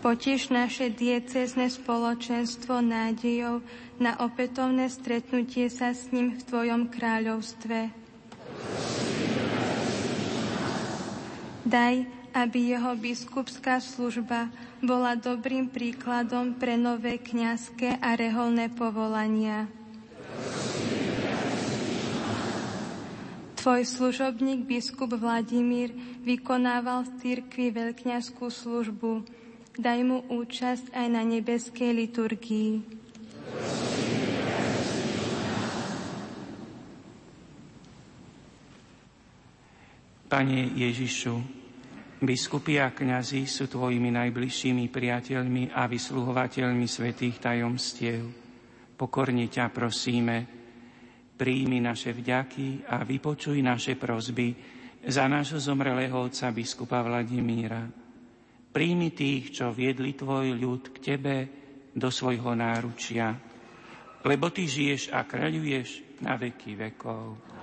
Potiš 0.00 0.52
naše 0.52 0.92
diecezne 0.92 1.68
spoločenstvo 1.68 2.80
nádejou 2.80 3.64
na 4.00 4.16
opätovné 4.20 4.92
stretnutie 4.92 5.72
sa 5.72 5.96
s 5.96 6.12
ním 6.12 6.36
v 6.36 6.44
Tvojom 6.44 6.92
kráľovstve. 6.92 8.03
Daj, 11.74 12.06
aby 12.38 12.70
jeho 12.70 12.94
biskupská 12.94 13.82
služba 13.82 14.46
bola 14.78 15.18
dobrým 15.18 15.66
príkladom 15.66 16.54
pre 16.54 16.78
nové 16.78 17.18
kňazské 17.18 17.98
a 17.98 18.14
reholné 18.14 18.70
povolania. 18.70 19.66
Tvoj 23.58 23.82
služobník 23.82 24.70
biskup 24.70 25.18
Vladimír 25.18 25.90
vykonával 26.22 27.10
v 27.10 27.10
cirkvi 27.18 27.74
veľkňazskú 27.74 28.46
službu. 28.54 29.26
Daj 29.74 29.98
mu 30.06 30.22
účasť 30.30 30.94
aj 30.94 31.06
na 31.10 31.26
nebeskej 31.26 31.90
liturgii. 31.90 32.86
Pane 40.30 40.70
Ježišu, 40.78 41.63
biskupy 42.22 42.78
a 42.78 42.94
kňazi 42.94 43.48
sú 43.48 43.66
Tvojimi 43.66 44.14
najbližšími 44.14 44.90
priateľmi 44.92 45.74
a 45.74 45.88
vysluhovateľmi 45.90 46.86
svetých 46.86 47.42
tajomstiev. 47.42 48.22
Pokorne 48.94 49.50
ťa 49.50 49.66
prosíme, 49.74 50.36
Príjmi 51.34 51.82
naše 51.82 52.14
vďaky 52.14 52.86
a 52.86 53.02
vypočuj 53.02 53.58
naše 53.58 53.98
prozby 53.98 54.54
za 55.02 55.26
nášho 55.26 55.58
zomrelého 55.58 56.14
otca 56.14 56.54
biskupa 56.54 57.02
Vladimíra. 57.02 57.90
Príjmi 58.70 59.10
tých, 59.10 59.50
čo 59.50 59.74
viedli 59.74 60.14
tvoj 60.14 60.54
ľud 60.54 60.94
k 60.94 60.96
tebe 61.02 61.36
do 61.90 62.06
svojho 62.06 62.54
náručia, 62.54 63.34
lebo 64.22 64.54
ty 64.54 64.70
žiješ 64.70 65.10
a 65.10 65.26
kráľuješ 65.26 66.22
na 66.22 66.38
veky 66.38 66.78
vekov. 66.78 67.53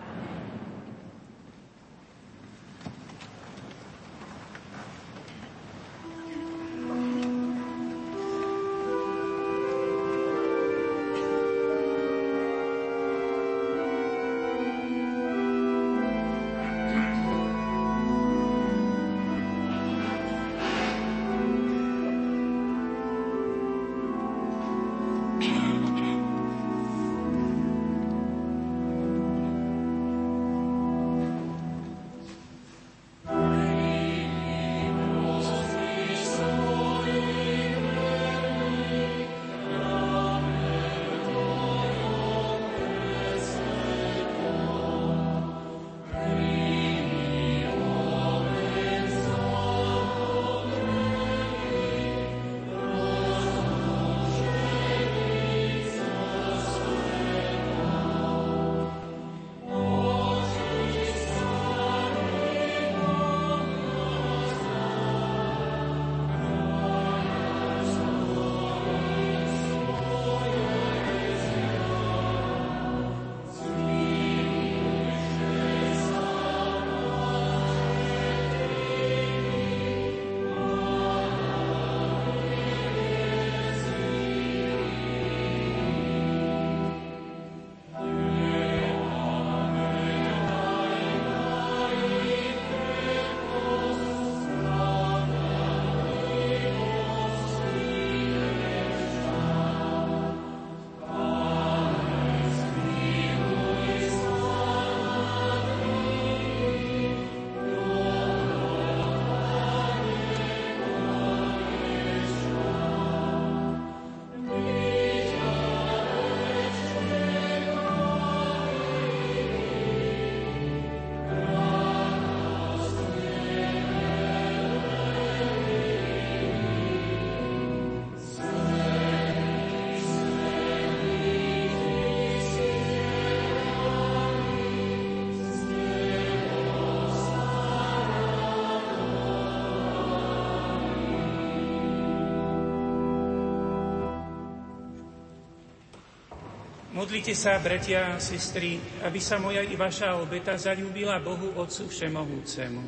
Modlite 147.11 147.35
sa, 147.35 147.59
bratia 147.59 148.15
a 148.15 148.23
sestry, 148.23 148.79
aby 149.03 149.19
sa 149.19 149.35
moja 149.35 149.59
i 149.59 149.75
vaša 149.75 150.15
obeta 150.15 150.55
zalúbila 150.55 151.19
Bohu 151.19 151.59
Otcu 151.59 151.91
Všemohúcemu. 151.91 152.79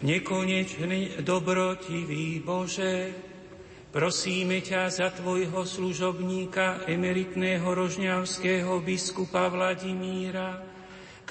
Nekonečný 0.00 1.20
dobrotivý 1.20 2.40
Bože, 2.40 3.12
prosíme 3.92 4.64
ťa 4.64 4.88
za 4.88 5.12
tvojho 5.12 5.60
služobníka, 5.68 6.88
emeritného 6.88 7.68
rožňavského 7.68 8.80
biskupa 8.80 9.52
Vladimíra, 9.52 10.75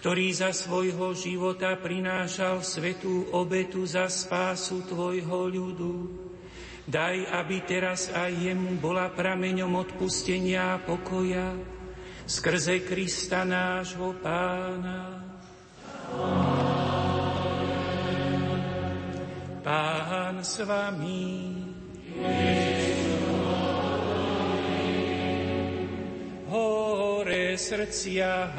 ktorý 0.06 0.38
za 0.38 0.53
svojho 0.53 1.18
života 1.18 1.74
prinášal 1.82 2.62
svetú 2.62 3.26
obetu 3.34 3.89
za 3.89 4.06
spásu 4.06 4.86
Tvojho 4.86 5.49
ľudu. 5.49 5.93
Daj, 6.86 7.26
aby 7.34 7.66
teraz 7.66 8.14
aj 8.14 8.30
jemu 8.38 8.78
bola 8.78 9.10
prameňom 9.10 9.74
odpustenia 9.74 10.78
a 10.78 10.82
pokoja 10.86 11.58
skrze 12.22 12.86
Krista 12.86 13.49
nášho 13.49 14.14
Pána. 14.22 15.26
Pán 19.66 20.38
s 20.45 20.62
vami. 20.62 21.26
Hore 26.53 27.58
srdcia 27.58 28.53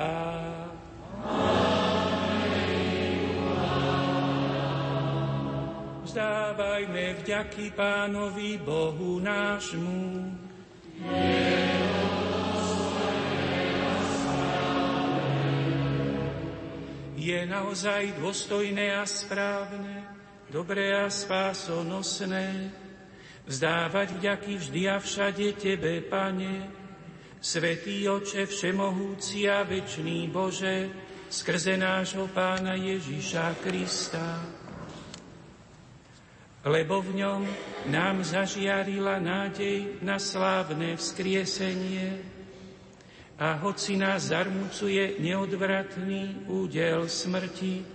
Vzdávajme 6.16 7.20
vďaky 7.20 7.76
Pánovi 7.76 8.56
Bohu 8.56 9.20
nášmu. 9.20 10.32
Je 17.20 17.36
naozaj 17.44 18.16
dôstojné 18.16 18.96
a 18.96 19.04
správne, 19.04 20.08
dobré 20.48 20.96
a 20.96 21.12
spásonosné, 21.12 22.72
vzdávať 23.44 24.16
vďaky 24.16 24.52
vždy 24.56 24.82
a 24.88 24.96
všade 24.96 25.52
Tebe, 25.60 26.00
Pane, 26.00 26.64
Svetý 27.44 28.08
Oče, 28.08 28.48
Všemohúci 28.48 29.52
a 29.52 29.68
Večný 29.68 30.32
Bože, 30.32 30.88
skrze 31.28 31.76
nášho 31.76 32.24
Pána 32.32 32.72
Ježiša 32.72 33.60
Krista. 33.60 34.64
Lebo 36.66 36.98
v 36.98 37.22
ňom 37.22 37.42
nám 37.86 38.26
zažiarila 38.26 39.22
nádej 39.22 40.02
na 40.02 40.18
slávne 40.18 40.98
vzkriesenie 40.98 42.18
a 43.38 43.54
hoci 43.62 43.94
nás 43.94 44.34
zarmucuje 44.34 45.22
neodvratný 45.22 46.50
údel 46.50 47.06
smrti, 47.06 47.86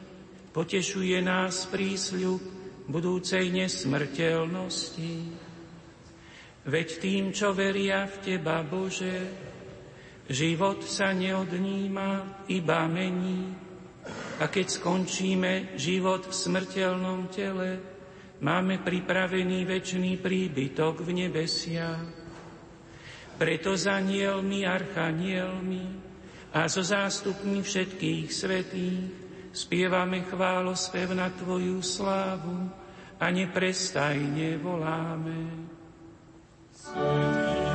potešuje 0.55 1.19
nás 1.19 1.67
prísľub 1.67 2.39
budúcej 2.87 3.51
nesmrteľnosti. 3.51 5.13
Veď 6.61 6.87
tým, 7.01 7.35
čo 7.35 7.51
veria 7.51 8.07
v 8.07 8.15
Teba, 8.23 8.63
Bože, 8.63 9.51
Život 10.31 10.87
sa 10.87 11.11
neodníma, 11.11 12.47
iba 12.47 12.87
mení. 12.87 13.51
A 14.39 14.47
keď 14.47 14.79
skončíme 14.79 15.75
život 15.75 16.23
v 16.23 16.33
smrteľnom 16.33 17.27
tele, 17.27 17.90
máme 18.41 18.81
pripravený 18.81 19.63
väčší 19.69 20.17
príbytok 20.17 21.05
v 21.05 21.09
nebesia. 21.25 22.01
Preto 23.37 23.73
za 23.73 23.97
nielmi, 23.97 24.65
archanielmi 24.65 25.85
a 26.53 26.69
so 26.69 26.85
zástupmi 26.85 27.63
všetkých 27.63 28.27
svetých 28.29 29.01
spievame 29.49 30.27
chválospev 30.27 31.15
na 31.15 31.31
Tvoju 31.33 31.81
slávu 31.81 32.69
a 33.17 33.25
neprestajne 33.29 34.57
voláme. 34.61 35.37
Svetý. 36.75 37.70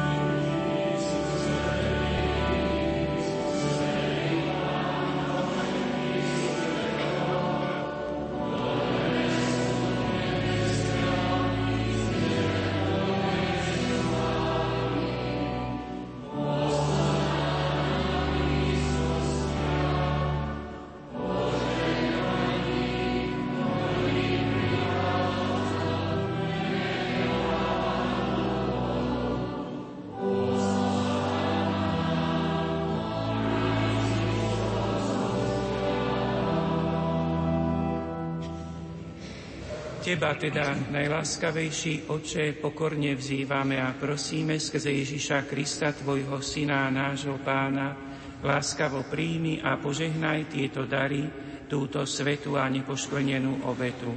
Teba 40.07 40.39
teda, 40.39 40.95
najláskavejší 40.95 42.07
oče, 42.07 42.63
pokorne 42.63 43.19
vzývame 43.19 43.83
a 43.83 43.91
prosíme 43.91 44.55
skrze 44.55 44.95
Ježiša 44.95 45.51
Krista, 45.51 45.91
Tvojho 45.91 46.39
Syna 46.39 46.87
nášho 46.95 47.43
Pána, 47.43 47.91
láskavo 48.39 49.03
príjmi 49.11 49.59
a 49.67 49.75
požehnaj 49.83 50.47
tieto 50.55 50.87
dary, 50.87 51.27
túto 51.67 52.07
svetu 52.07 52.55
a 52.55 52.71
nepoškvrnenú 52.71 53.67
obetu. 53.67 54.15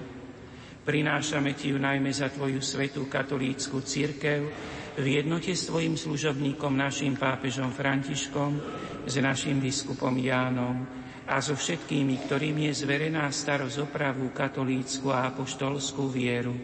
Prinášame 0.85 1.57
Ti 1.57 1.73
ju 1.73 1.81
najmä 1.81 2.13
za 2.13 2.29
Tvoju 2.29 2.61
svetú 2.61 3.09
katolícku 3.09 3.81
církev 3.81 4.45
v 4.93 5.05
jednote 5.09 5.57
s 5.57 5.73
Tvojim 5.73 5.97
služobníkom, 5.97 6.69
našim 6.69 7.17
pápežom 7.17 7.73
Františkom, 7.73 8.61
s 9.09 9.17
našim 9.17 9.57
biskupom 9.57 10.13
Jánom, 10.21 10.98
a 11.29 11.37
so 11.45 11.53
všetkými, 11.53 12.25
ktorým 12.25 12.57
je 12.65 12.73
zverená 12.73 13.29
starosť 13.29 13.85
opravu 13.85 14.33
katolícku 14.33 15.13
a 15.13 15.29
apoštolskú 15.29 16.09
vieru. 16.09 16.57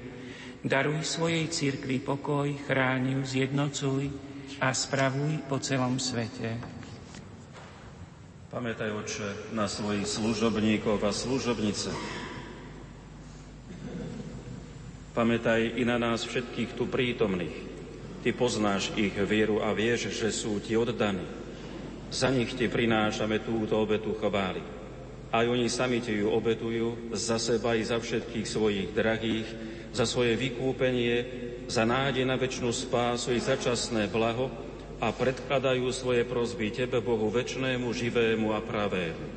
Daruj 0.65 1.05
svojej 1.05 1.45
cirkvi 1.53 2.01
pokoj, 2.01 2.49
chráň 2.65 3.13
ju, 3.13 3.21
zjednocuj 3.21 4.09
a 4.57 4.73
spravuj 4.73 5.45
po 5.45 5.61
celom 5.61 6.01
svete. 6.01 6.57
Pamätaj, 8.49 8.89
Oče, 8.89 9.53
na 9.53 9.69
svojich 9.69 10.09
služobníkov 10.09 10.97
a 11.05 11.13
služobnice. 11.13 11.93
Pamätaj 15.13 15.77
i 15.77 15.85
na 15.85 16.01
nás 16.01 16.25
všetkých 16.25 16.73
tu 16.73 16.89
prítomných. 16.89 17.53
Ty 18.25 18.33
poznáš 18.33 18.89
ich 18.97 19.13
vieru 19.13 19.61
a 19.61 19.69
vieš, 19.77 20.09
že 20.09 20.33
sú 20.33 20.57
ti 20.57 20.73
oddaní. 20.73 21.44
Za 22.15 22.31
nich 22.31 22.55
ti 22.55 22.71
prinášame 22.71 23.43
túto 23.43 23.75
obetu 23.75 24.15
chvály. 24.15 24.63
Aj 25.35 25.43
oni 25.43 25.67
sami 25.67 25.99
ti 25.99 26.15
ju 26.15 26.31
obetujú 26.31 27.11
za 27.11 27.35
seba 27.35 27.75
i 27.75 27.83
za 27.83 27.99
všetkých 27.99 28.47
svojich 28.47 28.95
drahých, 28.95 29.43
za 29.91 30.07
svoje 30.07 30.39
vykúpenie, 30.39 31.27
za 31.67 31.83
nádej 31.83 32.23
na 32.23 32.39
väčšinu 32.39 32.71
spásu 32.71 33.35
i 33.35 33.43
začasné 33.43 34.07
blaho 34.07 34.47
a 35.03 35.11
predkladajú 35.11 35.91
svoje 35.91 36.23
prozby 36.23 36.71
Tebe, 36.71 37.03
Bohu 37.03 37.27
väčšnému, 37.27 37.91
živému 37.91 38.55
a 38.55 38.63
pravému. 38.63 39.27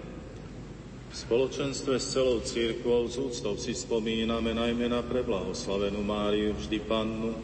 V 1.10 1.14
spoločenstve 1.18 1.98
s 1.98 2.14
celou 2.14 2.38
církvou 2.46 3.10
z 3.10 3.26
úctou 3.26 3.58
si 3.58 3.74
spomíname 3.74 4.54
najmä 4.54 4.86
na 4.86 5.02
preblahoslavenú 5.02 5.98
Máriu, 6.06 6.54
vždy 6.54 6.78
Pannu, 6.86 7.34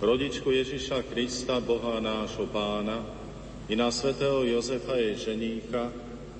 rodičku 0.00 0.48
Ježiša 0.48 1.04
Krista, 1.12 1.60
Boha 1.60 2.00
nášho 2.00 2.48
Pána, 2.48 3.17
i 3.68 3.76
na 3.76 3.92
svätého 3.92 4.48
Jozefa 4.48 4.96
jej 4.96 5.14
ženícha 5.16 5.92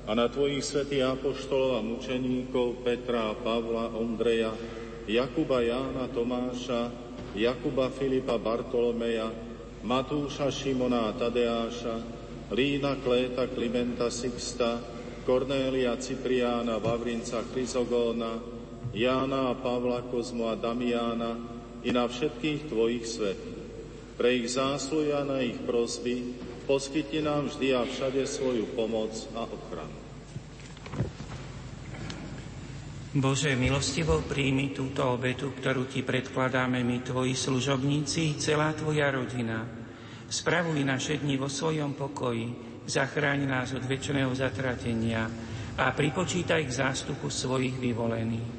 a 0.09 0.11
na 0.17 0.33
tvojich 0.33 0.65
svätých 0.65 1.05
apoštolov 1.05 1.77
a 1.77 1.85
mučeníkov 1.85 2.81
Petra, 2.81 3.37
Pavla, 3.37 3.93
Ondreja, 3.93 4.57
Jakuba, 5.05 5.61
Jána, 5.61 6.09
Tomáša, 6.09 6.89
Jakuba, 7.37 7.93
Filipa, 7.93 8.41
Bartolomeja, 8.41 9.29
Matúša, 9.85 10.49
Šimona 10.49 11.13
a 11.13 11.17
Tadeáša, 11.17 11.97
Lína, 12.57 12.97
Kléta, 13.05 13.45
Klimenta, 13.53 14.09
Sixta, 14.09 14.81
Kornélia, 15.29 16.01
Cipriána, 16.01 16.81
Vavrinca, 16.81 17.45
Chryzogóna, 17.53 18.41
Jána 18.97 19.53
a 19.53 19.55
Pavla, 19.61 20.01
Kozmu 20.09 20.49
a 20.49 20.57
Damiána 20.57 21.37
i 21.85 21.93
na 21.93 22.09
všetkých 22.09 22.73
tvojich 22.73 23.05
svetých. 23.05 23.61
Pre 24.17 24.29
ich 24.33 24.49
zásluhy 24.57 25.13
a 25.13 25.23
na 25.29 25.45
ich 25.45 25.61
prosby 25.69 26.48
poskytni 26.69 27.25
nám 27.25 27.49
vždy 27.49 27.73
a 27.73 27.89
všade 27.89 28.29
svoju 28.29 28.69
pomoc 28.77 29.17
a 29.33 29.49
ochranu. 29.49 29.97
Bože, 33.09 33.57
milostivo 33.57 34.21
príjmi 34.21 34.77
túto 34.77 35.01
obetu, 35.17 35.57
ktorú 35.57 35.89
Ti 35.89 36.05
predkladáme 36.05 36.85
my, 36.85 37.01
Tvoji 37.01 37.33
služobníci, 37.33 38.37
celá 38.37 38.77
Tvoja 38.77 39.09
rodina. 39.09 39.65
Spravuj 40.29 40.85
naše 40.85 41.17
dni 41.17 41.41
vo 41.41 41.49
svojom 41.49 41.97
pokoji, 41.97 42.53
zachráň 42.85 43.49
nás 43.49 43.73
od 43.73 43.81
väčšného 43.89 44.29
zatratenia 44.37 45.25
a 45.81 45.89
pripočítaj 45.97 46.69
k 46.69 46.77
zástupu 46.85 47.33
svojich 47.33 47.81
vyvolených. 47.81 48.51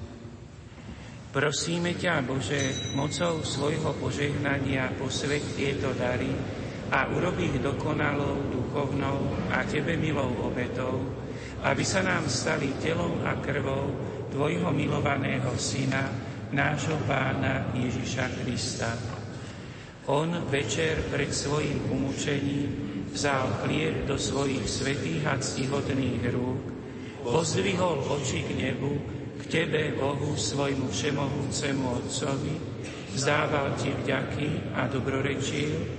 Prosíme 1.30 1.94
ťa, 1.94 2.26
Bože, 2.26 2.90
mocou 2.98 3.46
svojho 3.46 3.94
požehnania 4.02 4.98
posvet 4.98 5.46
tieto 5.54 5.94
dary 5.94 6.59
a 6.90 7.06
urob 7.14 7.38
ich 7.38 7.62
dokonalou, 7.62 8.50
duchovnou 8.50 9.18
a 9.54 9.62
Tebe 9.66 9.94
milou 9.98 10.34
obetou, 10.42 11.06
aby 11.62 11.86
sa 11.86 12.02
nám 12.02 12.26
stali 12.26 12.74
telom 12.82 13.22
a 13.26 13.38
krvou 13.38 13.94
Tvojho 14.30 14.70
milovaného 14.74 15.54
Syna, 15.58 16.10
nášho 16.54 16.98
Pána 17.06 17.74
Ježiša 17.74 18.42
Krista. 18.42 18.94
On 20.10 20.30
večer 20.50 21.06
pred 21.14 21.30
svojim 21.30 21.86
umúčením 21.94 22.70
vzal 23.14 23.66
chlieb 23.66 24.10
do 24.10 24.18
svojich 24.18 24.66
svetých 24.66 25.26
a 25.30 25.38
ctihodných 25.38 26.26
rúk, 26.34 26.62
pozdvihol 27.22 28.06
oči 28.18 28.42
k 28.46 28.50
nebu, 28.58 28.98
k 29.38 29.42
Tebe, 29.46 29.94
Bohu, 29.98 30.34
svojmu 30.34 30.90
všemohúcemu 30.90 31.84
Otcovi, 32.02 32.56
vzdával 33.14 33.78
Ti 33.78 33.94
vďaky 33.94 34.74
a 34.74 34.90
dobrorečil, 34.90 35.99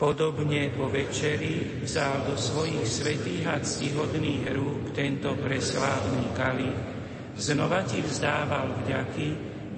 Podobne 0.00 0.72
po 0.72 0.88
večeri 0.88 1.84
vzal 1.84 2.24
do 2.24 2.32
svojich 2.32 2.88
svetých 2.88 3.44
a 3.52 3.60
ctihodných 3.60 4.48
rúk 4.56 4.96
tento 4.96 5.36
preslávny 5.36 6.32
kalich 6.32 7.00
Znova 7.40 7.80
ti 7.88 8.04
vzdával 8.04 8.84
vďaky, 8.84 9.28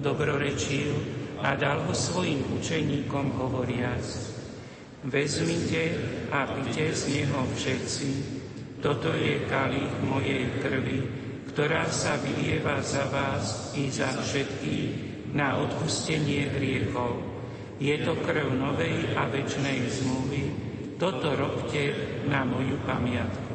dobrorečil 0.03 0.91
a 1.39 1.55
dal 1.55 1.87
ho 1.87 1.95
svojim 1.95 2.43
učeníkom 2.59 3.39
hovoriac. 3.39 4.03
Vezmite 5.07 5.95
a 6.27 6.43
pite 6.47 6.91
z 6.91 7.01
neho 7.07 7.47
všetci, 7.55 8.09
toto 8.83 9.15
je 9.15 9.47
kalich 9.47 9.91
mojej 10.03 10.43
krvi, 10.59 10.99
ktorá 11.55 11.87
sa 11.87 12.19
vylieva 12.19 12.83
za 12.83 13.07
vás 13.07 13.71
i 13.79 13.87
za 13.87 14.11
všetkých 14.11 14.91
na 15.31 15.59
odpustenie 15.63 16.51
hriechov. 16.51 17.32
Je 17.81 17.95
to 18.05 18.13
krv 18.21 18.53
novej 18.53 19.17
a 19.17 19.25
večnej 19.29 19.85
zmluvy, 19.89 20.43
toto 21.01 21.33
robte 21.33 21.93
na 22.29 22.45
moju 22.45 22.77
pamiatku. 22.85 23.53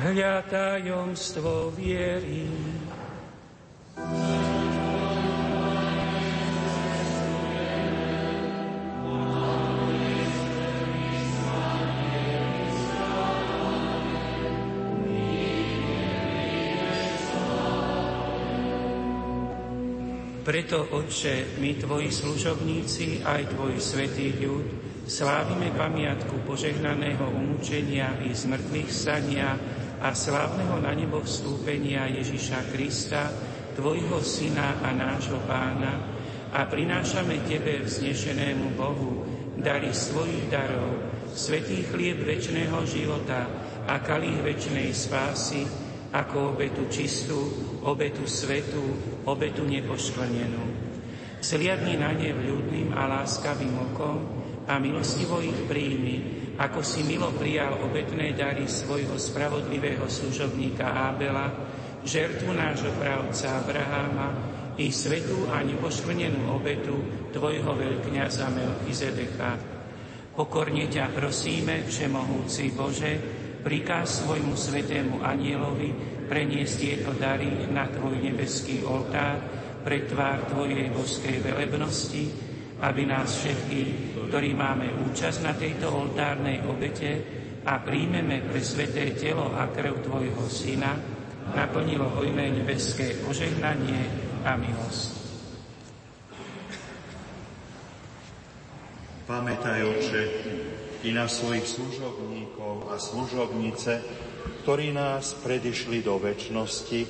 hľa 0.00 0.42
tajomstvo 0.48 1.70
viery. 1.76 2.48
Preto, 20.50 20.82
Otče, 20.82 21.62
my 21.62 21.78
Tvoji 21.78 22.10
služobníci, 22.10 23.22
aj 23.22 23.54
Tvoj 23.54 23.78
svetý 23.78 24.34
ľud, 24.34 24.66
slávime 25.06 25.70
pamiatku 25.78 26.42
požehnaného 26.42 27.22
umúčenia 27.22 28.18
i 28.26 28.34
zmrtvých 28.34 28.90
stania 28.90 29.54
a 30.02 30.10
slávneho 30.10 30.82
na 30.82 30.90
nebo 30.90 31.22
vstúpenia 31.22 32.10
Ježiša 32.10 32.66
Krista, 32.74 33.30
Tvojho 33.78 34.18
Syna 34.26 34.82
a 34.82 34.90
nášho 34.90 35.38
Pána, 35.46 36.18
a 36.50 36.66
prinášame 36.66 37.46
Tebe 37.46 37.86
vznešenému 37.86 38.74
Bohu 38.74 39.22
dary 39.54 39.94
svojich 39.94 40.50
darov, 40.50 40.98
svetý 41.30 41.86
chlieb 41.94 42.26
väčšného 42.26 42.82
života 42.90 43.46
a 43.86 44.02
kalich 44.02 44.42
väčšnej 44.42 44.90
spásy, 44.98 45.62
ako 46.10 46.58
obetu 46.58 46.90
čistú, 46.90 47.38
obetu 47.86 48.26
svetú, 48.26 48.82
obetu 49.30 49.62
nepoškvrnenú. 49.62 50.90
Sliadni 51.40 51.96
na 51.96 52.12
ne 52.12 52.34
vľúdnym 52.34 52.92
a 52.92 53.06
láskavým 53.08 53.72
okom 53.90 54.18
a 54.66 54.76
milostivo 54.76 55.40
ich 55.40 55.56
príjmi, 55.70 56.16
ako 56.60 56.84
si 56.84 57.06
milo 57.06 57.32
prijal 57.32 57.80
obetné 57.80 58.36
dary 58.36 58.68
svojho 58.68 59.16
spravodlivého 59.16 60.04
služobníka 60.04 60.84
Ábela, 60.84 61.48
žertvu 62.04 62.52
nášho 62.52 62.92
pravca 63.00 63.64
Abraháma 63.64 64.28
i 64.76 64.92
svetú 64.92 65.48
a 65.48 65.64
nepoškvrnenú 65.64 66.52
obetu 66.52 66.96
Tvojho 67.32 67.72
veľkňaza 67.72 68.50
Melchizedecha. 68.52 69.56
Pokorne 70.34 70.88
ťa 70.88 71.12
prosíme, 71.12 71.84
Všemohúci 71.84 72.72
Bože, 72.72 73.12
prikáz 73.60 74.24
svojmu 74.24 74.56
svetému 74.56 75.20
anielovi 75.20 75.92
preniesť 76.26 76.74
tieto 76.76 77.10
dary 77.16 77.68
na 77.68 77.88
Tvoj 77.90 78.18
nebeský 78.22 78.82
oltár 78.86 79.40
pre 79.80 80.04
tvár 80.04 80.48
Tvojej 80.52 80.92
boskej 80.92 81.42
velebnosti, 81.42 82.24
aby 82.80 83.02
nás 83.04 83.40
všetkých, 83.40 84.16
ktorí 84.28 84.56
máme 84.56 84.88
účasť 85.10 85.38
na 85.44 85.52
tejto 85.52 85.92
oltárnej 85.92 86.64
obete 86.64 87.10
a 87.64 87.76
príjmeme 87.80 88.46
pre 88.48 88.60
sveté 88.64 89.12
telo 89.12 89.52
a 89.52 89.68
krv 89.68 90.00
Tvojho 90.00 90.44
Syna, 90.48 90.96
naplnilo 91.52 92.08
hojné 92.16 92.62
nebeské 92.62 93.20
požehnanie 93.26 94.00
a 94.46 94.56
milosť. 94.56 95.20
Pamätaj, 99.30 99.86
Oče, 99.86 100.22
i 101.00 101.16
na 101.16 101.24
svojich 101.24 101.64
služobníkov 101.64 102.92
a 102.92 103.00
služobnice, 103.00 104.04
ktorí 104.62 104.92
nás 104.92 105.32
predišli 105.40 106.04
do 106.04 106.20
väčšnosti 106.20 107.00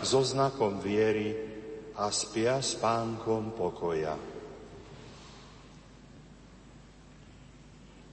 so 0.00 0.24
znakom 0.24 0.80
viery 0.80 1.36
a 2.00 2.08
spia 2.08 2.64
s 2.64 2.80
pánkom 2.80 3.52
pokoja. 3.52 4.16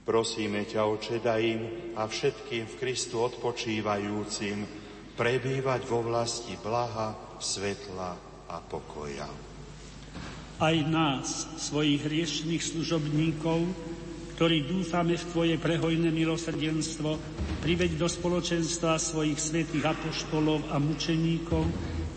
Prosíme 0.02 0.66
ťa, 0.66 0.80
Oče, 0.84 1.22
daj 1.22 1.40
im 1.40 1.62
a 1.94 2.04
všetkým 2.10 2.66
v 2.68 2.74
Kristu 2.76 3.22
odpočívajúcim 3.22 4.66
prebývať 5.14 5.86
vo 5.86 6.02
vlasti 6.02 6.58
blaha, 6.58 7.38
svetla 7.38 8.10
a 8.50 8.56
pokoja. 8.60 9.30
Aj 10.62 10.76
nás, 10.86 11.58
svojich 11.58 12.02
riešných 12.06 12.62
služobníkov, 12.62 13.66
ktorí 14.42 14.66
dúfame 14.66 15.14
v 15.14 15.28
Tvoje 15.30 15.54
prehojné 15.54 16.10
milosrdenstvo, 16.10 17.14
priveď 17.62 17.94
do 17.94 18.10
spoločenstva 18.10 18.98
svojich 18.98 19.38
svetých 19.38 19.86
apoštolov 19.86 20.66
a 20.74 20.82
mučeníkov, 20.82 21.62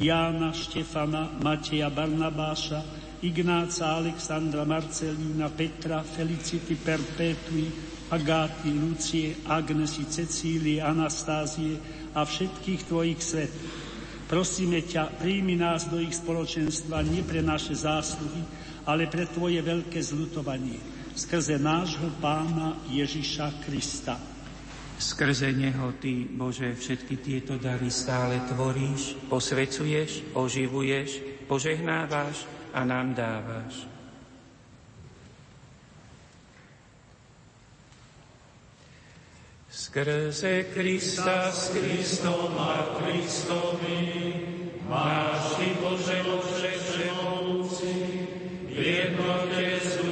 Jána, 0.01 0.49
Štefana, 0.49 1.37
Mateja, 1.45 1.93
Barnabáša, 1.93 2.81
Ignáca, 3.21 4.01
Alexandra, 4.01 4.65
Marcelína, 4.65 5.53
Petra, 5.53 6.01
Felicity, 6.01 6.73
Perpetui, 6.73 7.69
Agáty, 8.09 8.73
Lucie, 8.73 9.45
Agnesy, 9.45 10.09
Cecílie, 10.09 10.81
Anastázie 10.81 11.77
a 12.17 12.25
všetkých 12.25 12.89
Tvojich 12.89 13.21
svet. 13.21 13.53
Prosíme 14.25 14.81
ťa, 14.81 15.21
príjmi 15.21 15.61
nás 15.61 15.93
do 15.93 16.01
ich 16.01 16.17
spoločenstva 16.17 17.05
nie 17.05 17.21
pre 17.21 17.45
naše 17.45 17.77
zásluhy, 17.77 18.41
ale 18.89 19.05
pre 19.05 19.29
Tvoje 19.29 19.61
veľké 19.61 20.01
zlutovanie, 20.01 20.94
skrze 21.15 21.55
nášho 21.55 22.11
pána 22.19 22.75
Ježiša 22.91 23.63
Krista. 23.63 24.19
Skrze 24.99 25.51
Neho 25.51 25.91
Ty, 25.99 26.27
Bože, 26.35 26.75
všetky 26.75 27.15
tieto 27.19 27.55
dary 27.55 27.91
stále 27.91 28.39
tvoríš, 28.51 29.15
posvecuješ, 29.31 30.35
oživuješ, 30.35 31.09
požehnáváš 31.47 32.47
a 32.75 32.83
nám 32.83 33.15
dávaš. 33.15 33.87
Skrze 39.71 40.71
Krista 40.71 41.51
s 41.51 41.75
Kristom 41.75 42.55
a 42.55 42.95
Kristovi 42.99 44.03
máš 44.87 45.59
Ty, 45.59 45.67
Bože, 45.83 46.17
Bože, 46.23 46.71
všemovúci, 46.79 47.93
v 48.71 48.79
jednote 48.79 49.63
s 49.83 50.05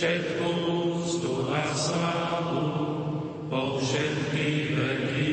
všetku 0.00 0.48
ústu 0.96 1.44
a 1.52 1.60
slávu 1.76 2.64
po 3.52 3.76
všetky 3.84 4.72
veky 4.72 5.28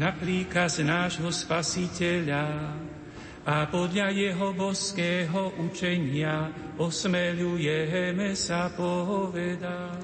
na 0.00 0.16
príkaz 0.16 0.80
nášho 0.80 1.28
Spasiteľa 1.28 2.72
a 3.44 3.68
podľa 3.68 4.16
jeho 4.16 4.48
boského 4.56 5.52
učenia 5.60 6.63
osmeľujeme 6.78 8.34
sa 8.34 8.70
povedať. 8.72 10.03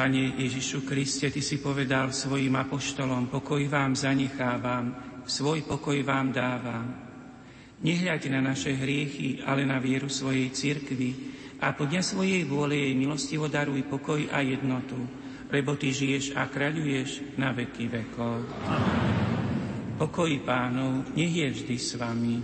Pane 0.00 0.32
Ježišu 0.32 0.88
Kriste, 0.88 1.28
Ty 1.28 1.44
si 1.44 1.60
povedal 1.60 2.08
svojim 2.08 2.56
apoštolom, 2.56 3.28
pokoj 3.28 3.60
vám 3.68 3.92
zanechávam, 3.92 4.96
svoj 5.28 5.60
pokoj 5.68 6.00
vám 6.00 6.32
dávam. 6.32 6.88
Nehľaď 7.84 8.32
na 8.32 8.40
naše 8.40 8.72
hriechy, 8.80 9.44
ale 9.44 9.68
na 9.68 9.76
vieru 9.76 10.08
svojej 10.08 10.56
cirkvi 10.56 11.36
a 11.60 11.76
podľa 11.76 12.00
svojej 12.00 12.48
vôle 12.48 12.80
jej 12.80 12.96
milostivo 12.96 13.44
daruj 13.52 13.84
pokoj 13.92 14.24
a 14.32 14.40
jednotu, 14.40 14.96
lebo 15.52 15.76
Ty 15.76 15.92
žiješ 15.92 16.32
a 16.32 16.48
kráľuješ 16.48 17.36
na 17.36 17.52
veky 17.52 17.92
vekov. 17.92 18.48
Pokoj 20.00 20.32
pánov, 20.48 21.12
nech 21.12 21.44
je 21.44 21.48
vždy 21.60 21.76
s 21.76 22.00
vami. 22.00 22.40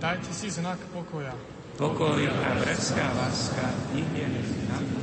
Dajte 0.00 0.32
si 0.32 0.48
znak 0.48 0.80
pokoja. 0.88 1.36
Pokoj 1.76 2.16
a 2.16 2.50
bratská 2.64 3.12
láska 3.12 3.92
nech 3.92 4.08
je 4.16 4.24
s 4.24 4.52
nami. 4.72 4.97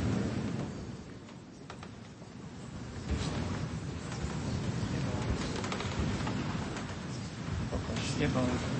Tebou. 8.17 8.75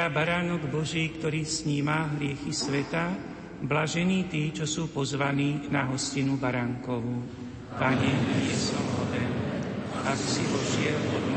Hľa 0.00 0.16
baránok 0.16 0.72
Boží, 0.72 1.12
ktorý 1.12 1.44
sníma 1.44 2.16
hriechy 2.16 2.56
sveta, 2.56 3.12
blažení 3.60 4.32
tí, 4.32 4.48
čo 4.48 4.64
sú 4.64 4.88
pozvaní 4.88 5.68
na 5.68 5.84
hostinu 5.92 6.40
baránkovú. 6.40 7.20
Pane, 7.76 8.08
nie 8.08 8.56
som 8.56 8.80
hoden, 8.80 9.28
ak 10.00 10.16
si 10.16 10.40
vošiel 10.48 10.96
pod 11.04 11.29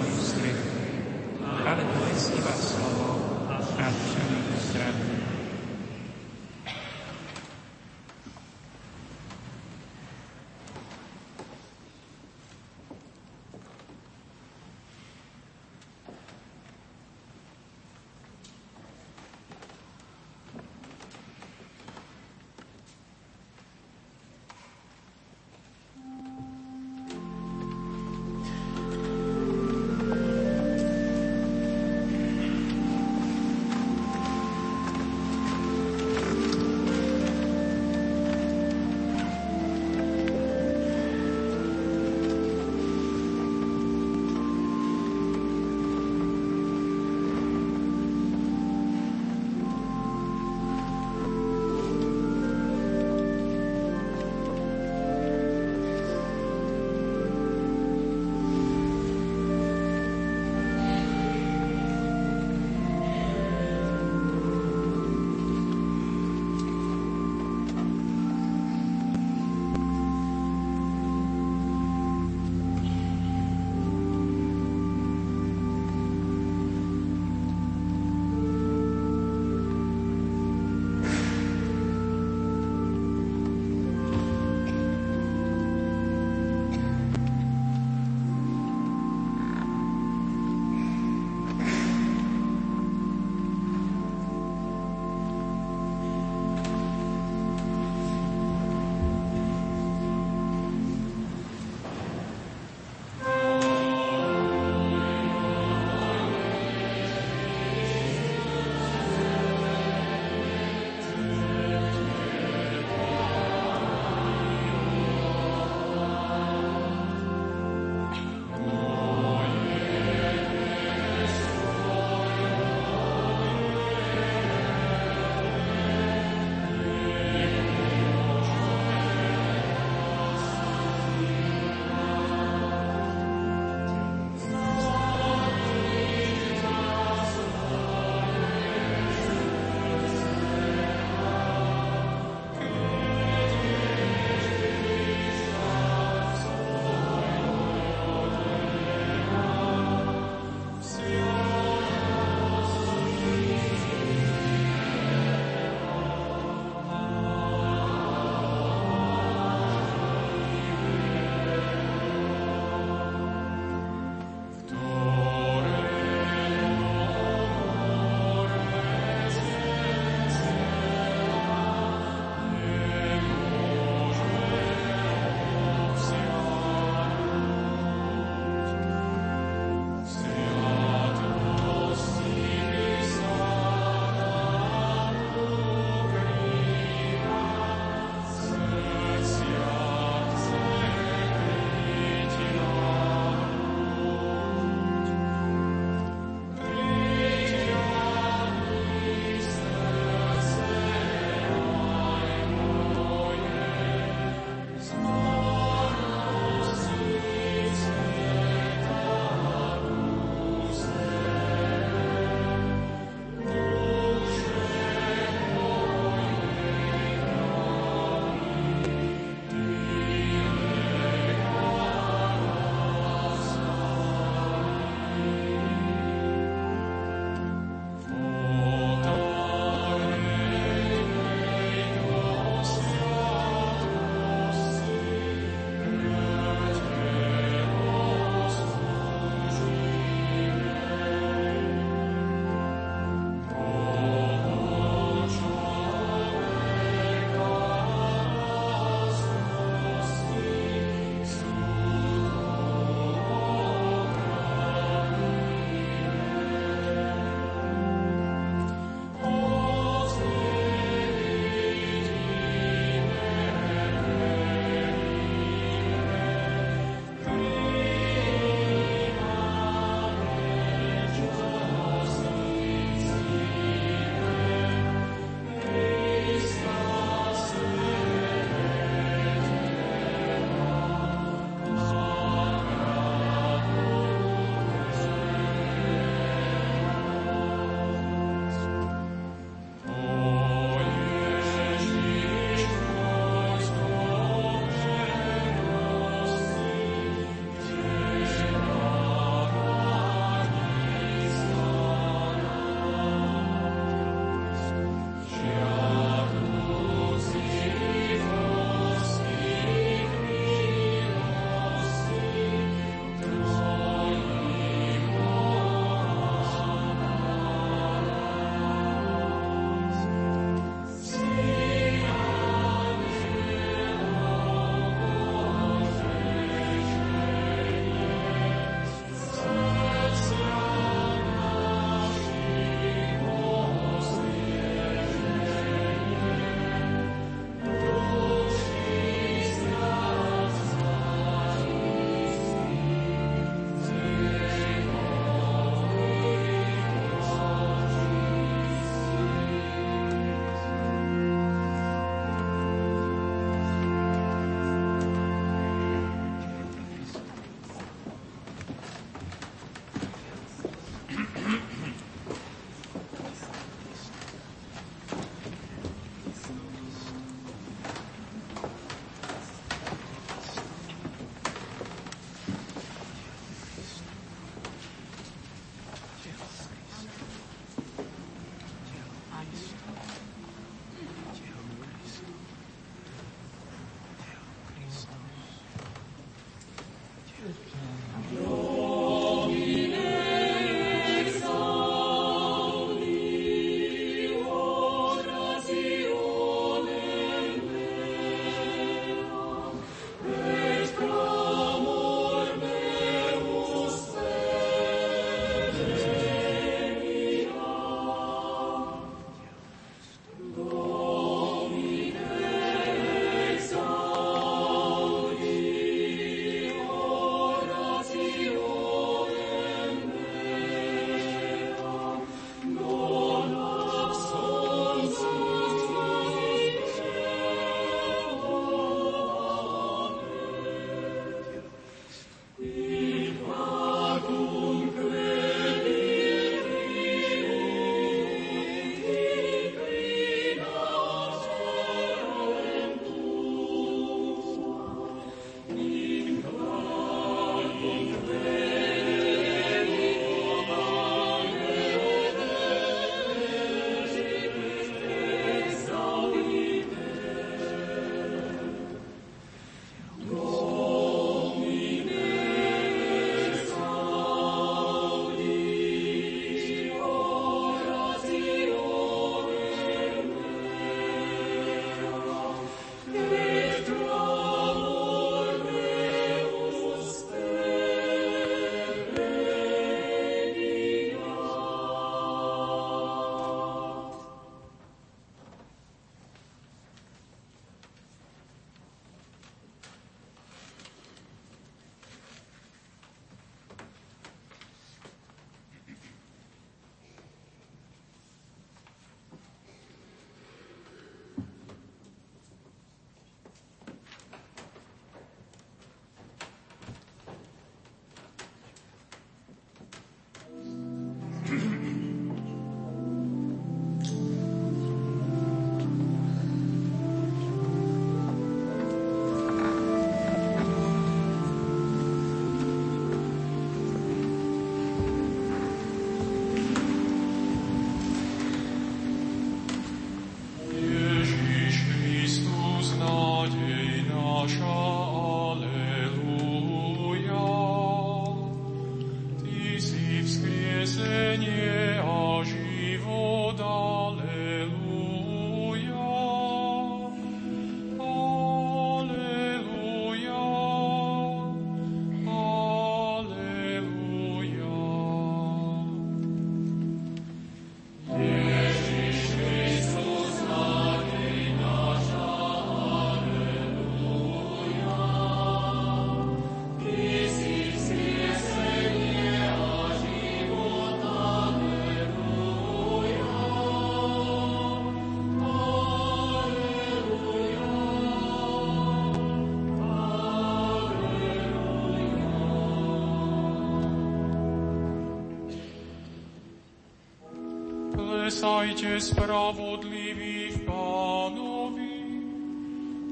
Zostajte 588.44 589.00
spravodliví 589.00 590.52
v 590.52 590.60
pánovi, 590.68 591.96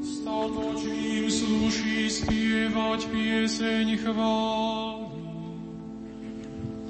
statočným 0.03 1.31
sluší 1.31 2.11
spievať 2.11 3.07
pieseň 3.07 3.87
chvály. 4.03 5.23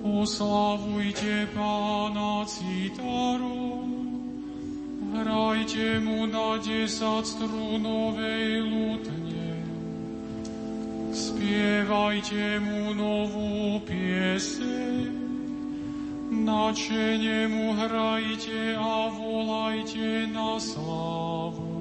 Oslavujte 0.01 1.53
pána 1.53 2.41
citarom, 2.49 3.85
hrajte 5.13 6.01
mu 6.01 6.25
na 6.25 6.57
desať 6.57 7.37
strunovej 7.37 8.65
lutne. 8.65 9.53
Spievajte 11.13 12.57
mu 12.57 12.89
novú 12.97 13.77
pieseň, 13.85 15.20
načene 16.45 17.47
mu 17.47 17.73
hrajte 17.73 18.75
a 18.77 19.09
volajte 19.09 20.27
na 20.33 20.59
slávu. 20.59 21.80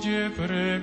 Kde 0.00 0.32
prebýva 0.32 0.79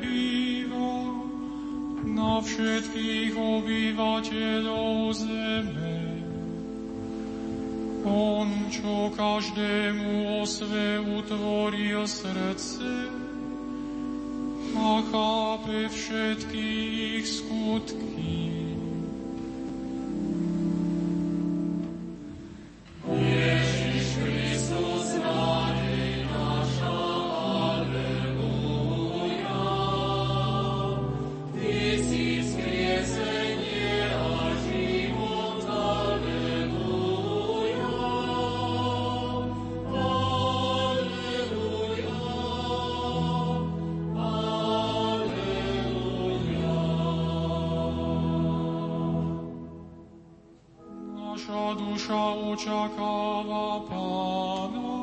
očakáva 52.57 53.85
Pána. 53.85 54.93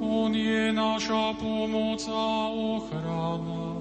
On 0.00 0.32
je 0.32 0.72
naša 0.72 1.36
pomoc 1.36 2.00
a 2.08 2.48
ochrana. 2.48 3.76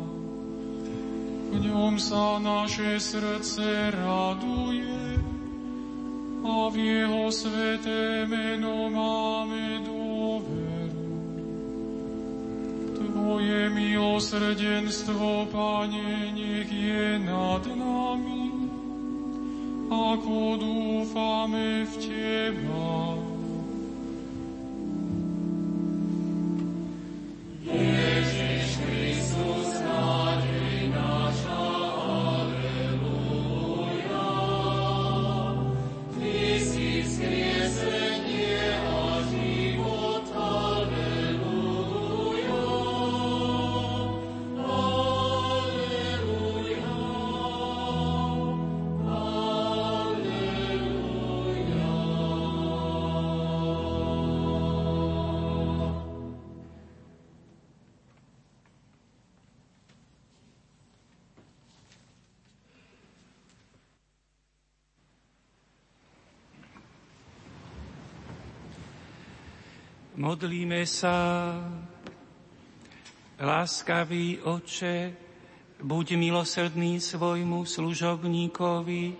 ňom 1.55 1.95
sa 1.95 2.35
naše 2.43 2.99
srdce 2.99 3.95
raduje 3.95 5.23
a 6.43 6.67
v 6.67 6.75
jeho 6.75 7.31
sveté 7.31 8.27
meno 8.27 8.91
máme 8.91 9.87
dôveru. 9.87 11.07
Tvoje 12.91 13.71
milosrdenstvo, 13.71 15.47
Pane, 15.47 16.35
nech 16.35 16.67
je 16.67 17.23
nad 17.23 17.63
nami, 17.71 18.46
ako 19.87 20.59
dúfame 20.59 21.87
v 21.87 21.93
Teba. 22.03 23.26
Modlíme 70.27 70.83
sa. 70.83 71.55
Láskavý 73.39 74.43
oče, 74.43 75.15
buď 75.79 76.19
milosrdný 76.19 76.99
svojmu 76.99 77.63
služobníkovi, 77.63 79.15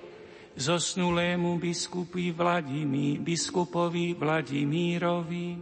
zosnulému 0.60 1.64
biskupi 1.64 2.36
Vladimí, 2.36 3.24
biskupovi 3.24 4.20
Vladimírovi 4.20 5.56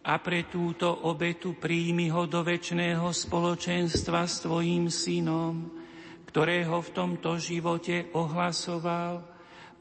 a 0.00 0.16
pre 0.16 0.48
túto 0.48 0.88
obetu 0.88 1.60
príjmi 1.60 2.08
ho 2.08 2.24
do 2.24 2.40
väčšného 2.40 3.04
spoločenstva 3.12 4.24
s 4.24 4.48
Tvojím 4.48 4.88
synom, 4.88 5.76
ktorého 6.24 6.80
v 6.80 6.90
tomto 6.96 7.36
živote 7.36 8.08
ohlasoval 8.16 9.28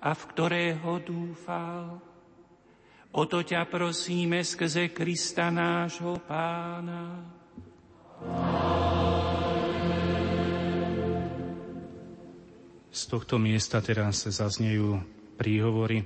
a 0.04 0.12
v 0.12 0.22
ktorého 0.28 1.00
dúfal 1.00 2.09
O 3.10 3.26
to 3.26 3.42
ťa 3.42 3.66
prosíme 3.66 4.46
skrze 4.46 4.94
Krista 4.94 5.50
nášho 5.50 6.22
Pána. 6.30 7.26
Z 12.94 13.02
tohto 13.10 13.42
miesta 13.42 13.82
teraz 13.82 14.30
zaznejú 14.30 15.02
príhovory. 15.42 16.06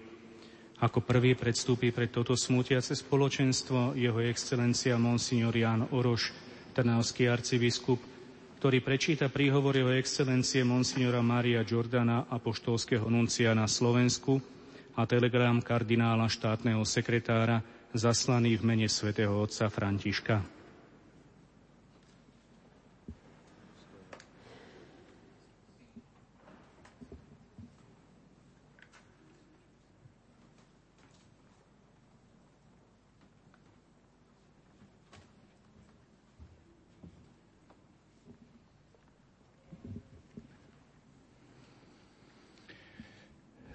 Ako 0.80 1.04
prvý 1.04 1.36
predstúpi 1.36 1.92
pred 1.92 2.08
toto 2.08 2.40
smutiace 2.40 2.96
spoločenstvo 2.96 4.00
jeho 4.00 4.20
excelencia 4.24 4.96
Monsignor 4.96 5.56
Jan 5.56 5.84
Oroš, 5.92 6.32
trnavský 6.72 7.28
arcibiskup, 7.28 8.00
ktorý 8.64 8.80
prečíta 8.80 9.28
príhovor 9.28 9.76
jeho 9.76 9.92
excelencie 9.92 10.64
Monsignora 10.64 11.20
Maria 11.20 11.68
Giordana, 11.68 12.32
apoštolského 12.32 13.12
nuncia 13.12 13.52
na 13.52 13.68
Slovensku, 13.68 14.40
a 14.94 15.06
telegram 15.10 15.58
kardinála 15.62 16.30
štátneho 16.30 16.86
sekretára 16.86 17.66
zaslaný 17.94 18.58
v 18.58 18.64
mene 18.66 18.88
svätého 18.90 19.34
otca 19.38 19.70
Františka. 19.70 20.63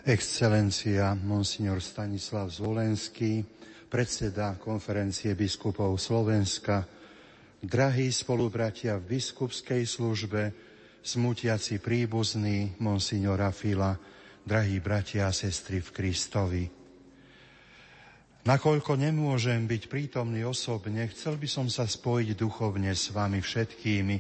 Excelencia 0.09 1.13
Monsignor 1.13 1.85
Stanislav 1.85 2.49
Zvolenský, 2.49 3.45
predseda 3.93 4.57
konferencie 4.57 5.37
biskupov 5.37 6.01
Slovenska, 6.01 6.81
drahí 7.61 8.09
spolubratia 8.09 8.97
v 8.97 9.21
biskupskej 9.21 9.85
službe, 9.85 10.43
smutiaci 11.05 11.85
príbuzní 11.85 12.81
Monsignora 12.81 13.53
Fila, 13.53 13.93
drahí 14.49 14.81
bratia 14.81 15.29
a 15.29 15.37
sestry 15.37 15.85
v 15.85 15.93
Kristovi. 15.93 16.65
Nakoľko 18.49 18.97
nemôžem 18.97 19.69
byť 19.69 19.93
prítomný 19.93 20.41
osobne, 20.41 21.05
chcel 21.13 21.37
by 21.37 21.49
som 21.53 21.69
sa 21.69 21.85
spojiť 21.85 22.33
duchovne 22.33 22.97
s 22.97 23.13
vami 23.13 23.45
všetkými, 23.45 24.17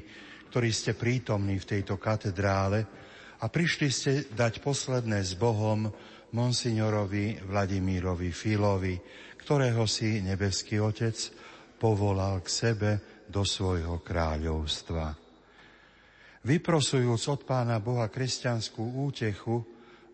ktorí 0.53 0.69
ste 0.69 0.93
prítomní 0.93 1.57
v 1.57 1.81
tejto 1.81 1.97
katedrále, 1.97 3.08
a 3.39 3.47
prišli 3.47 3.89
ste 3.91 4.13
dať 4.35 4.59
posledné 4.59 5.23
s 5.23 5.39
Bohom 5.39 5.87
monsignorovi 6.35 7.39
Vladimírovi 7.47 8.35
Filovi, 8.35 8.99
ktorého 9.39 9.87
si 9.87 10.21
nebeský 10.21 10.83
Otec 10.83 11.15
povolal 11.79 12.43
k 12.43 12.49
sebe 12.51 12.91
do 13.31 13.47
svojho 13.47 14.03
kráľovstva. 14.03 15.15
Vyprosujúc 16.43 17.23
od 17.31 17.41
Pána 17.47 17.79
Boha 17.79 18.11
kresťanskú 18.11 19.07
útechu, 19.07 19.63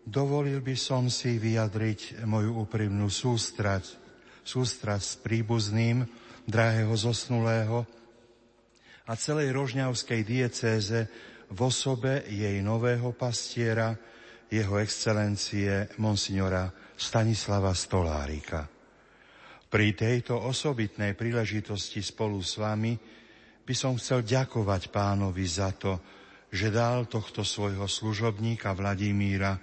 dovolil 0.05 0.61
by 0.61 0.75
som 0.77 1.09
si 1.09 1.41
vyjadriť 1.41 2.25
moju 2.29 2.61
úprimnú 2.65 3.09
sústrať, 3.09 3.97
sústrať 4.45 5.01
s 5.01 5.13
príbuzným 5.17 6.05
drahého 6.45 6.93
zosnulého 6.93 7.89
a 9.05 9.13
celej 9.17 9.53
rožňavskej 9.53 10.21
diecéze 10.21 11.09
v 11.51 11.59
osobe 11.61 12.25
jej 12.25 12.57
nového 12.65 13.13
pastiera, 13.13 13.93
jeho 14.49 14.77
excelencie 14.81 15.89
monsignora 16.01 16.69
Stanislava 16.95 17.73
Stolárika. 17.75 18.65
Pri 19.65 19.91
tejto 19.91 20.39
osobitnej 20.39 21.17
príležitosti 21.17 21.99
spolu 21.99 22.39
s 22.39 22.55
vami 22.61 22.95
by 23.65 23.73
som 23.75 23.97
chcel 23.97 24.23
ďakovať 24.23 24.93
pánovi 24.93 25.45
za 25.49 25.73
to, 25.75 25.99
že 26.53 26.71
dal 26.71 27.09
tohto 27.09 27.43
svojho 27.43 27.89
služobníka 27.89 28.71
Vladimíra 28.71 29.57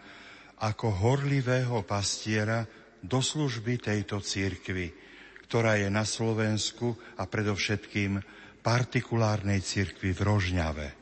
ako 0.61 0.93
horlivého 0.93 1.83
pastiera 1.89 2.67
do 3.01 3.25
služby 3.25 3.81
tejto 3.81 4.21
církvy, 4.21 4.93
ktorá 5.49 5.81
je 5.81 5.89
na 5.89 6.05
Slovensku 6.05 6.95
a 7.17 7.25
predovšetkým 7.25 8.21
partikulárnej 8.61 9.65
církvy 9.65 10.15
v 10.15 10.21
Rožňave 10.21 11.02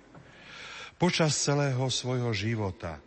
počas 1.00 1.32
celého 1.32 1.88
svojho 1.88 2.28
života, 2.36 3.00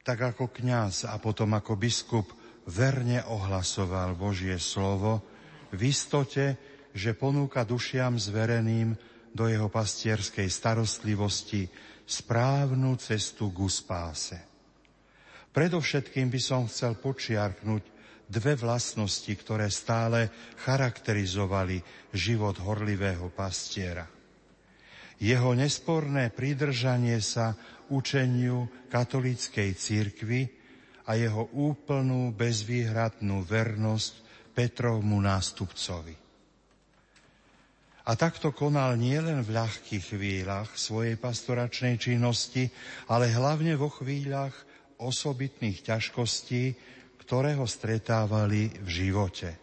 tak 0.00 0.24
ako 0.24 0.48
kňaz 0.48 1.04
a 1.12 1.20
potom 1.20 1.52
ako 1.52 1.76
biskup 1.76 2.32
verne 2.64 3.20
ohlasoval 3.28 4.16
Božie 4.16 4.56
slovo 4.56 5.20
v 5.68 5.92
istote, 5.92 6.56
že 6.96 7.12
ponúka 7.12 7.60
dušiam 7.68 8.16
zvereným 8.16 8.96
do 9.36 9.44
jeho 9.44 9.68
pastierskej 9.68 10.48
starostlivosti 10.48 11.68
správnu 12.08 12.96
cestu 12.96 13.52
k 13.52 13.68
spáse. 13.68 14.38
Predovšetkým 15.52 16.32
by 16.32 16.40
som 16.40 16.64
chcel 16.72 16.96
počiarknúť 16.96 17.84
dve 18.32 18.56
vlastnosti, 18.56 19.28
ktoré 19.28 19.68
stále 19.68 20.32
charakterizovali 20.64 21.84
život 22.16 22.56
horlivého 22.64 23.28
pastiera 23.28 24.13
jeho 25.22 25.50
nesporné 25.54 26.30
pridržanie 26.34 27.22
sa 27.22 27.54
učeniu 27.92 28.66
katolíckej 28.90 29.70
církvy 29.76 30.42
a 31.04 31.14
jeho 31.20 31.52
úplnú 31.52 32.32
bezvýhradnú 32.32 33.44
vernosť 33.44 34.14
Petrovmu 34.54 35.18
nástupcovi. 35.18 36.14
A 38.04 38.12
takto 38.20 38.52
konal 38.52 39.00
nielen 39.00 39.40
v 39.40 39.56
ľahkých 39.56 40.12
chvíľach 40.12 40.76
svojej 40.76 41.16
pastoračnej 41.16 41.96
činnosti, 41.96 42.68
ale 43.08 43.32
hlavne 43.32 43.80
vo 43.80 43.88
chvíľach 43.88 44.52
osobitných 45.00 45.80
ťažkostí, 45.88 46.64
ktoré 47.24 47.56
ho 47.56 47.64
stretávali 47.64 48.68
v 48.84 48.88
živote. 48.88 49.56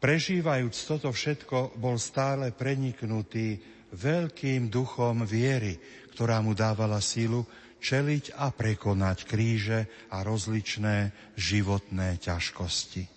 Prežívajúc 0.00 0.76
toto 0.88 1.12
všetko, 1.12 1.76
bol 1.76 2.00
stále 2.00 2.52
preniknutý 2.56 3.75
veľkým 3.96 4.68
duchom 4.68 5.24
viery, 5.24 5.80
ktorá 6.12 6.44
mu 6.44 6.52
dávala 6.52 7.00
sílu 7.00 7.48
čeliť 7.80 8.36
a 8.36 8.52
prekonať 8.52 9.18
kríže 9.24 9.80
a 10.12 10.20
rozličné 10.20 11.12
životné 11.36 12.20
ťažkosti. 12.20 13.08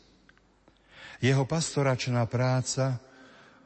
Jeho 1.19 1.43
pastoračná 1.43 2.23
práca 2.31 2.99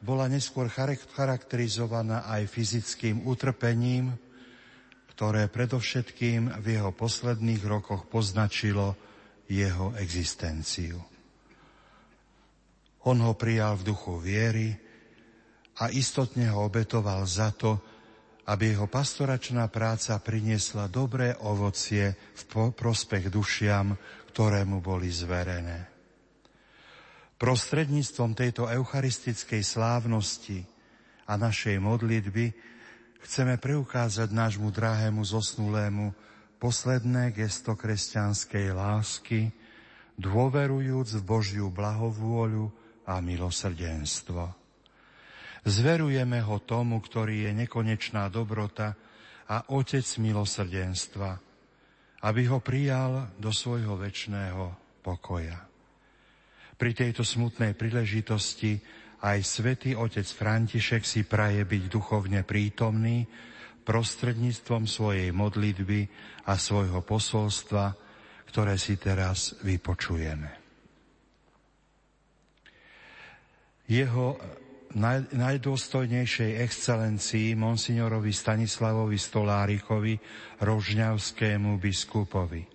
bola 0.02 0.26
neskôr 0.26 0.68
charakterizovaná 1.14 2.26
aj 2.28 2.50
fyzickým 2.50 3.24
utrpením, 3.30 4.18
ktoré 5.14 5.46
predovšetkým 5.48 6.60
v 6.60 6.66
jeho 6.66 6.92
posledných 6.92 7.64
rokoch 7.64 8.10
poznačilo 8.10 8.98
jeho 9.46 9.94
existenciu. 10.02 10.98
On 13.06 13.18
ho 13.20 13.34
prijal 13.38 13.78
v 13.78 13.88
duchu 13.94 14.18
viery 14.18 14.83
a 15.82 15.90
istotne 15.90 16.54
ho 16.54 16.70
obetoval 16.70 17.26
za 17.26 17.50
to, 17.56 17.82
aby 18.44 18.76
jeho 18.76 18.92
pastoračná 18.92 19.72
práca 19.72 20.20
priniesla 20.20 20.92
dobré 20.92 21.32
ovocie 21.40 22.14
v 22.14 22.42
prospech 22.76 23.32
dušiam, 23.32 23.96
ktoré 24.36 24.68
mu 24.68 24.84
boli 24.84 25.08
zverené. 25.08 25.88
Prostredníctvom 27.40 28.36
tejto 28.36 28.68
eucharistickej 28.68 29.64
slávnosti 29.64 30.64
a 31.28 31.40
našej 31.40 31.80
modlitby 31.80 32.52
chceme 33.24 33.56
preukázať 33.60 34.32
nášmu 34.32 34.72
drahému 34.72 35.24
zosnulému 35.24 36.12
posledné 36.60 37.36
gesto 37.36 37.76
kresťanskej 37.76 38.72
lásky, 38.72 39.52
dôverujúc 40.16 41.20
v 41.20 41.24
Božiu 41.24 41.68
blahovôľu 41.68 42.72
a 43.04 43.20
milosrdenstvo. 43.20 44.63
Zverujeme 45.64 46.44
ho 46.44 46.60
tomu, 46.60 47.00
ktorý 47.00 47.48
je 47.48 47.52
nekonečná 47.64 48.28
dobrota 48.28 49.00
a 49.48 49.72
Otec 49.72 50.04
milosrdenstva, 50.20 51.40
aby 52.24 52.42
ho 52.52 52.60
prijal 52.60 53.32
do 53.40 53.52
svojho 53.52 53.96
väčšného 53.96 54.64
pokoja. 55.04 55.60
Pri 56.76 56.92
tejto 56.92 57.24
smutnej 57.24 57.80
príležitosti 57.80 58.76
aj 59.24 59.40
svätý 59.40 59.96
otec 59.96 60.28
František 60.28 61.08
si 61.08 61.24
praje 61.24 61.64
byť 61.64 61.84
duchovne 61.88 62.44
prítomný 62.44 63.24
prostredníctvom 63.88 64.84
svojej 64.84 65.32
modlitby 65.32 66.02
a 66.48 66.60
svojho 66.60 67.00
posolstva, 67.08 67.96
ktoré 68.52 68.76
si 68.76 69.00
teraz 69.00 69.56
vypočujeme. 69.64 70.52
Jeho 73.88 74.40
naj, 74.98 75.34
najdôstojnejšej 75.34 76.62
excelencii 76.62 77.58
monsignorovi 77.58 78.30
Stanislavovi 78.30 79.18
Stolárikovi, 79.18 80.18
rožňavskému 80.62 81.78
biskupovi. 81.82 82.66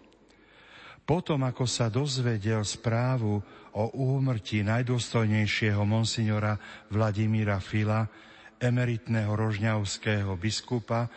Potom, 1.09 1.41
ako 1.49 1.65
sa 1.65 1.89
dozvedel 1.89 2.61
správu 2.69 3.41
o 3.73 3.85
úmrtí 3.97 4.61
najdôstojnejšieho 4.61 5.81
monsignora 5.89 6.61
Vladimíra 6.93 7.65
Fila, 7.65 8.05
emeritného 8.61 9.33
rožňavského 9.33 10.37
biskupa, 10.37 11.09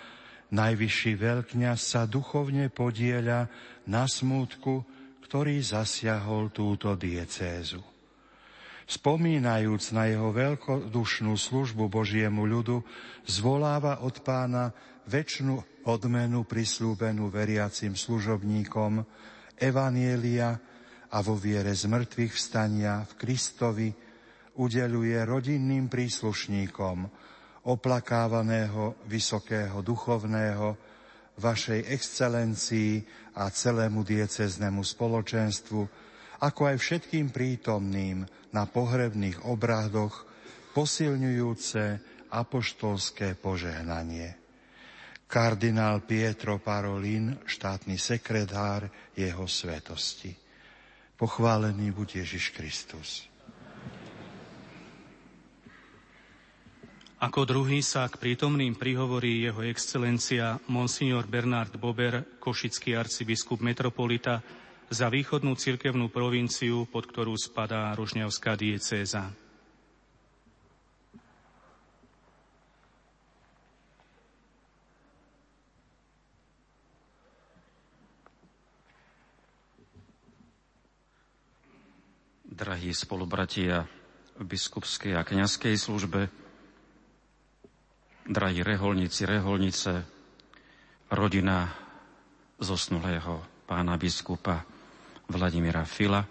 najvyšší 0.55 1.11
veľkňaz 1.19 1.79
sa 1.81 2.01
duchovne 2.07 2.71
podieľa 2.71 3.51
na 3.89 4.07
smútku, 4.07 4.85
ktorý 5.27 5.59
zasiahol 5.59 6.55
túto 6.55 6.95
diecézu. 6.95 7.90
Spomínajúc 8.91 9.95
na 9.95 10.11
jeho 10.11 10.35
veľkodušnú 10.35 11.39
službu 11.39 11.87
Božiemu 11.87 12.43
ľudu, 12.43 12.83
zvoláva 13.23 14.03
od 14.03 14.19
pána 14.19 14.75
väčšinu 15.07 15.87
odmenu 15.87 16.43
prislúbenú 16.43 17.31
veriacim 17.31 17.95
služobníkom, 17.95 18.99
Evanielia 19.55 20.59
a 21.07 21.17
vo 21.23 21.39
viere 21.39 21.71
z 21.71 21.87
mŕtvych 21.87 22.33
vstania 22.35 23.07
v 23.07 23.13
Kristovi 23.15 23.89
udeluje 24.59 25.15
rodinným 25.23 25.87
príslušníkom 25.87 27.07
oplakávaného 27.71 29.07
vysokého 29.07 29.79
duchovného, 29.79 30.75
vašej 31.39 31.87
excelencii 31.95 32.99
a 33.39 33.47
celému 33.47 34.03
dieceznému 34.03 34.83
spoločenstvu, 34.83 35.81
ako 36.43 36.61
aj 36.67 36.75
všetkým 36.75 37.31
prítomným 37.31 38.27
na 38.51 38.67
pohrebných 38.67 39.47
obradoch, 39.47 40.27
posilňujúce 40.75 41.99
apoštolské 42.31 43.35
požehnanie 43.35 44.41
kardinál 45.31 46.03
Pietro 46.03 46.59
Parolin, 46.59 47.39
štátny 47.47 47.95
sekretár 47.95 48.91
jeho 49.15 49.47
svetosti. 49.47 50.35
Pochválený 51.15 51.95
buď 51.95 52.27
Ježiš 52.27 52.51
Kristus. 52.51 53.31
Ako 57.21 57.47
druhý 57.47 57.79
sa 57.79 58.09
k 58.11 58.17
prítomným 58.19 58.75
prihovorí 58.75 59.45
jeho 59.45 59.63
excelencia 59.63 60.59
Monsignor 60.67 61.29
Bernard 61.29 61.71
Bober, 61.79 62.25
košický 62.41 62.97
arcibiskup 62.97 63.63
metropolita, 63.63 64.43
za 64.91 65.07
východnú 65.07 65.55
cirkevnú 65.55 66.11
provinciu, 66.11 66.83
pod 66.83 67.07
ktorú 67.07 67.39
spadá 67.39 67.95
Rožňavská 67.95 68.59
diecéza. 68.59 69.31
drahí 82.61 82.93
spolubratia 82.93 83.89
v 84.37 84.43
biskupskej 84.45 85.17
a 85.17 85.25
kňazskej 85.25 85.81
službe, 85.81 86.29
drahí 88.29 88.61
reholníci, 88.61 89.25
reholnice, 89.25 90.05
rodina 91.09 91.73
zosnulého 92.61 93.41
pána 93.65 93.97
biskupa 93.97 94.61
Vladimíra 95.31 95.87
Fila, 95.87 96.21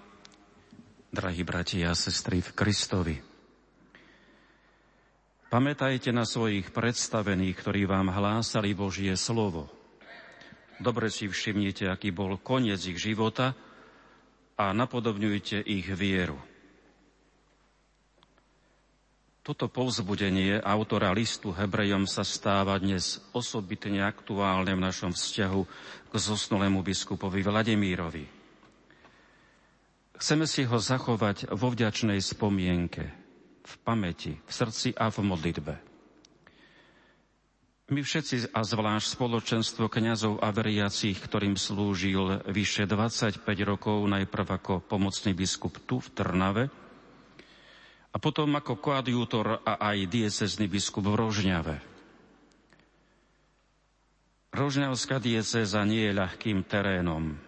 drahí 1.09 1.43
bratia 1.43 1.90
a 1.90 1.98
sestry 1.98 2.44
v 2.44 2.51
Kristovi. 2.52 3.16
Pamätajte 5.51 6.14
na 6.14 6.28
svojich 6.28 6.70
predstavených, 6.70 7.56
ktorí 7.59 7.89
vám 7.89 8.12
hlásali 8.12 8.77
Božie 8.77 9.16
slovo. 9.18 9.66
Dobre 10.78 11.10
si 11.10 11.27
všimnite, 11.27 11.90
aký 11.90 12.12
bol 12.12 12.36
koniec 12.39 12.85
ich 12.85 13.01
života– 13.01 13.52
a 14.60 14.77
napodobňujte 14.77 15.64
ich 15.64 15.89
vieru. 15.97 16.36
Toto 19.40 19.72
povzbudenie 19.72 20.60
autora 20.60 21.16
listu 21.16 21.48
Hebrejom 21.48 22.05
sa 22.05 22.20
stáva 22.28 22.77
dnes 22.77 23.24
osobitne 23.32 24.05
aktuálne 24.05 24.77
v 24.77 24.85
našom 24.85 25.16
vzťahu 25.16 25.62
k 26.12 26.14
zosnulému 26.14 26.85
biskupovi 26.85 27.40
Vladimírovi. 27.40 28.39
Chceme 30.20 30.44
si 30.44 30.68
ho 30.68 30.76
zachovať 30.76 31.48
vo 31.56 31.72
vďačnej 31.72 32.20
spomienke, 32.20 33.09
v 33.64 33.74
pamäti, 33.80 34.36
v 34.36 34.51
srdci 34.52 34.92
a 34.92 35.09
v 35.09 35.24
modlitbe. 35.24 35.74
My 37.90 38.05
všetci 38.05 38.52
a 38.52 38.60
zvlášť 38.60 39.16
spoločenstvo 39.16 39.88
kňazov 39.88 40.44
a 40.44 40.52
veriacich, 40.52 41.16
ktorým 41.16 41.56
slúžil 41.56 42.44
vyše 42.47 42.84
25 42.84 43.42
rokov, 43.64 43.97
najprv 44.06 44.47
ako 44.60 44.84
pomocný 44.84 45.32
biskup 45.32 45.80
tu 45.88 45.98
v 46.05 46.12
Trnave 46.12 46.64
a 48.12 48.16
potom 48.20 48.52
ako 48.55 48.76
koadjútor 48.76 49.64
a 49.64 49.80
aj 49.80 50.05
diecezný 50.05 50.68
biskup 50.68 51.09
v 51.09 51.16
Rožňave. 51.16 51.76
Rožňavská 54.52 55.16
dieceza 55.16 55.80
nie 55.88 56.10
je 56.10 56.14
ľahkým 56.14 56.62
terénom, 56.68 57.40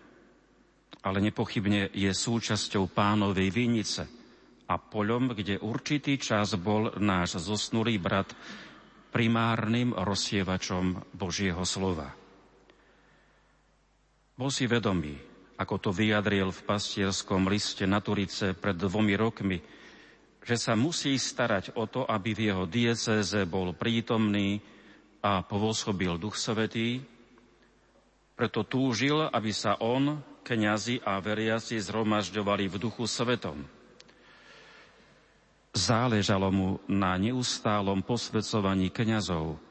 ale 1.03 1.19
nepochybne 1.19 1.91
je 1.91 2.11
súčasťou 2.11 2.87
pánovej 2.95 3.51
vinice 3.51 4.07
a 4.71 4.79
poľom, 4.79 5.35
kde 5.35 5.59
určitý 5.59 6.17
čas 6.17 6.55
bol 6.55 6.95
náš 7.03 7.43
zosnulý 7.43 7.99
brat 7.99 8.31
primárnym 9.13 9.93
rozsievačom 9.93 11.13
Božieho 11.13 11.61
slova. 11.69 12.09
Bol 14.33 14.49
si 14.49 14.65
vedomý, 14.65 15.13
ako 15.61 15.75
to 15.79 15.91
vyjadril 15.93 16.49
v 16.49 16.65
pastierskom 16.65 17.45
liste 17.51 17.85
na 17.85 18.01
Turice 18.01 18.57
pred 18.57 18.79
dvomi 18.79 19.13
rokmi, 19.13 19.61
že 20.43 20.57
sa 20.59 20.75
musí 20.75 21.15
starať 21.21 21.77
o 21.77 21.87
to, 21.87 22.03
aby 22.09 22.35
v 22.35 22.41
jeho 22.51 22.65
diecéze 22.67 23.37
bol 23.47 23.77
prítomný 23.77 24.59
a 25.23 25.45
povoschobil 25.47 26.19
Duch 26.19 26.35
Svetý, 26.35 26.99
preto 28.43 28.67
túžil, 28.67 29.23
aby 29.31 29.55
sa 29.55 29.79
on, 29.79 30.19
kňazi 30.43 30.99
a 31.07 31.23
veriaci 31.23 31.79
zhromažďovali 31.79 32.67
v 32.67 32.75
Duchu 32.75 33.07
Svetom. 33.07 33.63
Záležalo 35.71 36.51
mu 36.51 36.83
na 36.91 37.15
neustálom 37.23 38.03
posvedcovaní 38.03 38.91
kňazov, 38.91 39.63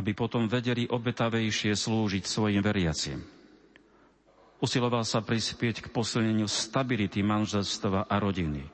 aby 0.00 0.16
potom 0.16 0.48
vedeli 0.48 0.88
obetavejšie 0.88 1.76
slúžiť 1.76 2.24
svojim 2.24 2.64
veriacim. 2.64 3.20
Usiloval 4.64 5.04
sa 5.04 5.20
prispieť 5.20 5.84
k 5.84 5.92
posilneniu 5.92 6.48
stability 6.48 7.20
manželstva 7.20 8.08
a 8.08 8.16
rodiny. 8.16 8.64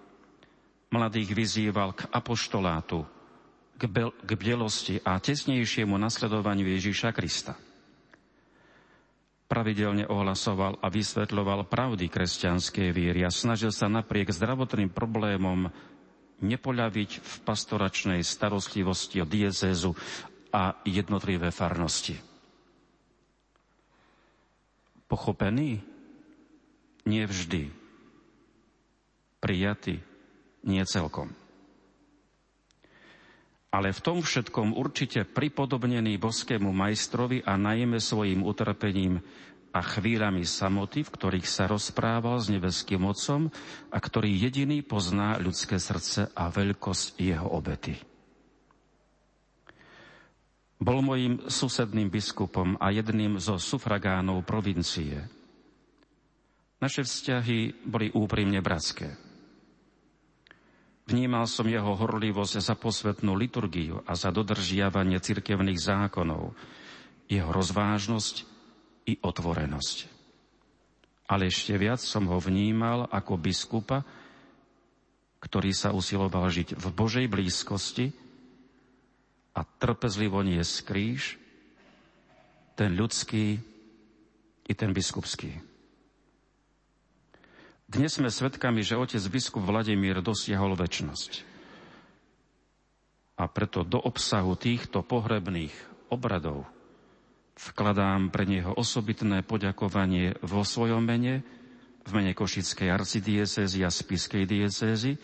Mladých 0.95 1.35
vyzýval 1.35 1.99
k 1.99 2.07
apoštolátu, 2.15 3.03
k, 3.75 3.91
be- 3.91 4.15
k 4.23 4.31
bdelosti 4.39 5.03
a 5.03 5.19
tesnejšiemu 5.19 5.99
nasledovaniu 5.99 6.71
Ježíša 6.79 7.11
Krista 7.11 7.59
pravidelne 9.45 10.09
ohlasoval 10.09 10.81
a 10.81 10.89
vysvetľoval 10.89 11.69
pravdy 11.69 12.09
kresťanskej 12.09 12.89
viery 12.91 13.23
a 13.23 13.31
snažil 13.31 13.71
sa 13.71 13.87
napriek 13.93 14.33
zdravotným 14.33 14.89
problémom 14.91 15.69
nepoľaviť 16.41 17.11
v 17.21 17.35
pastoračnej 17.45 18.21
starostlivosti 18.25 19.21
o 19.23 19.27
diecézu 19.29 19.93
a 20.51 20.81
jednotlivé 20.85 21.53
farnosti. 21.55 22.17
Pochopený? 25.05 25.79
Nie 27.05 27.29
vždy. 27.29 27.69
Prijatý? 29.39 30.01
Nie 30.65 30.89
celkom. 30.89 31.44
Ale 33.75 33.91
v 33.91 34.05
tom 34.07 34.23
všetkom 34.23 34.79
určite 34.79 35.27
pripodobnený 35.27 36.15
boskému 36.23 36.71
majstrovi 36.71 37.43
a 37.43 37.59
najmä 37.59 37.99
svojim 37.99 38.47
utrpením 38.47 39.19
a 39.75 39.83
chvíľami 39.83 40.47
samoty, 40.47 41.03
v 41.03 41.11
ktorých 41.11 41.51
sa 41.51 41.67
rozprával 41.67 42.39
s 42.39 42.47
nebeským 42.47 43.03
Otcom 43.03 43.51
a 43.91 43.99
ktorý 43.99 44.31
jediný 44.31 44.87
pozná 44.87 45.35
ľudské 45.43 45.83
srdce 45.83 46.31
a 46.31 46.47
veľkosť 46.55 47.19
jeho 47.19 47.51
obety. 47.51 47.99
Bol 50.79 51.03
mojim 51.03 51.43
susedným 51.51 52.15
biskupom 52.15 52.79
a 52.79 52.95
jedným 52.95 53.43
zo 53.43 53.59
sufragánov 53.59 54.47
provincie. 54.47 55.27
Naše 56.79 57.03
vzťahy 57.03 57.83
boli 57.83 58.15
úprimne 58.15 58.63
bratské. 58.63 59.24
Vnímal 61.05 61.45
som 61.45 61.69
jeho 61.69 61.93
horlivosť 61.93 62.65
za 62.65 62.73
posvetnú 62.73 63.37
liturgiu 63.37 64.01
a 64.09 64.17
za 64.17 64.33
dodržiavanie 64.33 65.21
cirkevných 65.21 65.77
zákonov, 65.77 66.57
jeho 67.29 67.51
rozvážnosť 67.53 68.49
i 69.05 69.21
otvorenosť. 69.21 70.09
Ale 71.29 71.53
ešte 71.53 71.77
viac 71.77 72.01
som 72.01 72.25
ho 72.29 72.41
vnímal 72.41 73.05
ako 73.13 73.37
biskupa, 73.37 74.01
ktorý 75.45 75.77
sa 75.77 75.93
usiloval 75.93 76.49
žiť 76.49 76.73
v 76.73 76.87
Božej 76.89 77.27
blízkosti 77.29 78.09
a 79.53 79.61
trpezlivo 79.61 80.41
nie 80.41 80.61
kríž, 80.65 81.37
ten 82.75 82.97
ľudský 82.97 83.61
i 84.65 84.73
ten 84.73 84.91
biskupský. 84.97 85.74
Dnes 87.85 88.17
sme 88.17 88.33
svedkami, 88.33 88.81
že 88.81 88.99
otec 88.99 89.23
biskup 89.29 89.63
Vladimír 89.65 90.25
dosiahol 90.25 90.75
väčnosť. 90.75 91.45
A 93.39 93.51
preto 93.51 93.83
do 93.83 93.99
obsahu 93.99 94.55
týchto 94.55 95.03
pohrebných 95.03 95.75
obradov 96.09 96.71
Vkladám 97.55 98.35
pre 98.35 98.51
neho 98.51 98.75
osobitné 98.75 99.47
poďakovanie 99.47 100.35
vo 100.43 100.67
svojom 100.67 101.07
mene, 101.07 101.47
v 102.03 102.11
mene 102.11 102.35
Košickej 102.35 102.91
arcidiecezy 102.91 103.87
a 103.87 103.91
Spiskej 103.95 104.43
diecézy, 104.45 105.17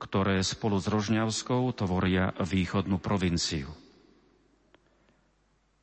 ktoré 0.00 0.40
spolu 0.40 0.80
s 0.80 0.88
Rožňavskou 0.88 1.68
tvoria 1.76 2.32
východnú 2.40 2.96
provinciu. 2.96 3.68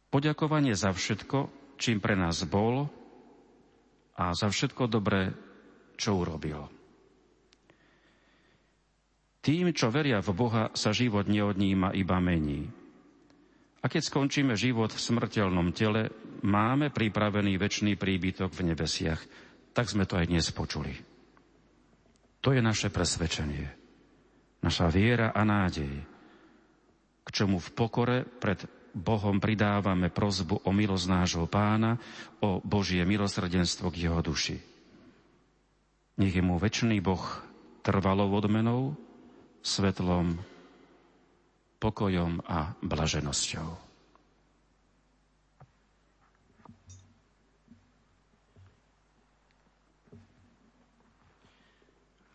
Poďakovanie 0.10 0.74
za 0.74 0.90
všetko, 0.90 1.54
čím 1.78 2.02
pre 2.02 2.18
nás 2.18 2.42
bol 2.50 2.90
a 4.18 4.34
za 4.34 4.50
všetko 4.50 4.90
dobré, 4.90 5.38
čo 5.98 6.22
urobil. 6.22 6.70
Tým, 9.42 9.72
čo 9.72 9.88
veria 9.90 10.20
v 10.20 10.32
Boha, 10.36 10.70
sa 10.76 10.92
život 10.92 11.26
neodníma, 11.26 11.96
iba 11.96 12.20
mení. 12.20 12.68
A 13.80 13.86
keď 13.88 14.04
skončíme 14.12 14.60
život 14.60 14.92
v 14.92 15.00
smrteľnom 15.00 15.72
tele, 15.72 16.12
máme 16.44 16.92
pripravený 16.92 17.56
väčší 17.56 17.96
príbytok 17.96 18.52
v 18.52 18.74
nebesiach. 18.74 19.22
Tak 19.72 19.88
sme 19.88 20.04
to 20.04 20.20
aj 20.20 20.28
dnes 20.28 20.52
počuli. 20.52 20.92
To 22.44 22.52
je 22.52 22.60
naše 22.60 22.92
presvedčenie. 22.92 23.68
Naša 24.60 24.92
viera 24.92 25.32
a 25.32 25.46
nádej, 25.46 25.96
k 27.24 27.30
čomu 27.32 27.62
v 27.62 27.70
pokore 27.72 28.18
pred 28.26 28.68
Bohom 28.98 29.38
pridávame 29.38 30.10
prozbu 30.10 30.66
o 30.66 30.72
milosť 30.74 31.06
nášho 31.08 31.46
pána, 31.46 32.02
o 32.42 32.58
Božie 32.60 33.06
milosrdenstvo 33.06 33.94
k 33.94 34.10
jeho 34.10 34.20
duši. 34.20 34.77
Nech 36.18 36.34
je 36.34 36.42
mu 36.42 36.58
väčší 36.58 36.98
Boh 36.98 37.22
trvalou 37.86 38.34
odmenou, 38.34 38.98
svetlom 39.62 40.42
pokojom 41.78 42.42
a 42.50 42.74
blaženosťou. 42.82 43.88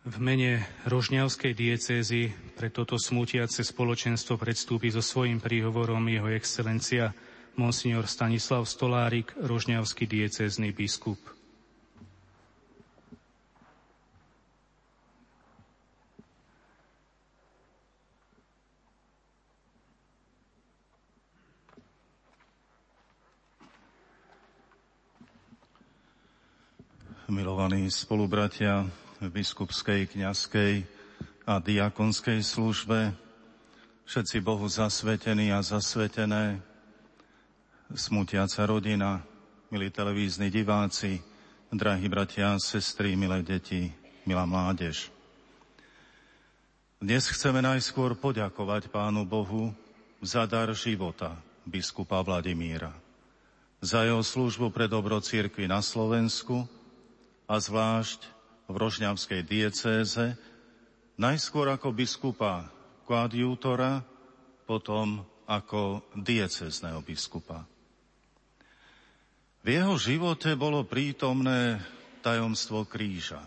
V 0.03 0.19
mene 0.19 0.67
Rožňavskej 0.83 1.55
diecézy 1.55 2.35
pre 2.59 2.67
toto 2.67 2.99
smutiace 2.99 3.63
spoločenstvo 3.63 4.35
predstúpi 4.35 4.91
so 4.91 4.99
svojím 4.99 5.39
príhovorom 5.39 6.03
jeho 6.11 6.27
excelencia 6.27 7.15
monsignor 7.55 8.03
Stanislav 8.11 8.67
Stolárik, 8.67 9.31
Rožňavský 9.39 10.03
diecézny 10.03 10.75
biskup. 10.75 11.42
Milovaní 27.33 27.89
spolubratia 27.89 28.85
v 29.17 29.27
biskupskej, 29.33 30.05
kňazskej 30.05 30.85
a 31.49 31.57
diakonskej 31.57 32.45
službe, 32.45 33.09
všetci 34.05 34.37
Bohu 34.45 34.69
zasvetení 34.69 35.49
a 35.49 35.65
zasvetené, 35.65 36.61
smutiaca 37.89 38.69
rodina, 38.69 39.25
milí 39.73 39.89
televízni 39.89 40.53
diváci, 40.53 41.17
drahí 41.73 42.05
bratia 42.05 42.53
a 42.53 42.61
sestry, 42.61 43.17
milé 43.17 43.41
deti, 43.41 43.89
milá 44.29 44.45
mládež. 44.45 45.09
Dnes 47.01 47.25
chceme 47.27 47.65
najskôr 47.65 48.13
poďakovať 48.13 48.93
Pánu 48.93 49.25
Bohu 49.25 49.73
za 50.21 50.45
dar 50.45 50.69
života 50.77 51.33
biskupa 51.65 52.21
Vladimíra, 52.21 52.93
za 53.81 54.05
jeho 54.05 54.21
službu 54.21 54.69
pre 54.69 54.85
dobro 54.85 55.17
církvy 55.19 55.65
na 55.67 55.81
Slovensku, 55.81 56.69
a 57.47 57.59
zvlášť 57.59 58.23
v 58.71 58.75
Rožňavskej 58.79 59.41
diecéze, 59.43 60.39
najskôr 61.19 61.67
ako 61.67 61.91
biskupa 61.91 62.71
koadjútora, 63.03 64.01
potom 64.63 65.27
ako 65.43 65.99
diecézneho 66.15 67.03
biskupa. 67.03 67.67
V 69.63 69.67
jeho 69.79 69.95
živote 69.99 70.55
bolo 70.55 70.87
prítomné 70.87 71.79
tajomstvo 72.23 72.87
kríža. 72.87 73.43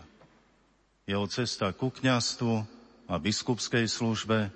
Jeho 1.09 1.25
cesta 1.29 1.73
ku 1.73 1.89
kňastvu 1.89 2.53
a 3.09 3.13
biskupskej 3.17 3.89
službe 3.89 4.49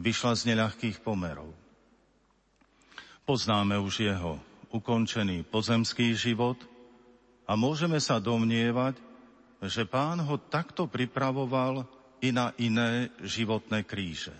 vyšla 0.00 0.32
z 0.36 0.42
neľahkých 0.52 1.00
pomerov. 1.00 1.52
Poznáme 3.24 3.76
už 3.80 4.04
jeho 4.04 4.40
ukončený 4.72 5.48
pozemský 5.48 6.12
život– 6.12 6.60
a 7.50 7.58
môžeme 7.58 7.98
sa 7.98 8.22
domnievať, 8.22 8.94
že 9.66 9.82
pán 9.82 10.22
ho 10.22 10.38
takto 10.38 10.86
pripravoval 10.86 11.82
i 12.22 12.30
na 12.30 12.54
iné 12.62 13.10
životné 13.26 13.82
kríže. 13.82 14.36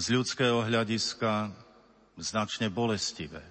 Z 0.00 0.16
ľudského 0.16 0.64
hľadiska 0.64 1.52
značne 2.16 2.72
bolestivé. 2.72 3.44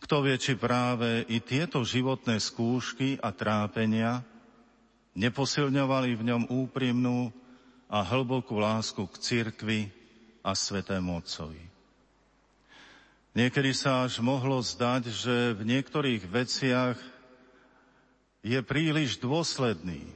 Kto 0.00 0.24
vie, 0.24 0.40
či 0.40 0.56
práve 0.56 1.28
i 1.28 1.44
tieto 1.44 1.84
životné 1.84 2.40
skúšky 2.40 3.20
a 3.20 3.36
trápenia 3.36 4.24
neposilňovali 5.12 6.10
v 6.16 6.22
ňom 6.24 6.42
úprimnú 6.48 7.28
a 7.92 8.00
hlbokú 8.00 8.56
lásku 8.56 9.04
k 9.12 9.14
cirkvi 9.20 9.80
a 10.40 10.56
svetému 10.56 11.20
Otcovi. 11.20 11.73
Niekedy 13.34 13.74
sa 13.74 14.06
až 14.06 14.22
mohlo 14.22 14.62
zdať, 14.62 15.10
že 15.10 15.58
v 15.58 15.62
niektorých 15.66 16.22
veciach 16.22 16.94
je 18.46 18.60
príliš 18.62 19.18
dôsledný. 19.18 20.06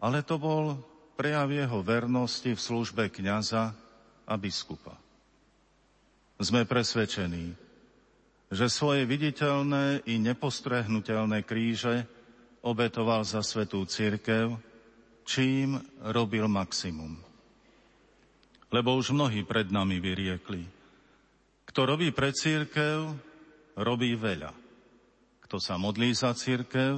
Ale 0.00 0.24
to 0.24 0.40
bol 0.40 0.80
prejav 1.20 1.52
jeho 1.52 1.84
vernosti 1.84 2.56
v 2.56 2.64
službe 2.64 3.12
kňaza 3.12 3.76
a 4.24 4.34
biskupa. 4.40 4.96
Sme 6.40 6.64
presvedčení, 6.64 7.52
že 8.48 8.72
svoje 8.72 9.04
viditeľné 9.04 10.08
i 10.08 10.16
nepostrehnutelné 10.16 11.44
kríže 11.44 12.08
obetoval 12.64 13.20
za 13.28 13.44
svetú 13.44 13.84
církev, 13.84 14.56
čím 15.28 15.76
robil 16.08 16.48
maximum. 16.48 17.20
Lebo 18.72 18.96
už 18.96 19.12
mnohí 19.12 19.44
pred 19.44 19.68
nami 19.68 20.00
vyriekli. 20.00 20.77
Kto 21.68 21.84
robí 21.84 22.08
pre 22.16 22.32
církev, 22.32 23.12
robí 23.76 24.16
veľa. 24.16 24.56
Kto 25.44 25.60
sa 25.60 25.76
modlí 25.76 26.16
za 26.16 26.32
církev, 26.32 26.96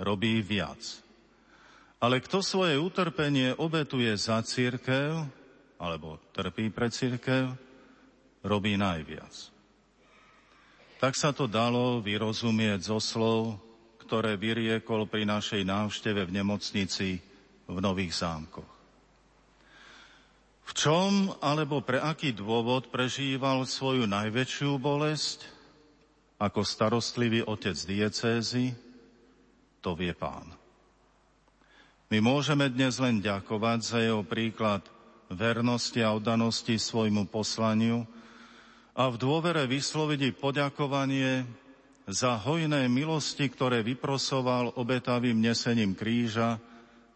robí 0.00 0.40
viac. 0.40 0.80
Ale 2.00 2.20
kto 2.20 2.40
svoje 2.40 2.80
utrpenie 2.80 3.52
obetuje 3.56 4.12
za 4.16 4.40
církev, 4.40 5.24
alebo 5.76 6.16
trpí 6.32 6.72
pre 6.72 6.88
církev, 6.88 7.52
robí 8.44 8.76
najviac. 8.76 9.32
Tak 11.00 11.12
sa 11.16 11.36
to 11.36 11.44
dalo 11.44 12.00
vyrozumieť 12.00 12.88
zo 12.88 12.96
slov, 13.00 13.60
ktoré 14.04 14.36
vyriekol 14.36 15.08
pri 15.08 15.28
našej 15.28 15.64
návšteve 15.64 16.28
v 16.28 16.34
nemocnici 16.40 17.20
v 17.64 17.78
Nových 17.80 18.16
zámkoch. 18.16 18.73
V 20.64 20.70
čom 20.72 21.36
alebo 21.44 21.84
pre 21.84 22.00
aký 22.00 22.32
dôvod 22.32 22.88
prežíval 22.88 23.68
svoju 23.68 24.08
najväčšiu 24.08 24.80
bolesť 24.80 25.44
ako 26.40 26.64
starostlivý 26.64 27.44
otec 27.44 27.76
diecézy, 27.76 28.74
to 29.84 29.92
vie 29.92 30.16
pán. 30.16 30.48
My 32.08 32.20
môžeme 32.20 32.68
dnes 32.72 32.96
len 33.00 33.20
ďakovať 33.20 33.78
za 33.80 33.98
jeho 34.00 34.24
príklad 34.24 34.84
vernosti 35.32 36.00
a 36.04 36.12
oddanosti 36.12 36.76
svojmu 36.76 37.28
poslaniu 37.28 38.04
a 38.94 39.10
v 39.10 39.16
dôvere 39.18 39.66
vysloviť 39.66 40.36
poďakovanie 40.36 41.48
za 42.04 42.36
hojné 42.36 42.86
milosti, 42.92 43.48
ktoré 43.48 43.80
vyprosoval 43.80 44.76
obetavým 44.76 45.40
nesením 45.40 45.96
kríža 45.96 46.60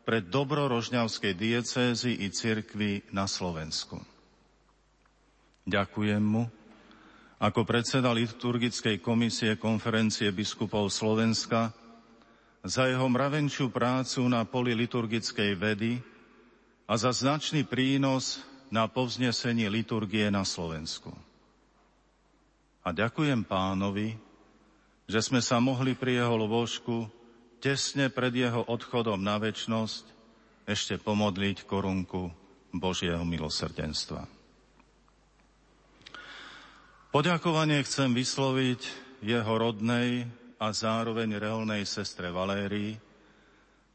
pre 0.09 0.25
dobro 0.25 0.73
rožňavskej 0.73 1.37
diecézy 1.37 2.25
i 2.25 2.33
cirkvi 2.33 3.05
na 3.13 3.29
Slovensku. 3.29 4.01
Ďakujem 5.69 6.25
mu 6.25 6.49
ako 7.37 7.69
predseda 7.69 8.17
liturgickej 8.17 9.05
komisie 9.05 9.61
konferencie 9.61 10.33
biskupov 10.33 10.89
Slovenska 10.89 11.77
za 12.65 12.89
jeho 12.89 13.05
mravenčiu 13.05 13.69
prácu 13.69 14.25
na 14.33 14.49
poli 14.49 14.73
liturgickej 14.73 15.53
vedy 15.61 16.01
a 16.89 16.97
za 16.97 17.13
značný 17.13 17.69
prínos 17.69 18.41
na 18.73 18.89
povznesenie 18.89 19.69
liturgie 19.69 20.33
na 20.33 20.41
Slovensku. 20.41 21.13
A 22.81 22.97
ďakujem 22.97 23.45
pánovi, 23.45 24.17
že 25.05 25.21
sme 25.21 25.45
sa 25.45 25.61
mohli 25.61 25.93
pri 25.93 26.25
jeho 26.25 26.33
lôžku 26.33 27.18
tesne 27.59 28.11
pred 28.11 28.35
jeho 28.35 28.63
odchodom 28.67 29.19
na 29.19 29.39
väčnosť 29.39 30.05
ešte 30.69 31.01
pomodliť 31.01 31.65
korunku 31.65 32.31
Božieho 32.75 33.25
milosrdenstva. 33.25 34.29
Poďakovanie 37.09 37.81
chcem 37.89 38.13
vysloviť 38.13 38.81
jeho 39.25 39.55
rodnej 39.57 40.29
a 40.61 40.71
zároveň 40.77 41.41
reholnej 41.41 41.89
sestre 41.89 42.29
Valérii, 42.29 43.01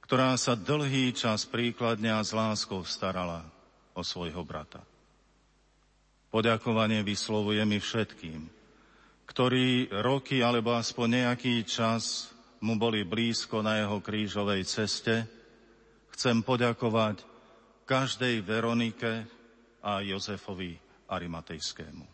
ktorá 0.02 0.34
sa 0.36 0.58
dlhý 0.58 1.14
čas 1.14 1.46
príkladne 1.46 2.10
a 2.10 2.26
s 2.26 2.34
láskou 2.34 2.82
starala 2.84 3.46
o 3.94 4.02
svojho 4.02 4.42
brata. 4.42 4.82
Poďakovanie 6.34 7.06
vyslovujem 7.06 7.78
i 7.78 7.80
všetkým, 7.80 8.42
ktorí 9.30 9.94
roky 10.02 10.42
alebo 10.42 10.74
aspoň 10.74 11.30
nejaký 11.30 11.62
čas 11.70 12.33
mu 12.64 12.80
boli 12.80 13.04
blízko 13.04 13.60
na 13.60 13.84
jeho 13.84 14.00
krížovej 14.00 14.64
ceste, 14.64 15.28
chcem 16.16 16.40
poďakovať 16.40 17.28
každej 17.84 18.40
Veronike 18.40 19.28
a 19.84 20.00
Jozefovi 20.00 20.80
Arimatejskému. 21.12 22.08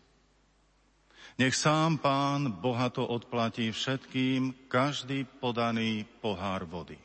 Nech 1.38 1.54
sám 1.54 2.02
pán 2.02 2.58
bohato 2.58 3.06
odplatí 3.06 3.70
všetkým 3.70 4.66
každý 4.66 5.22
podaný 5.24 6.02
pohár 6.18 6.66
vody. 6.66 6.98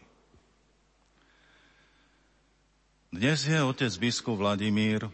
Dnes 3.14 3.48
je 3.48 3.56
otec 3.62 3.94
biskup 4.02 4.42
Vladimír 4.42 5.08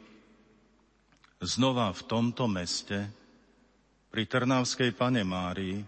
znova 1.37 1.91
v 1.93 2.01
tomto 2.07 2.47
meste, 2.47 3.11
pri 4.09 4.23
Trnavskej 4.27 4.91
pane 4.97 5.21
Márii, 5.21 5.85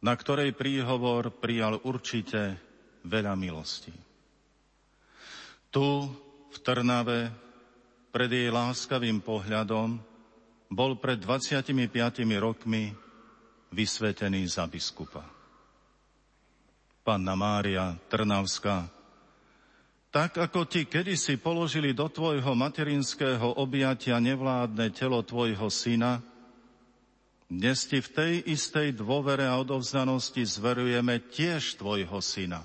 na 0.00 0.16
ktorej 0.16 0.56
príhovor 0.56 1.28
prijal 1.36 1.80
určite 1.84 2.56
veľa 3.04 3.36
milostí. 3.36 3.92
Tu, 5.70 5.86
v 6.50 6.56
Trnave, 6.64 7.30
pred 8.10 8.30
jej 8.32 8.50
láskavým 8.50 9.22
pohľadom, 9.22 10.00
bol 10.70 10.98
pred 10.98 11.18
25 11.20 11.70
rokmi 12.42 12.90
vysvetený 13.70 14.50
za 14.50 14.66
biskupa. 14.66 15.22
Panna 17.00 17.34
Mária 17.38 17.94
Trnavská, 18.10 18.86
tak 20.10 20.42
ako 20.42 20.66
ti 20.66 20.90
kedysi 20.90 21.38
položili 21.38 21.94
do 21.94 22.10
tvojho 22.10 22.50
materinského 22.58 23.62
objatia 23.62 24.18
nevládne 24.18 24.90
telo 24.90 25.22
tvojho 25.22 25.70
syna, 25.70 26.18
dnes 27.50 27.82
ti 27.90 27.98
v 27.98 28.08
tej 28.14 28.34
istej 28.46 28.94
dôvere 28.94 29.42
a 29.42 29.58
odovzdanosti 29.58 30.46
zverujeme 30.46 31.18
tiež 31.34 31.82
tvojho 31.82 32.22
syna, 32.22 32.62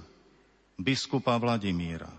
biskupa 0.78 1.42
Vladimíra. 1.42 2.14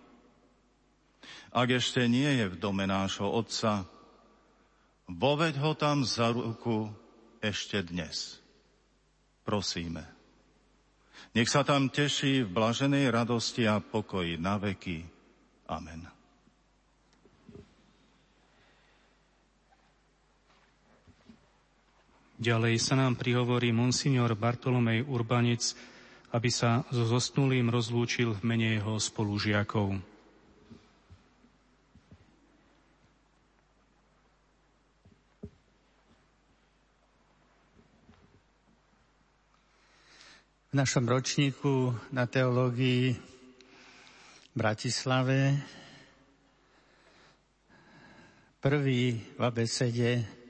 Ak 1.54 1.70
ešte 1.70 2.10
nie 2.10 2.26
je 2.42 2.50
v 2.50 2.58
dome 2.58 2.84
nášho 2.90 3.30
otca, 3.30 3.86
voveď 5.06 5.62
ho 5.62 5.72
tam 5.78 6.02
za 6.02 6.34
ruku 6.34 6.90
ešte 7.38 7.86
dnes. 7.86 8.42
Prosíme. 9.46 10.02
Nech 11.38 11.46
sa 11.46 11.62
tam 11.62 11.86
teší 11.86 12.44
v 12.44 12.50
blaženej 12.50 13.14
radosti 13.14 13.62
a 13.70 13.78
pokoji 13.78 14.42
na 14.42 14.58
veky. 14.58 15.06
Amen. 15.70 16.15
Ďalej 22.36 22.76
sa 22.76 23.00
nám 23.00 23.16
prihovorí 23.16 23.72
monsignor 23.72 24.36
Bartolomej 24.36 25.08
Urbanec, 25.08 25.72
aby 26.36 26.52
sa 26.52 26.84
so 26.92 27.08
zosnulým 27.08 27.72
rozlúčil 27.72 28.36
v 28.36 28.44
mene 28.44 28.76
jeho 28.76 29.00
spolužiakov. 29.00 29.96
V 40.68 40.74
našom 40.76 41.08
ročníku 41.08 41.96
na 42.12 42.28
teológii 42.28 43.16
v 43.16 44.52
Bratislave 44.52 45.56
prvý 48.60 49.24
v 49.24 49.40
abecede 49.40 50.44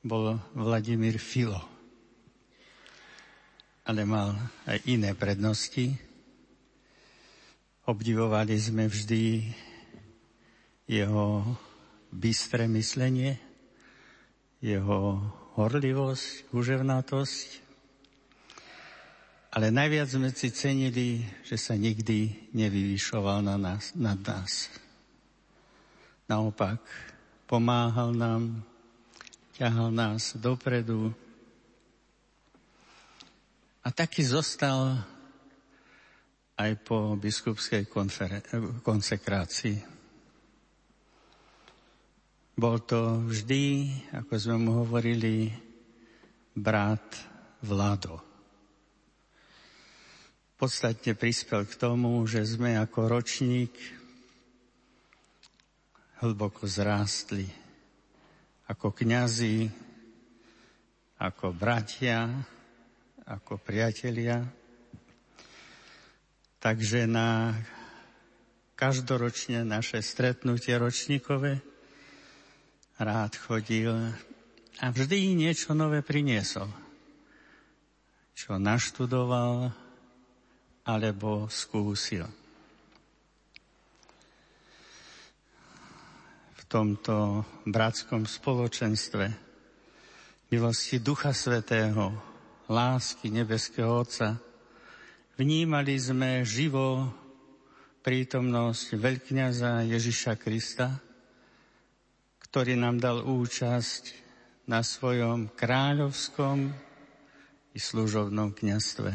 bol 0.00 0.40
Vladimír 0.56 1.20
Filo. 1.20 1.60
Ale 3.84 4.08
mal 4.08 4.36
aj 4.64 4.80
iné 4.88 5.12
prednosti. 5.12 5.92
Obdivovali 7.84 8.56
sme 8.56 8.86
vždy 8.88 9.44
jeho 10.88 11.44
bystré 12.10 12.66
myslenie, 12.70 13.38
jeho 14.60 15.20
horlivosť, 15.58 16.52
uževnatosť. 16.54 17.48
Ale 19.50 19.74
najviac 19.74 20.06
sme 20.06 20.30
si 20.30 20.54
cenili, 20.54 21.26
že 21.42 21.58
sa 21.58 21.74
nikdy 21.74 22.50
nevyvyšoval 22.54 23.42
na 23.42 23.58
nás, 23.58 23.90
nad 23.98 24.18
nás. 24.22 24.70
Naopak, 26.30 26.78
pomáhal 27.50 28.14
nám, 28.14 28.62
ťahal 29.60 29.92
nás 29.92 30.40
dopredu. 30.40 31.12
A 33.84 33.92
taký 33.92 34.24
zostal 34.24 34.96
aj 36.56 36.80
po 36.80 37.12
biskupskej 37.20 37.84
konsekrácii. 38.80 39.76
Bol 42.56 42.76
to 42.88 43.20
vždy, 43.28 43.92
ako 44.16 44.32
sme 44.40 44.56
mu 44.64 44.80
hovorili, 44.80 45.52
brat 46.56 47.20
Vlado. 47.60 48.16
Podstatne 50.56 51.12
prispel 51.12 51.68
k 51.68 51.76
tomu, 51.76 52.24
že 52.24 52.48
sme 52.48 52.80
ako 52.80 53.12
ročník 53.12 53.76
hlboko 56.24 56.64
zrástli 56.64 57.59
ako 58.70 58.94
kňazi, 58.94 59.66
ako 61.18 61.50
bratia, 61.50 62.30
ako 63.26 63.58
priatelia. 63.58 64.46
Takže 66.62 67.10
na 67.10 67.58
každoročne 68.78 69.66
naše 69.66 69.98
stretnutie 70.06 70.72
ročníkové 70.78 71.58
rád 73.00 73.34
chodil 73.34 73.90
a 74.78 74.86
vždy 74.88 75.34
niečo 75.34 75.74
nové 75.74 76.00
priniesol, 76.00 76.70
čo 78.38 78.56
naštudoval 78.56 79.74
alebo 80.86 81.50
skúsil. 81.50 82.39
Tomto 86.70 87.42
bratskom 87.66 88.30
spoločenstve 88.30 89.50
milosti 90.54 91.02
Ducha 91.02 91.34
Svetého, 91.34 92.14
lásky 92.70 93.26
nebeského 93.26 93.90
Otca, 93.90 94.38
vnímali 95.34 95.98
sme 95.98 96.46
živo 96.46 97.10
prítomnosť 98.06 98.86
veľkňaza 98.94 99.90
Ježiša 99.90 100.38
Krista, 100.38 100.94
ktorý 102.38 102.78
nám 102.78 103.02
dal 103.02 103.26
účasť 103.26 104.14
na 104.70 104.86
svojom 104.86 105.50
kráľovskom 105.50 106.70
i 107.74 107.78
služobnom 107.82 108.54
kniastve. 108.54 109.10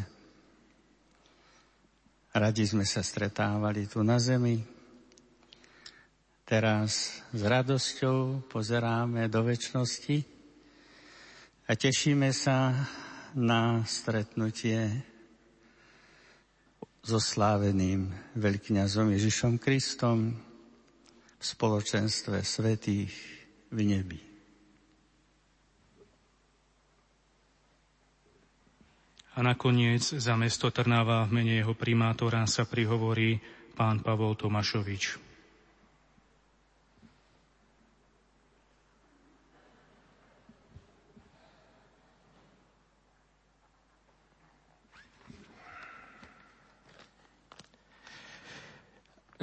Radi 2.35 2.63
sme 2.67 2.83
sa 2.83 2.99
stretávali 2.99 3.87
tu 3.87 4.03
na 4.03 4.19
zemi. 4.19 4.74
Teraz 6.45 7.25
s 7.33 7.41
radosťou 7.41 8.45
pozeráme 8.45 9.25
do 9.33 9.41
väčšnosti 9.41 10.21
a 11.65 11.73
tešíme 11.73 12.29
sa 12.29 12.85
na 13.33 13.81
stretnutie 13.89 15.01
so 17.01 17.17
sláveným 17.17 18.13
veľkňazom 18.37 19.17
Ježišom 19.17 19.57
Kristom 19.57 20.37
v 21.37 21.43
spoločenstve 21.43 22.37
svetých 22.45 23.13
v 23.73 23.79
nebi. 23.81 24.21
A 29.33 29.41
nakoniec 29.41 30.05
za 30.05 30.37
mesto 30.37 30.69
Trnava 30.69 31.25
v 31.25 31.41
mene 31.41 31.57
jeho 31.57 31.73
primátora 31.73 32.45
sa 32.45 32.69
prihovorí 32.69 33.41
pán 33.73 34.05
Pavol 34.05 34.37
Tomašovič. 34.37 35.24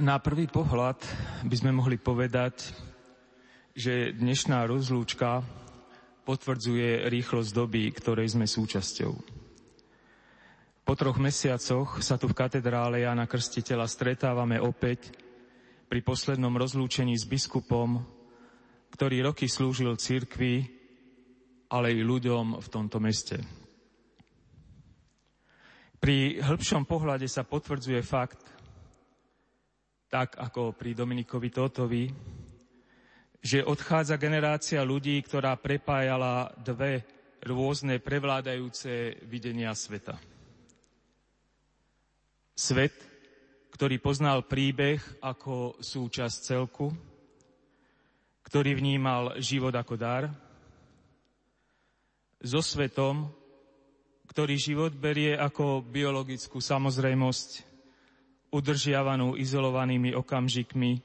Na 0.03 0.19
prvý 0.19 0.51
pohľad 0.51 0.99
by 1.47 1.57
sme 1.63 1.71
mohli 1.71 1.95
povedať, 1.95 2.75
že 3.71 4.11
dnešná 4.11 4.67
rozlúčka 4.67 5.47
potvrdzuje 6.27 7.07
rýchlosť 7.07 7.51
doby, 7.55 7.87
ktorej 7.95 8.35
sme 8.35 8.51
súčasťou. 8.51 9.15
Po 10.83 10.95
troch 10.99 11.23
mesiacoch 11.23 12.03
sa 12.03 12.19
tu 12.19 12.27
v 12.27 12.35
katedrále 12.35 13.07
Jana 13.07 13.31
Krstiteľa 13.31 13.87
stretávame 13.87 14.59
opäť 14.59 15.15
pri 15.87 16.03
poslednom 16.03 16.59
rozlúčení 16.59 17.15
s 17.15 17.23
biskupom, 17.23 18.03
ktorý 18.91 19.31
roky 19.31 19.47
slúžil 19.47 19.95
cirkvi, 20.03 20.67
ale 21.71 21.95
i 21.95 22.03
ľuďom 22.03 22.59
v 22.59 22.69
tomto 22.75 22.99
meste. 22.99 23.39
Pri 26.03 26.43
hĺbšom 26.43 26.91
pohľade 26.91 27.31
sa 27.31 27.47
potvrdzuje 27.47 28.03
fakt, 28.03 28.62
tak 30.13 30.37
ako 30.37 30.77
pri 30.77 30.93
Dominikovi 30.93 31.49
Totovi, 31.49 32.05
že 33.41 33.65
odchádza 33.65 34.21
generácia 34.21 34.85
ľudí, 34.85 35.17
ktorá 35.25 35.57
prepájala 35.57 36.53
dve 36.61 37.01
rôzne 37.49 37.97
prevládajúce 37.97 39.25
videnia 39.25 39.73
sveta. 39.73 40.21
Svet, 42.53 42.93
ktorý 43.73 43.97
poznal 44.05 44.45
príbeh 44.45 45.01
ako 45.25 45.81
súčasť 45.81 46.37
celku, 46.45 46.93
ktorý 48.45 48.77
vnímal 48.77 49.41
život 49.41 49.73
ako 49.73 49.95
dar, 49.97 50.29
so 52.45 52.61
svetom, 52.61 53.33
ktorý 54.29 54.61
život 54.61 54.93
berie 54.93 55.33
ako 55.41 55.81
biologickú 55.81 56.61
samozrejmosť, 56.61 57.72
udržiavanú 58.53 59.35
izolovanými 59.41 60.13
okamžikmi 60.13 61.01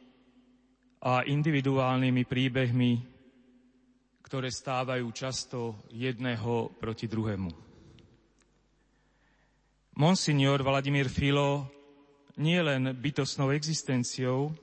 a 0.99 1.23
individuálnymi 1.23 2.23
príbehmi, 2.27 2.91
ktoré 4.19 4.51
stávajú 4.51 5.07
často 5.15 5.79
jedného 5.87 6.75
proti 6.75 7.07
druhému. 7.07 7.47
Monsignor 9.97 10.61
Vladimír 10.61 11.07
Filo 11.07 11.71
nie 12.37 12.59
len 12.61 12.93
bytosnou 12.93 13.49
existenciou, 13.49 14.53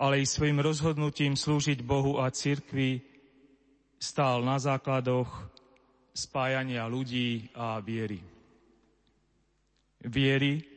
ale 0.00 0.24
i 0.24 0.26
svojim 0.26 0.58
rozhodnutím 0.58 1.38
slúžiť 1.38 1.84
Bohu 1.84 2.18
a 2.18 2.32
cirkvi 2.32 3.04
stál 4.00 4.42
na 4.42 4.58
základoch 4.58 5.30
spájania 6.16 6.88
ľudí 6.88 7.52
a 7.52 7.78
viery. 7.84 8.18
Viery, 10.00 10.75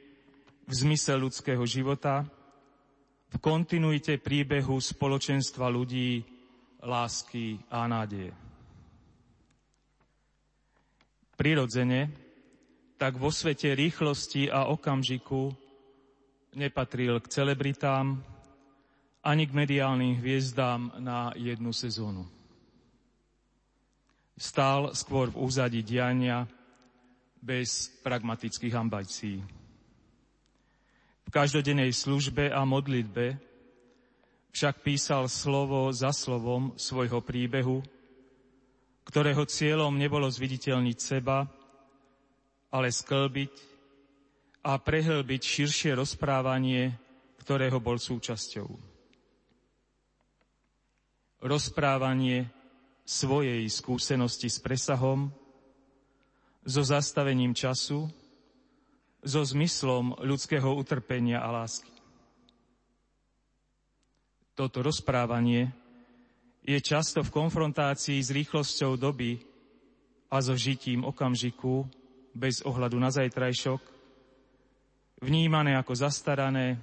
v 0.70 0.74
zmysle 0.78 1.18
ľudského 1.18 1.66
života, 1.66 2.30
v 3.34 3.36
kontinuite 3.42 4.22
príbehu 4.22 4.78
spoločenstva 4.78 5.66
ľudí, 5.66 6.22
lásky 6.86 7.58
a 7.74 7.90
nádeje. 7.90 8.30
Prirodzene, 11.34 12.14
tak 13.02 13.18
vo 13.18 13.34
svete 13.34 13.74
rýchlosti 13.74 14.54
a 14.54 14.70
okamžiku 14.70 15.50
nepatril 16.54 17.18
k 17.18 17.32
celebritám 17.34 18.22
ani 19.26 19.50
k 19.50 19.56
mediálnym 19.58 20.22
hviezdám 20.22 21.02
na 21.02 21.34
jednu 21.34 21.74
sezónu. 21.74 22.30
Stál 24.38 24.94
skôr 24.94 25.34
v 25.34 25.42
úzadí 25.42 25.82
diania 25.82 26.46
bez 27.42 27.90
pragmatických 28.06 28.76
ambícií 28.78 29.59
v 31.30 31.38
každodennej 31.38 31.94
službe 31.94 32.50
a 32.50 32.66
modlitbe 32.66 33.38
však 34.50 34.82
písal 34.82 35.30
slovo 35.30 35.94
za 35.94 36.10
slovom 36.10 36.74
svojho 36.74 37.22
príbehu, 37.22 37.86
ktorého 39.06 39.46
cieľom 39.46 39.94
nebolo 39.94 40.26
zviditeľniť 40.26 40.98
seba, 40.98 41.46
ale 42.74 42.90
sklbiť 42.90 43.54
a 44.66 44.82
prehlbiť 44.82 45.42
širšie 45.46 45.94
rozprávanie, 45.94 46.98
ktorého 47.46 47.78
bol 47.78 48.02
súčasťou. 48.02 48.66
Rozprávanie 51.46 52.50
svojej 53.06 53.70
skúsenosti 53.70 54.50
s 54.50 54.58
presahom, 54.58 55.30
so 56.66 56.82
zastavením 56.82 57.54
času, 57.54 58.10
so 59.24 59.44
zmyslom 59.44 60.16
ľudského 60.24 60.72
utrpenia 60.76 61.44
a 61.44 61.52
lásky. 61.52 61.92
Toto 64.56 64.84
rozprávanie 64.84 65.72
je 66.64 66.80
často 66.84 67.24
v 67.24 67.32
konfrontácii 67.32 68.20
s 68.20 68.30
rýchlosťou 68.36 69.00
doby 69.00 69.40
a 70.28 70.44
so 70.44 70.54
žitím 70.54 71.08
okamžiku 71.08 71.88
bez 72.36 72.62
ohľadu 72.68 73.00
na 73.00 73.10
zajtrajšok, 73.10 73.82
vnímané 75.24 75.80
ako 75.80 75.96
zastarané, 75.96 76.80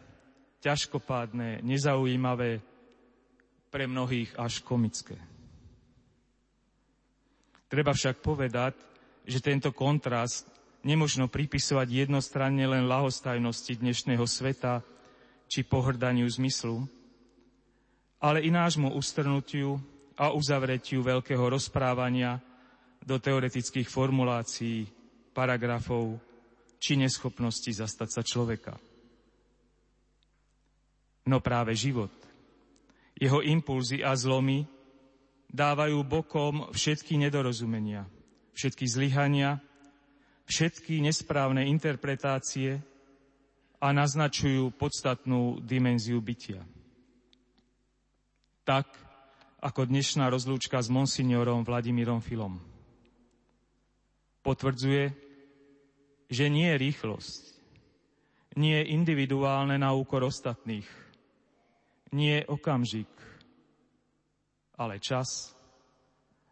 ťažkopádne, 0.64 1.60
nezaujímavé, 1.62 2.64
pre 3.70 3.84
mnohých 3.84 4.40
až 4.40 4.64
komické. 4.64 5.20
Treba 7.68 7.92
však 7.92 8.24
povedať, 8.24 8.72
že 9.28 9.44
tento 9.44 9.68
kontrast 9.76 10.48
nemožno 10.86 11.26
pripisovať 11.26 12.06
jednostranne 12.06 12.62
len 12.62 12.86
lahostajnosti 12.86 13.82
dnešného 13.82 14.22
sveta 14.22 14.86
či 15.50 15.66
pohrdaniu 15.66 16.30
zmyslu, 16.30 16.86
ale 18.22 18.46
i 18.46 18.54
nášmu 18.54 18.94
ustrnutiu 18.94 19.82
a 20.14 20.30
uzavretiu 20.30 21.02
veľkého 21.02 21.42
rozprávania 21.42 22.38
do 23.02 23.18
teoretických 23.18 23.90
formulácií, 23.90 24.86
paragrafov 25.34 26.22
či 26.78 26.94
neschopnosti 26.94 27.68
zastať 27.68 28.08
sa 28.08 28.22
človeka. 28.22 28.78
No 31.26 31.42
práve 31.42 31.74
život, 31.74 32.14
Jeho 33.16 33.40
impulzy 33.40 34.04
a 34.04 34.12
zlomy 34.12 34.68
dávajú 35.48 36.04
bokom 36.04 36.68
všetky 36.68 37.16
nedorozumenia, 37.16 38.04
všetky 38.52 38.84
zlyhania, 38.84 39.56
všetky 40.46 41.02
nesprávne 41.02 41.66
interpretácie 41.66 42.78
a 43.82 43.92
naznačujú 43.92 44.72
podstatnú 44.78 45.60
dimenziu 45.60 46.22
bytia. 46.22 46.62
Tak, 48.66 48.86
ako 49.62 49.86
dnešná 49.86 50.30
rozlúčka 50.30 50.78
s 50.78 50.90
monsignorom 50.90 51.66
Vladimírom 51.66 52.22
Filom. 52.22 52.58
Potvrdzuje, 54.42 55.10
že 56.30 56.46
nie 56.50 56.70
je 56.70 56.80
rýchlosť, 56.82 57.42
nie 58.58 58.74
je 58.78 58.90
individuálne 58.94 59.74
na 59.78 59.94
úkor 59.94 60.22
ostatných, 60.22 60.86
nie 62.14 62.42
je 62.42 62.48
okamžik, 62.48 63.10
ale 64.78 65.02
čas, 65.02 65.54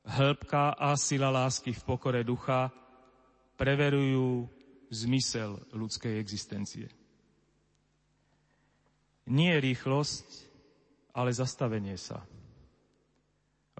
hĺbka 0.04 0.74
a 0.76 0.94
sila 0.98 1.30
lásky 1.30 1.72
v 1.72 1.82
pokore 1.86 2.20
ducha 2.26 2.83
preverujú 3.54 4.46
zmysel 4.90 5.58
ľudskej 5.74 6.18
existencie. 6.18 6.86
Nie 9.30 9.56
rýchlosť, 9.58 10.26
ale 11.16 11.32
zastavenie 11.32 11.96
sa. 11.96 12.22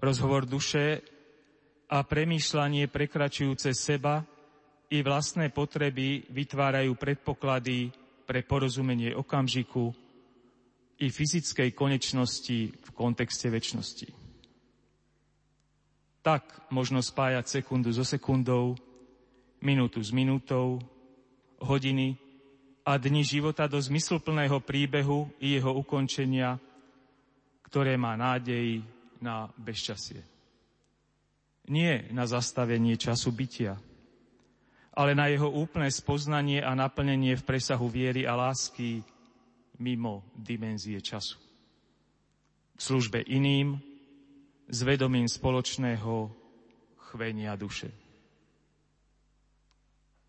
Rozhovor 0.01 0.49
duše 0.49 1.05
a 1.87 2.01
premýšľanie 2.01 2.89
prekračujúce 2.89 3.71
seba 3.77 4.25
i 4.89 5.01
vlastné 5.05 5.53
potreby 5.53 6.25
vytvárajú 6.33 6.97
predpoklady 6.97 7.93
pre 8.25 8.41
porozumenie 8.41 9.13
okamžiku 9.13 9.93
i 10.99 11.07
fyzickej 11.11 11.75
konečnosti 11.77 12.73
v 12.73 12.89
kontexte 12.95 13.51
väčšnosti. 13.51 14.09
Tak 16.25 16.73
možno 16.73 17.05
spájať 17.05 17.61
sekundu 17.61 17.93
so 17.93 18.01
sekundou, 18.01 18.73
minútu 19.65 19.97
s 19.97 20.13
minútou, 20.13 20.77
hodiny 21.57 22.13
a 22.85 23.01
dni 23.01 23.25
života 23.25 23.65
do 23.65 23.81
zmysluplného 23.81 24.61
príbehu 24.61 25.25
i 25.41 25.57
jeho 25.57 25.73
ukončenia, 25.73 26.61
ktoré 27.65 27.97
má 27.97 28.13
nádej 28.13 28.85
na 29.17 29.49
bezčasie. 29.57 30.21
Nie 31.65 32.05
na 32.13 32.29
zastavenie 32.29 32.93
času 32.93 33.33
bytia, 33.33 33.73
ale 34.93 35.17
na 35.17 35.25
jeho 35.33 35.49
úplné 35.49 35.89
spoznanie 35.89 36.61
a 36.61 36.77
naplnenie 36.77 37.33
v 37.33 37.43
presahu 37.43 37.89
viery 37.89 38.29
a 38.29 38.37
lásky 38.37 39.01
mimo 39.81 40.21
dimenzie 40.37 41.01
času. 41.01 41.41
V 42.77 42.81
službe 42.85 43.25
iným, 43.25 43.81
s 44.69 44.79
vedomím 44.85 45.25
spoločného 45.25 46.29
chvenia 47.11 47.57
duše. 47.57 48.04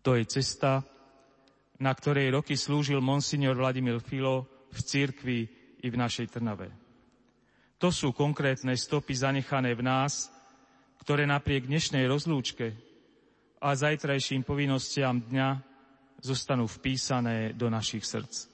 To 0.07 0.15
je 0.15 0.23
cesta, 0.23 0.87
na 1.83 1.91
ktorej 1.91 2.31
roky 2.31 2.55
slúžil 2.55 3.03
monsignor 3.03 3.59
Vladimír 3.59 3.99
Filo 3.99 4.47
v 4.71 4.79
cirkvi 4.79 5.39
i 5.83 5.87
v 5.91 5.99
našej 5.99 6.31
Trnave. 6.31 6.71
To 7.75 7.91
sú 7.91 8.15
konkrétne 8.15 8.71
stopy 8.79 9.11
zanechané 9.11 9.75
v 9.75 9.83
nás, 9.83 10.31
ktoré 11.03 11.27
napriek 11.27 11.67
dnešnej 11.67 12.07
rozlúčke 12.07 12.71
a 13.59 13.75
zajtrajším 13.75 14.47
povinnostiam 14.47 15.19
dňa 15.19 15.59
zostanú 16.23 16.71
vpísané 16.71 17.51
do 17.51 17.67
našich 17.67 18.07
srdc. 18.07 18.47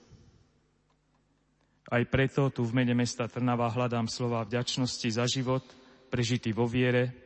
Aj 1.94 2.02
preto 2.10 2.50
tu 2.50 2.66
v 2.66 2.82
mene 2.82 2.98
mesta 2.98 3.30
Trnava 3.30 3.70
hľadám 3.70 4.10
slova 4.10 4.42
vďačnosti 4.42 5.06
za 5.06 5.30
život, 5.30 5.62
prežitý 6.10 6.50
vo 6.50 6.66
viere, 6.66 7.23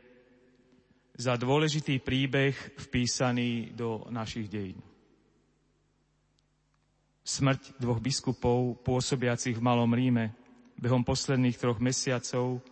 za 1.18 1.34
dôležitý 1.34 1.98
príbeh 1.98 2.54
vpísaný 2.78 3.74
do 3.74 4.06
našich 4.06 4.46
dejín. 4.46 4.78
Smrť 7.26 7.74
dvoch 7.82 7.98
biskupov 7.98 8.78
pôsobiacich 8.86 9.58
v 9.58 9.66
Malom 9.66 9.90
Ríme 9.90 10.30
behom 10.78 11.02
posledných 11.02 11.58
troch 11.58 11.82
mesiacov 11.82 12.62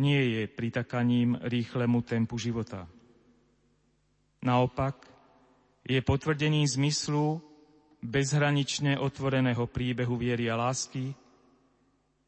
nie 0.00 0.40
je 0.40 0.42
pritakaním 0.48 1.36
rýchlemu 1.44 2.00
tempu 2.02 2.40
života. 2.40 2.88
Naopak, 4.40 4.96
je 5.86 6.00
potvrdením 6.02 6.66
zmyslu 6.66 7.38
bezhranične 8.02 8.98
otvoreného 8.98 9.70
príbehu 9.70 10.18
viery 10.18 10.50
a 10.50 10.58
lásky, 10.58 11.14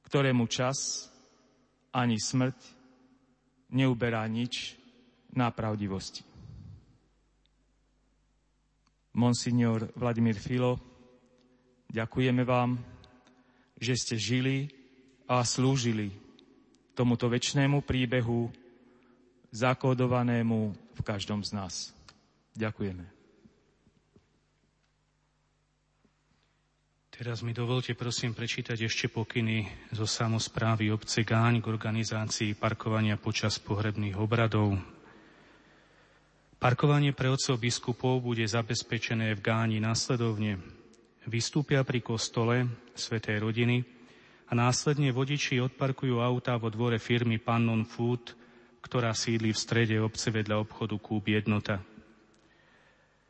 ktorému 0.06 0.46
čas 0.46 1.10
ani 1.90 2.16
smrť 2.20 2.56
neuberá 3.74 4.22
nič 4.30 4.78
na 5.34 5.50
pravdivosti. 5.50 6.24
Monsignor 9.18 9.90
Vladimír 9.98 10.38
Filo, 10.38 10.78
ďakujeme 11.90 12.46
vám, 12.46 12.78
že 13.74 13.98
ste 13.98 14.14
žili 14.14 14.70
a 15.26 15.42
slúžili 15.42 16.14
tomuto 16.94 17.26
väčšnému 17.26 17.82
príbehu, 17.82 18.50
zakódovanému 19.54 20.58
v 20.94 21.00
každom 21.02 21.42
z 21.46 21.50
nás. 21.54 21.74
Ďakujeme. 22.58 23.18
Teraz 27.18 27.42
mi 27.42 27.50
dovolte 27.50 27.98
prosím 27.98 28.30
prečítať 28.30 28.78
ešte 28.86 29.10
pokyny 29.10 29.66
zo 29.90 30.06
samozprávy 30.06 30.94
obce 30.94 31.26
Gáň 31.26 31.58
k 31.58 31.66
organizácii 31.66 32.54
parkovania 32.54 33.18
počas 33.18 33.58
pohrebných 33.58 34.14
obradov. 34.14 34.78
Parkovanie 36.58 37.14
pre 37.14 37.30
otcov 37.30 37.62
biskupov 37.62 38.18
bude 38.18 38.42
zabezpečené 38.42 39.30
v 39.38 39.40
Gáni 39.46 39.78
následovne. 39.78 40.58
Vystúpia 41.30 41.86
pri 41.86 42.02
kostole 42.02 42.66
Svetej 42.98 43.46
rodiny 43.46 43.86
a 44.50 44.58
následne 44.58 45.14
vodiči 45.14 45.62
odparkujú 45.62 46.18
auta 46.18 46.58
vo 46.58 46.66
dvore 46.66 46.98
firmy 46.98 47.38
Pannon 47.38 47.86
Food, 47.86 48.34
ktorá 48.82 49.14
sídli 49.14 49.54
v 49.54 49.62
strede 49.62 50.02
obce 50.02 50.34
vedľa 50.34 50.58
obchodu 50.58 50.98
Kúp 50.98 51.30
Jednota. 51.30 51.78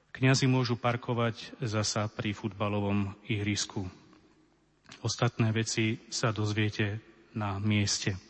Kňazi 0.09 0.49
môžu 0.49 0.81
parkovať 0.81 1.53
zasa 1.61 2.09
pri 2.09 2.33
futbalovom 2.33 3.13
ihrisku. 3.29 3.85
Ostatné 5.05 5.53
veci 5.53 6.01
sa 6.09 6.33
dozviete 6.33 6.97
na 7.37 7.61
mieste. 7.61 8.28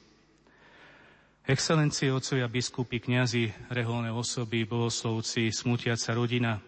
Excelencie, 1.49 2.13
otcovia, 2.13 2.45
biskupy, 2.45 3.01
kňazi, 3.01 3.73
reholné 3.73 4.13
osoby, 4.13 4.69
bohoslovci, 4.69 5.49
smutiaca 5.49 6.13
rodina. 6.13 6.61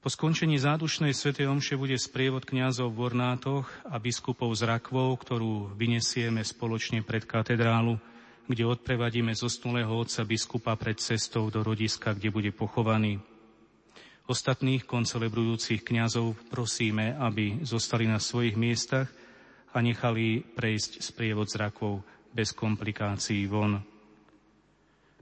Po 0.00 0.08
skončení 0.08 0.56
zádušnej 0.56 1.12
svätej 1.12 1.52
omše 1.52 1.76
bude 1.76 2.00
sprievod 2.00 2.48
kňazov 2.48 2.88
v 2.96 3.12
ornátoch 3.12 3.68
a 3.84 4.00
biskupov 4.00 4.56
z 4.56 4.64
rakvou, 4.72 5.12
ktorú 5.20 5.76
vyniesieme 5.76 6.40
spoločne 6.40 7.04
pred 7.04 7.28
katedrálu, 7.28 8.00
kde 8.48 8.64
odprevadíme 8.64 9.36
zosnulého 9.36 9.92
otca 9.92 10.24
biskupa 10.24 10.72
pred 10.80 10.96
cestou 10.96 11.52
do 11.52 11.60
rodiska, 11.60 12.16
kde 12.16 12.32
bude 12.32 12.48
pochovaný. 12.56 13.20
Ostatných 14.24 14.88
koncelebrujúcich 14.88 15.84
kňazov 15.84 16.40
prosíme, 16.48 17.20
aby 17.20 17.60
zostali 17.68 18.08
na 18.08 18.16
svojich 18.16 18.56
miestach 18.56 19.12
a 19.76 19.84
nechali 19.84 20.40
prejsť 20.56 21.04
sprievod 21.04 21.52
zrakov 21.52 22.00
bez 22.32 22.52
komplikácií 22.56 23.46
von. 23.48 23.80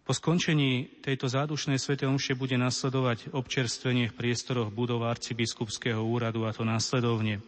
Po 0.06 0.14
skončení 0.14 1.02
tejto 1.02 1.26
zádušnej 1.26 1.82
svete 1.82 2.06
omše 2.06 2.38
bude 2.38 2.54
nasledovať 2.54 3.34
občerstvenie 3.34 4.10
v 4.10 4.16
priestoroch 4.18 4.70
budov 4.70 5.02
arcibiskupského 5.10 5.98
úradu 5.98 6.46
a 6.46 6.54
to 6.54 6.62
následovne. 6.62 7.42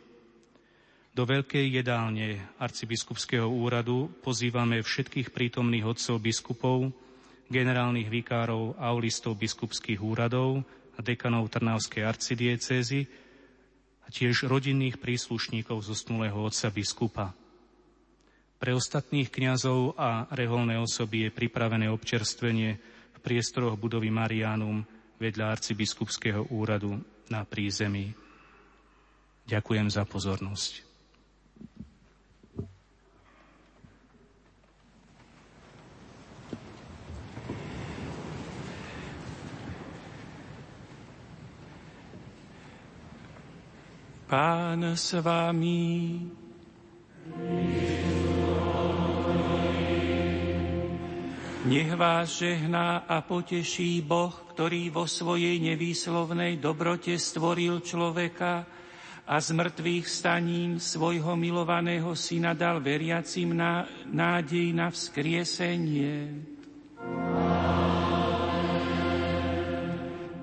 Do 1.14 1.22
veľkej 1.22 1.70
jedálne 1.70 2.42
arcibiskupského 2.58 3.46
úradu 3.46 4.10
pozývame 4.26 4.82
všetkých 4.82 5.30
prítomných 5.30 5.86
odcov 5.86 6.18
biskupov, 6.18 6.90
generálnych 7.46 8.10
vikárov 8.10 8.74
aulistov 8.78 9.38
biskupských 9.38 10.02
úradov, 10.02 10.66
a 10.98 11.00
dekanov 11.00 11.46
Trnavskej 11.54 12.02
arcidiecézy 12.02 13.06
a 14.02 14.06
tiež 14.10 14.50
rodinných 14.50 14.98
príslušníkov 14.98 15.86
zosnulého 15.86 16.34
otca 16.34 16.74
biskupa. 16.74 17.37
Pre 18.58 18.74
ostatných 18.74 19.30
kňazov 19.30 19.94
a 19.94 20.26
reholné 20.34 20.82
osoby 20.82 21.30
je 21.30 21.30
pripravené 21.30 21.86
občerstvenie 21.94 22.70
v 23.14 23.18
priestoroch 23.22 23.78
budovy 23.78 24.10
Marianum 24.10 24.82
vedľa 25.22 25.54
arcibiskupského 25.54 26.50
úradu 26.50 26.98
na 27.30 27.46
prízemí. 27.46 28.10
Ďakujem 29.46 29.86
za 29.88 30.02
pozornosť. 30.02 30.88
Pán 44.28 44.84
s 44.92 45.16
vami. 45.24 46.20
Nech 51.68 51.92
vás 52.00 52.40
žehná 52.40 53.04
a 53.04 53.20
poteší 53.20 54.00
Boh, 54.00 54.32
ktorý 54.56 54.88
vo 54.88 55.04
svojej 55.04 55.60
nevýslovnej 55.60 56.56
dobrote 56.56 57.12
stvoril 57.20 57.84
človeka 57.84 58.64
a 59.28 59.36
z 59.36 59.52
mŕtvych 59.52 60.08
staním 60.08 60.80
svojho 60.80 61.36
milovaného 61.36 62.16
syna 62.16 62.56
dal 62.56 62.80
veriacim 62.80 63.52
na, 63.52 63.84
nádej 64.08 64.72
na 64.72 64.88
vzkriesenie. 64.88 66.40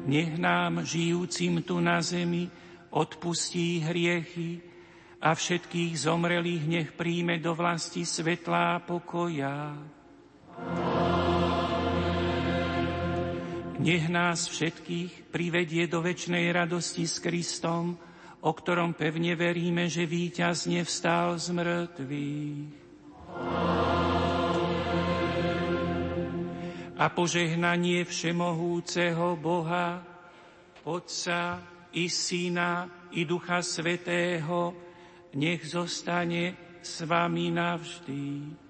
Nech 0.05 0.33
nám, 0.37 0.85
žijúcim 0.85 1.65
tu 1.65 1.81
na 1.81 2.05
zemi, 2.05 2.53
odpustí 2.93 3.81
hriechy 3.81 4.61
a 5.17 5.33
všetkých 5.33 6.05
zomrelých 6.05 6.63
nech 6.69 6.89
príjme 6.93 7.41
do 7.41 7.57
vlasti 7.57 8.05
svetlá 8.05 8.77
pokoja. 8.85 9.73
Nech 13.75 14.07
nás 14.07 14.47
všetkých 14.47 15.35
privedie 15.35 15.83
do 15.91 15.99
väčšnej 15.99 16.47
radosti 16.55 17.03
s 17.03 17.19
Kristom, 17.19 17.99
o 18.39 18.51
ktorom 18.55 18.95
pevne 18.95 19.35
veríme, 19.35 19.91
že 19.91 20.07
víťazne 20.07 20.79
vstal 20.87 21.35
z 21.35 21.47
mŕtvych. 21.51 22.71
A 26.95 27.05
požehnanie 27.11 28.07
všemohúceho 28.07 29.35
Boha, 29.35 29.99
Otca 30.87 31.59
i 31.91 32.07
Syna 32.07 32.87
i 33.11 33.27
Ducha 33.27 33.59
Svetého, 33.59 34.71
nech 35.35 35.67
zostane 35.67 36.79
s 36.79 37.03
vami 37.03 37.51
navždy. 37.51 38.64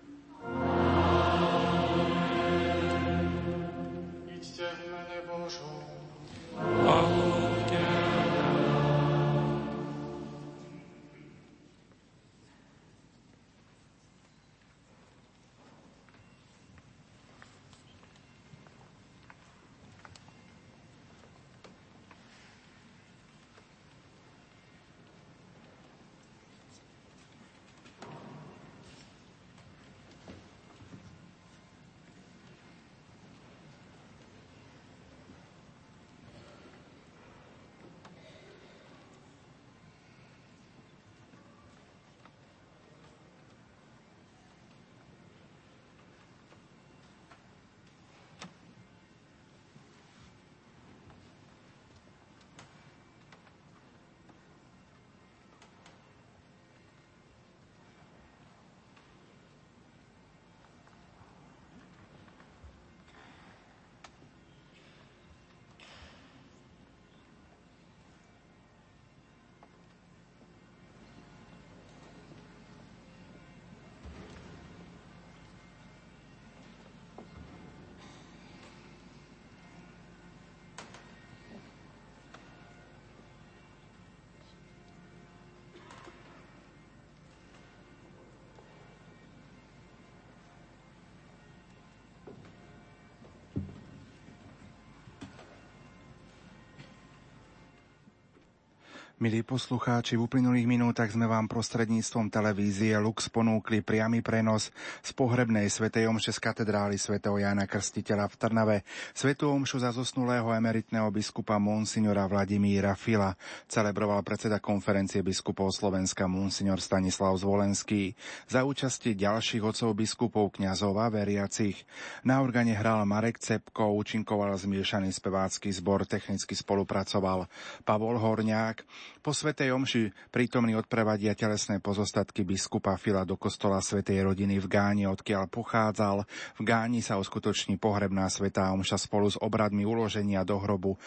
Milí 99.16 99.48
poslucháči, 99.48 100.20
v 100.20 100.28
uplynulých 100.28 100.68
minútach 100.68 101.08
sme 101.08 101.24
vám 101.24 101.48
prostredníctvom 101.48 102.28
televízie 102.28 103.00
Lux 103.00 103.32
ponúkli 103.32 103.80
priamy 103.80 104.20
prenos 104.20 104.76
z 105.00 105.16
pohrebnej 105.16 105.72
svätej 105.72 106.12
omše 106.12 106.36
z 106.36 106.44
katedrály 106.44 107.00
svätého 107.00 107.40
Jana 107.40 107.64
Krstiteľa 107.64 108.28
v 108.28 108.36
Trnave. 108.36 108.78
Svetú 109.16 109.56
omšu 109.56 109.80
za 109.80 109.96
zosnulého 109.96 110.52
emeritného 110.52 111.08
biskupa 111.16 111.56
Monsignora 111.64 112.28
Vladimíra 112.28 112.92
Fila 113.00 113.32
celebroval 113.72 114.20
predseda 114.20 114.60
konferencie 114.60 115.24
biskupov 115.24 115.72
Slovenska 115.72 116.28
Monsignor 116.28 116.84
Stanislav 116.84 117.40
Zvolenský. 117.40 118.12
Za 118.52 118.68
účasti 118.68 119.16
ďalších 119.16 119.64
otcov 119.64 119.96
biskupov 119.96 120.60
kňazov 120.60 120.92
a 121.00 121.08
veriacich. 121.08 121.88
Na 122.28 122.44
organe 122.44 122.76
hral 122.76 123.08
Marek 123.08 123.40
Cepko, 123.40 123.96
účinkoval 123.96 124.60
zmiešaný 124.60 125.08
spevácky 125.16 125.72
zbor, 125.72 126.04
technicky 126.04 126.52
spolupracoval 126.52 127.48
Pavol 127.88 128.20
Horňák. 128.20 129.05
Po 129.26 129.34
Svetej 129.34 129.74
Omši 129.74 130.14
prítomný 130.30 130.78
odprevadia 130.78 131.34
telesné 131.34 131.82
pozostatky 131.82 132.46
biskupa 132.46 132.94
Fila 133.00 133.26
do 133.26 133.40
kostola 133.40 133.82
Svetej 133.82 134.22
rodiny 134.22 134.62
v 134.62 134.68
Gáni, 134.70 135.04
odkiaľ 135.10 135.50
pochádzal. 135.50 136.22
V 136.58 136.62
Gáni 136.62 137.02
sa 137.02 137.18
uskutoční 137.18 137.82
pohrebná 137.82 138.30
Svetá 138.30 138.70
Omša 138.70 139.02
spolu 139.02 139.34
s 139.34 139.38
obradmi 139.42 139.82
uloženia 139.82 140.46
do 140.46 140.62
hrobu 140.62 140.98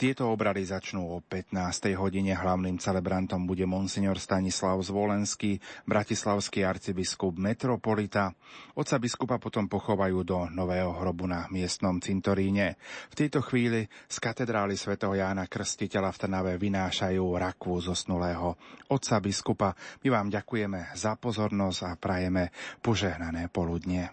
tieto 0.00 0.32
obrady 0.32 0.64
začnú 0.64 1.12
o 1.12 1.20
15. 1.20 1.60
hodine. 2.00 2.32
Hlavným 2.32 2.80
celebrantom 2.80 3.44
bude 3.44 3.68
monsignor 3.68 4.16
Stanislav 4.16 4.80
Zvolenský, 4.80 5.60
bratislavský 5.84 6.64
arcibiskup 6.64 7.36
metropolita. 7.36 8.32
Otca 8.80 8.96
biskupa 8.96 9.36
potom 9.36 9.68
pochovajú 9.68 10.24
do 10.24 10.48
nového 10.48 10.96
hrobu 10.96 11.28
na 11.28 11.44
miestnom 11.52 12.00
cintoríne. 12.00 12.80
V 13.12 13.14
tejto 13.20 13.44
chvíli 13.44 13.84
z 14.08 14.16
katedrály 14.16 14.80
svätého 14.80 15.12
Jána 15.12 15.44
Krstiteľa 15.44 16.16
v 16.16 16.20
Trnave 16.24 16.52
vynášajú 16.56 17.36
rakvu 17.36 17.84
zosnulého 17.84 18.56
otca 18.88 19.20
biskupa. 19.20 19.76
My 20.00 20.16
vám 20.16 20.32
ďakujeme 20.32 20.96
za 20.96 21.20
pozornosť 21.20 21.80
a 21.84 21.92
prajeme 22.00 22.48
požehnané 22.80 23.52
poludnie. 23.52 24.08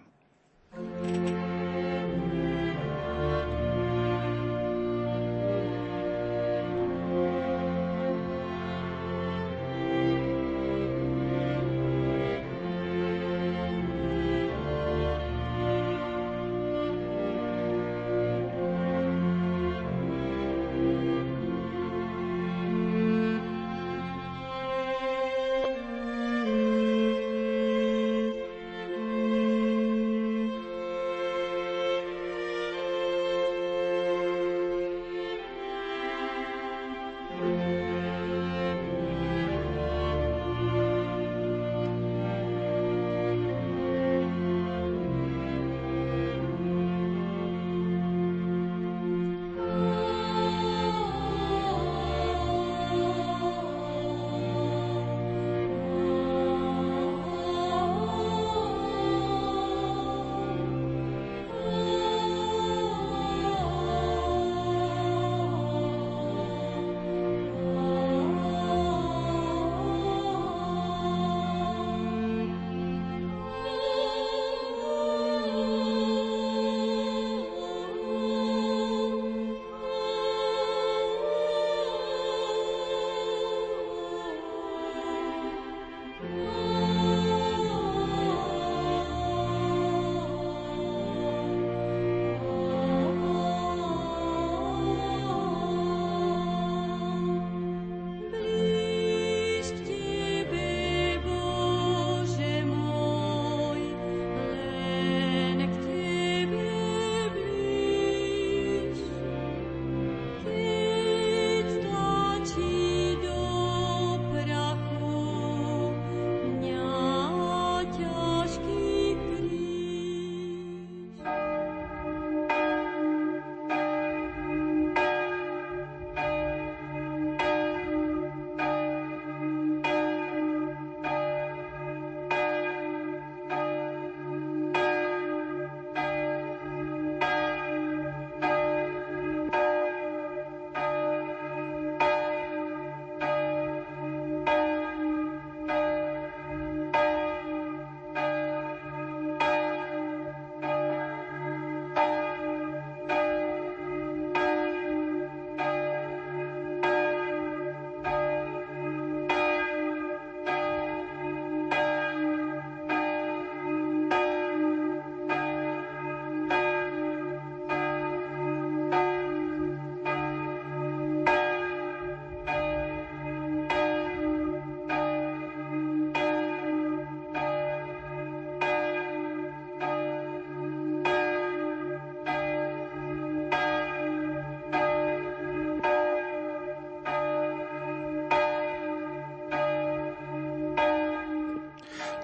thank 0.78 1.48
you 1.48 1.57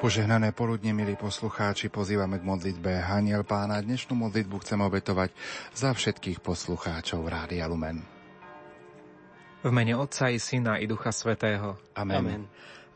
Požehnané 0.03 0.51
poludne, 0.51 0.91
milí 0.91 1.15
poslucháči, 1.15 1.87
pozývame 1.87 2.35
k 2.35 2.43
modlitbe 2.43 2.91
Haniel 3.07 3.47
Pána. 3.47 3.79
Dnešnú 3.79 4.19
modlitbu 4.19 4.59
chcem 4.59 4.75
obetovať 4.83 5.31
za 5.71 5.95
všetkých 5.95 6.43
poslucháčov 6.43 7.23
Rádia 7.23 7.71
Lumen. 7.71 8.03
V 9.63 9.71
mene 9.71 9.95
Otca 9.95 10.27
i 10.27 10.43
Syna 10.43 10.75
i 10.75 10.91
Ducha 10.91 11.15
Svetého. 11.15 11.79
Amen. 11.95 12.19
Amen. 12.19 12.41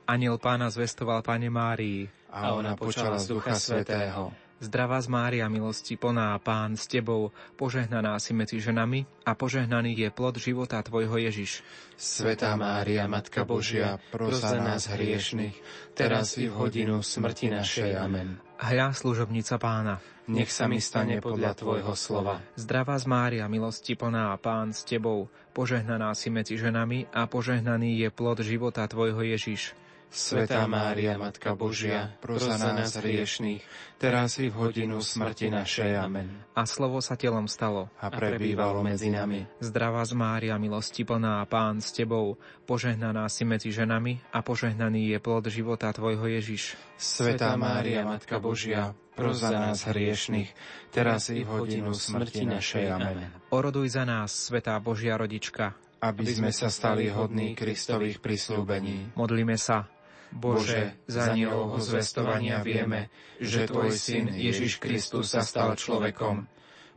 Aniel 0.04 0.36
Pána 0.36 0.68
zvestoval 0.68 1.24
Pane 1.24 1.48
Márii. 1.48 2.12
A 2.28 2.52
ona 2.52 2.76
počala 2.76 3.16
z 3.24 3.32
Ducha 3.32 3.56
Svetého. 3.56 4.36
Zdravá 4.58 4.98
z 5.06 5.08
Mária, 5.14 5.46
milosti 5.54 5.94
plná, 5.94 6.34
Pán 6.42 6.74
s 6.74 6.90
Tebou, 6.90 7.30
požehnaná 7.62 8.18
si 8.18 8.34
medzi 8.34 8.58
ženami 8.58 9.06
a 9.22 9.38
požehnaný 9.38 9.94
je 9.94 10.10
plod 10.10 10.42
života 10.42 10.82
Tvojho 10.82 11.14
Ježiš. 11.22 11.62
Svetá 11.94 12.58
Mária, 12.58 13.06
Matka 13.06 13.46
Božia, 13.46 14.02
pros 14.10 14.42
za 14.42 14.58
nás 14.58 14.90
hriešných, 14.90 15.54
teraz 15.94 16.42
i 16.42 16.50
v 16.50 16.58
hodinu 16.58 17.06
smrti 17.06 17.54
našej. 17.54 18.02
Amen. 18.02 18.42
Hľa, 18.58 18.98
služobnica 18.98 19.62
Pána, 19.62 20.02
nech 20.26 20.50
sa 20.50 20.66
mi 20.66 20.82
stane 20.82 21.22
podľa 21.22 21.54
Tvojho 21.54 21.94
slova. 21.94 22.42
Zdravá 22.58 22.98
z 22.98 23.06
Mária, 23.06 23.46
milosti 23.46 23.94
plná, 23.94 24.34
Pán 24.42 24.74
s 24.74 24.82
Tebou, 24.82 25.30
požehnaná 25.54 26.18
si 26.18 26.34
medzi 26.34 26.58
ženami 26.58 27.14
a 27.14 27.30
požehnaný 27.30 28.02
je 28.02 28.10
plod 28.10 28.42
života 28.42 28.90
Tvojho 28.90 29.22
Ježiš. 29.22 29.78
Svetá 30.08 30.64
Mária, 30.66 31.20
Matka 31.20 31.52
Božia, 31.52 32.16
pros 32.24 32.40
za 32.40 32.56
nás 32.56 32.96
hriešných, 32.96 33.60
teraz 34.00 34.40
i 34.40 34.48
v 34.48 34.56
hodinu 34.56 35.04
smrti 35.04 35.52
našej. 35.52 36.00
Amen. 36.00 36.48
A 36.56 36.64
slovo 36.64 37.04
sa 37.04 37.20
telom 37.20 37.46
stalo. 37.46 37.92
A 38.00 38.08
prebývalo 38.08 38.82
medzi 38.82 39.12
nami. 39.12 39.44
Zdravá 39.60 40.08
z 40.08 40.16
Mária, 40.16 40.56
milosti 40.56 41.04
plná, 41.04 41.44
Pán 41.52 41.84
s 41.84 41.92
Tebou, 41.92 42.40
požehnaná 42.64 43.28
si 43.28 43.44
medzi 43.44 43.70
ženami 43.70 44.24
a 44.32 44.40
požehnaný 44.40 45.12
je 45.12 45.18
plod 45.20 45.52
života 45.52 45.92
Tvojho 45.92 46.24
Ježiš. 46.24 46.80
Svetá 46.96 47.54
Mária, 47.60 48.08
Matka 48.08 48.40
Božia, 48.40 48.96
pros 49.12 49.44
za 49.44 49.52
nás 49.52 49.84
hriešných, 49.84 50.50
teraz 50.94 51.28
i 51.36 51.44
v 51.44 51.52
hodinu 51.52 51.92
smrti 51.92 52.48
našej. 52.48 52.86
Amen. 52.96 53.28
Oroduj 53.52 53.92
za 53.92 54.08
nás, 54.08 54.32
Svetá 54.32 54.80
Božia 54.80 55.20
Rodička, 55.20 55.76
aby 56.00 56.30
sme 56.30 56.54
sa 56.54 56.70
stali 56.70 57.10
hodní 57.10 57.58
Kristových 57.58 58.22
prislúbení. 58.24 59.18
Modlíme 59.18 59.58
sa. 59.58 59.97
Bože, 60.32 61.00
za 61.08 61.32
anielov 61.32 61.80
zvestovania 61.80 62.60
vieme, 62.62 63.08
že 63.40 63.68
Tvoj 63.68 63.96
Syn 63.96 64.26
Ježiš 64.34 64.78
Kristus 64.78 65.32
sa 65.32 65.42
stal 65.42 65.74
človekom. 65.80 66.46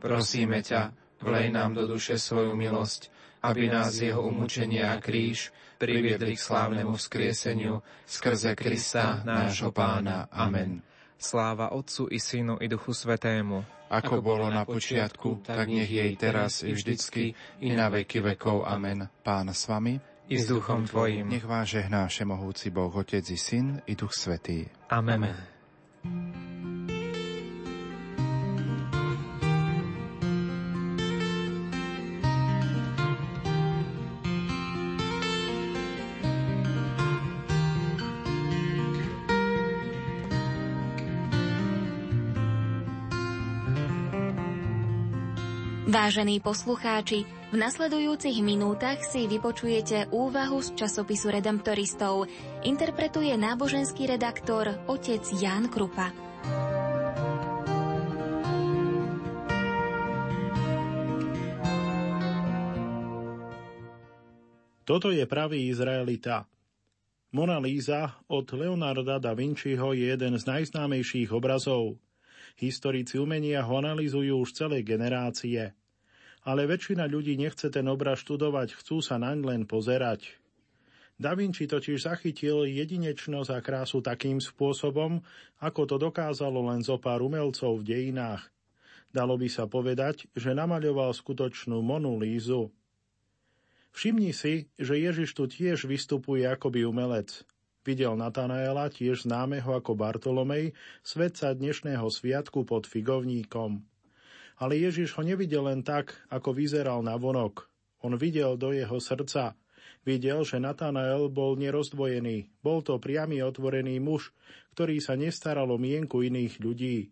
Prosíme 0.01 0.59
ťa, 0.61 0.91
vlej 1.23 1.53
nám 1.53 1.77
do 1.77 1.87
duše 1.87 2.17
svoju 2.17 2.57
milosť, 2.57 3.07
aby 3.41 3.71
nás 3.71 3.97
jeho 3.97 4.21
umúčenia 4.21 4.93
a 4.93 5.01
kríž 5.01 5.49
priviedli 5.81 6.37
k 6.37 6.45
slávnemu 6.45 6.93
vzkrieseniu 6.93 7.81
skrze 8.05 8.53
Krista, 8.53 9.25
nášho 9.25 9.73
Pána. 9.73 10.29
Amen. 10.29 10.85
Sláva 11.17 11.73
Otcu 11.73 12.09
i 12.09 12.17
Synu 12.17 12.57
i 12.61 12.69
Duchu 12.69 12.93
Svetému. 12.93 13.65
Ako 13.91 14.23
bolo 14.23 14.47
na 14.47 14.63
počiatku, 14.63 15.43
tak 15.43 15.67
nech 15.67 15.89
jej 15.89 16.15
teraz 16.15 16.63
i 16.63 16.71
vždycky, 16.71 17.35
i 17.59 17.69
na 17.75 17.91
veky 17.91 18.23
vekov. 18.23 18.63
Amen. 18.63 19.09
Pán 19.21 19.51
s 19.51 19.67
vami 19.67 20.10
i 20.31 20.37
s 20.39 20.47
duchom 20.47 20.87
Tvojim. 20.87 21.29
Nech 21.29 21.45
vás 21.45 21.67
žehná 21.67 22.07
Všemohúci 22.07 22.69
Boh, 22.69 22.95
Otec 22.95 23.29
i 23.29 23.37
Syn 23.37 23.81
i 23.85 23.95
Duch 23.95 24.13
Svetý. 24.13 24.67
Amen. 24.89 25.35
Amen. 26.03 26.50
Vážení 45.91 46.39
poslucháči, 46.39 47.27
v 47.51 47.59
nasledujúcich 47.59 48.39
minútach 48.39 49.03
si 49.03 49.27
vypočujete 49.27 50.07
úvahu 50.15 50.63
z 50.63 50.79
časopisu 50.79 51.27
Redemptoristov. 51.27 52.31
Interpretuje 52.63 53.35
náboženský 53.35 54.07
redaktor 54.07 54.71
otec 54.87 55.19
Ján 55.35 55.67
Krupa. 55.67 56.15
Toto 64.87 65.11
je 65.11 65.27
pravý 65.27 65.75
Izraelita. 65.75 66.47
Mona 67.35 67.59
Lisa 67.59 68.15
od 68.31 68.47
Leonarda 68.55 69.19
da 69.19 69.35
Vinciho 69.35 69.91
je 69.91 70.07
jeden 70.15 70.39
z 70.39 70.43
najznámejších 70.47 71.35
obrazov. 71.35 71.99
Historici 72.55 73.19
umenia 73.19 73.67
ho 73.67 73.75
analizujú 73.75 74.39
už 74.39 74.55
celé 74.55 74.87
generácie– 74.87 75.75
ale 76.41 76.65
väčšina 76.65 77.05
ľudí 77.05 77.37
nechce 77.37 77.69
ten 77.69 77.85
obraz 77.85 78.21
študovať, 78.25 78.73
chcú 78.77 79.01
sa 79.01 79.21
naň 79.21 79.37
len 79.45 79.61
pozerať. 79.69 80.41
Da 81.21 81.37
Vinci 81.37 81.69
totiž 81.69 82.09
zachytil 82.09 82.65
jedinečnosť 82.65 83.49
a 83.53 83.59
krásu 83.61 84.01
takým 84.01 84.41
spôsobom, 84.41 85.21
ako 85.61 85.81
to 85.85 85.95
dokázalo 86.01 86.65
len 86.73 86.81
zo 86.81 86.97
pár 86.97 87.21
umelcov 87.21 87.77
v 87.77 87.85
dejinách. 87.85 88.49
Dalo 89.13 89.37
by 89.37 89.45
sa 89.45 89.69
povedať, 89.69 90.25
že 90.33 90.57
namaľoval 90.57 91.13
skutočnú 91.13 91.77
Monu 91.85 92.17
Lízu. 92.17 92.73
Všimni 93.91 94.33
si, 94.33 94.71
že 94.79 94.97
Ježiš 94.97 95.35
tu 95.35 95.45
tiež 95.45 95.85
vystupuje 95.85 96.47
akoby 96.47 96.87
umelec. 96.87 97.43
Videl 97.85 98.17
Natanaela, 98.17 98.89
tiež 98.89 99.27
známeho 99.27 99.77
ako 99.77 99.93
Bartolomej, 99.99 100.73
svetca 101.03 101.53
dnešného 101.53 102.07
sviatku 102.07 102.65
pod 102.65 102.87
figovníkom. 102.87 103.90
Ale 104.61 104.77
Ježiš 104.77 105.17
ho 105.17 105.25
nevidel 105.25 105.65
len 105.65 105.81
tak, 105.81 106.13
ako 106.29 106.53
vyzeral 106.53 107.01
na 107.01 107.17
vonok. 107.17 107.65
On 108.05 108.13
videl 108.13 108.61
do 108.61 108.69
jeho 108.69 109.01
srdca. 109.01 109.57
Videl, 110.05 110.45
že 110.45 110.61
Natanael 110.61 111.33
bol 111.33 111.57
nerozdvojený. 111.57 112.61
Bol 112.61 112.85
to 112.85 113.01
priamy 113.01 113.41
otvorený 113.41 113.97
muž, 113.97 114.33
ktorý 114.77 115.01
sa 115.01 115.17
nestaral 115.17 115.69
o 115.69 115.81
mienku 115.81 116.21
iných 116.21 116.61
ľudí. 116.61 117.09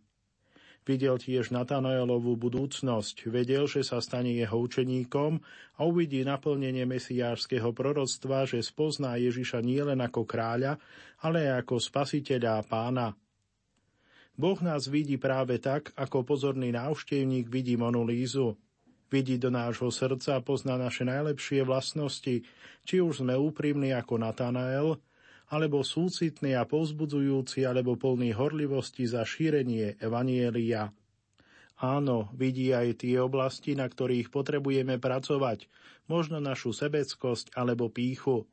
Videl 0.89 1.21
tiež 1.21 1.53
Natanaelovú 1.53 2.33
budúcnosť, 2.33 3.29
vedel, 3.29 3.69
že 3.69 3.85
sa 3.85 4.01
stane 4.01 4.33
jeho 4.33 4.57
učeníkom 4.57 5.37
a 5.77 5.79
uvidí 5.85 6.25
naplnenie 6.25 6.89
mesiášského 6.89 7.69
proroctva, 7.77 8.49
že 8.49 8.65
spozná 8.65 9.13
Ježiša 9.21 9.61
nielen 9.61 10.01
ako 10.01 10.25
kráľa, 10.25 10.81
ale 11.21 11.45
aj 11.45 11.65
ako 11.65 11.75
spasiteľa 11.77 12.51
a 12.57 12.65
pána. 12.65 13.07
Boh 14.39 14.55
nás 14.63 14.87
vidí 14.87 15.19
práve 15.19 15.59
tak, 15.59 15.91
ako 15.99 16.23
pozorný 16.23 16.71
návštevník 16.71 17.51
vidí 17.51 17.75
Monolízu. 17.75 18.55
Vidí 19.11 19.35
do 19.35 19.51
nášho 19.51 19.91
srdca 19.91 20.39
pozná 20.39 20.79
naše 20.79 21.03
najlepšie 21.03 21.67
vlastnosti, 21.67 22.47
či 22.87 22.95
už 23.03 23.19
sme 23.19 23.35
úprimní 23.35 23.91
ako 23.91 24.15
Natanael, 24.15 24.95
alebo 25.51 25.83
súcitní 25.83 26.55
a 26.55 26.63
povzbudzujúci, 26.63 27.67
alebo 27.67 27.99
plný 27.99 28.31
horlivosti 28.31 29.11
za 29.11 29.27
šírenie 29.27 29.99
Evanielia. 29.99 30.95
Áno, 31.83 32.31
vidí 32.31 32.71
aj 32.71 33.03
tie 33.03 33.19
oblasti, 33.19 33.75
na 33.75 33.91
ktorých 33.91 34.31
potrebujeme 34.31 35.03
pracovať, 35.03 35.67
možno 36.07 36.39
našu 36.39 36.71
sebeckosť 36.71 37.59
alebo 37.59 37.91
píchu. 37.91 38.47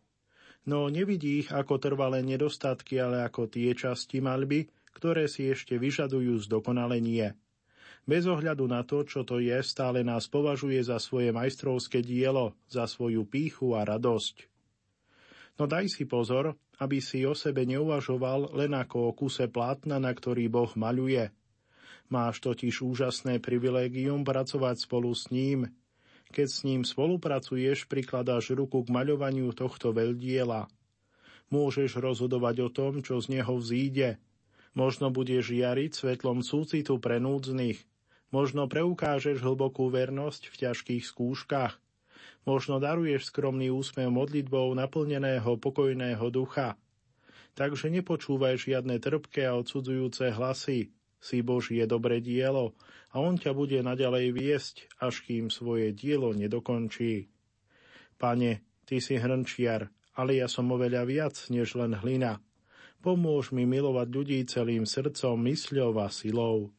No 0.67 0.91
nevidí 0.91 1.47
ich 1.47 1.55
ako 1.55 1.79
trvalé 1.79 2.27
nedostatky, 2.27 2.99
ale 2.99 3.23
ako 3.23 3.47
tie 3.47 3.71
časti 3.71 4.19
malby, 4.19 4.67
ktoré 4.97 5.29
si 5.29 5.53
ešte 5.53 5.77
vyžadujú 5.77 6.41
zdokonalenie. 6.49 7.37
Bez 8.09 8.25
ohľadu 8.25 8.65
na 8.65 8.81
to, 8.81 9.05
čo 9.05 9.29
to 9.29 9.43
je, 9.43 9.61
stále 9.61 10.01
nás 10.01 10.25
považuje 10.31 10.81
za 10.81 10.97
svoje 10.97 11.35
majstrovské 11.37 12.01
dielo, 12.01 12.57
za 12.71 12.89
svoju 12.89 13.29
píchu 13.29 13.77
a 13.77 13.85
radosť. 13.85 14.49
No 15.61 15.69
daj 15.69 15.93
si 15.93 16.09
pozor, 16.09 16.57
aby 16.81 17.03
si 17.03 17.29
o 17.29 17.37
sebe 17.37 17.69
neuvažoval 17.69 18.57
len 18.57 18.73
ako 18.73 19.11
o 19.11 19.13
kuse 19.13 19.51
plátna, 19.51 20.01
na 20.01 20.13
ktorý 20.15 20.49
Boh 20.49 20.71
maľuje. 20.73 21.35
Máš 22.07 22.39
totiž 22.39 22.87
úžasné 22.87 23.43
privilégium 23.43 24.23
pracovať 24.23 24.87
spolu 24.87 25.11
s 25.11 25.29
ním. 25.35 25.75
Keď 26.31 26.47
s 26.47 26.61
ním 26.63 26.87
spolupracuješ, 26.87 27.91
prikladáš 27.91 28.55
ruku 28.55 28.87
k 28.87 28.93
maľovaniu 28.95 29.51
tohto 29.51 29.91
veľdiela. 29.91 30.71
Môžeš 31.51 31.99
rozhodovať 31.99 32.57
o 32.63 32.69
tom, 32.71 32.93
čo 33.03 33.19
z 33.19 33.41
neho 33.41 33.55
vzíde, 33.59 34.23
Možno 34.77 35.09
budeš 35.09 35.57
žiariť 35.57 35.91
svetlom 35.97 36.45
súcitu 36.45 37.01
pre 37.01 37.17
núdznych. 37.17 37.81
Možno 38.29 38.69
preukážeš 38.69 39.41
hlbokú 39.41 39.89
vernosť 39.89 40.53
v 40.53 40.55
ťažkých 40.69 41.05
skúškach. 41.09 41.81
Možno 42.45 42.77
daruješ 42.77 43.33
skromný 43.33 43.73
úsmev 43.73 44.13
modlitbou 44.13 44.69
naplneného 44.77 45.57
pokojného 45.57 46.29
ducha. 46.29 46.77
Takže 47.57 47.89
nepočúvaj 47.89 48.69
žiadne 48.69 49.01
trpké 49.01 49.49
a 49.49 49.57
odsudzujúce 49.57 50.29
hlasy. 50.37 50.93
Si 51.17 51.41
Božie 51.41 51.89
dobre 51.89 52.21
dielo 52.21 52.77
a 53.09 53.25
On 53.25 53.41
ťa 53.41 53.57
bude 53.57 53.81
naďalej 53.81 54.37
viesť, 54.37 54.77
až 55.01 55.25
kým 55.25 55.49
svoje 55.49 55.97
dielo 55.97 56.37
nedokončí. 56.37 57.33
Pane, 58.21 58.61
Ty 58.85 59.01
si 59.01 59.17
hrnčiar, 59.17 59.89
ale 60.13 60.37
ja 60.37 60.47
som 60.53 60.69
oveľa 60.69 61.09
viac 61.09 61.35
než 61.49 61.73
len 61.81 61.97
hlina– 61.97 62.39
Pomôž 63.07 63.55
mi 63.55 63.63
milovať 63.63 64.09
ľudí 64.11 64.43
celým 64.51 64.83
srdcom, 64.83 65.39
mysľou 65.39 65.95
a 66.03 66.11
silou. 66.11 66.75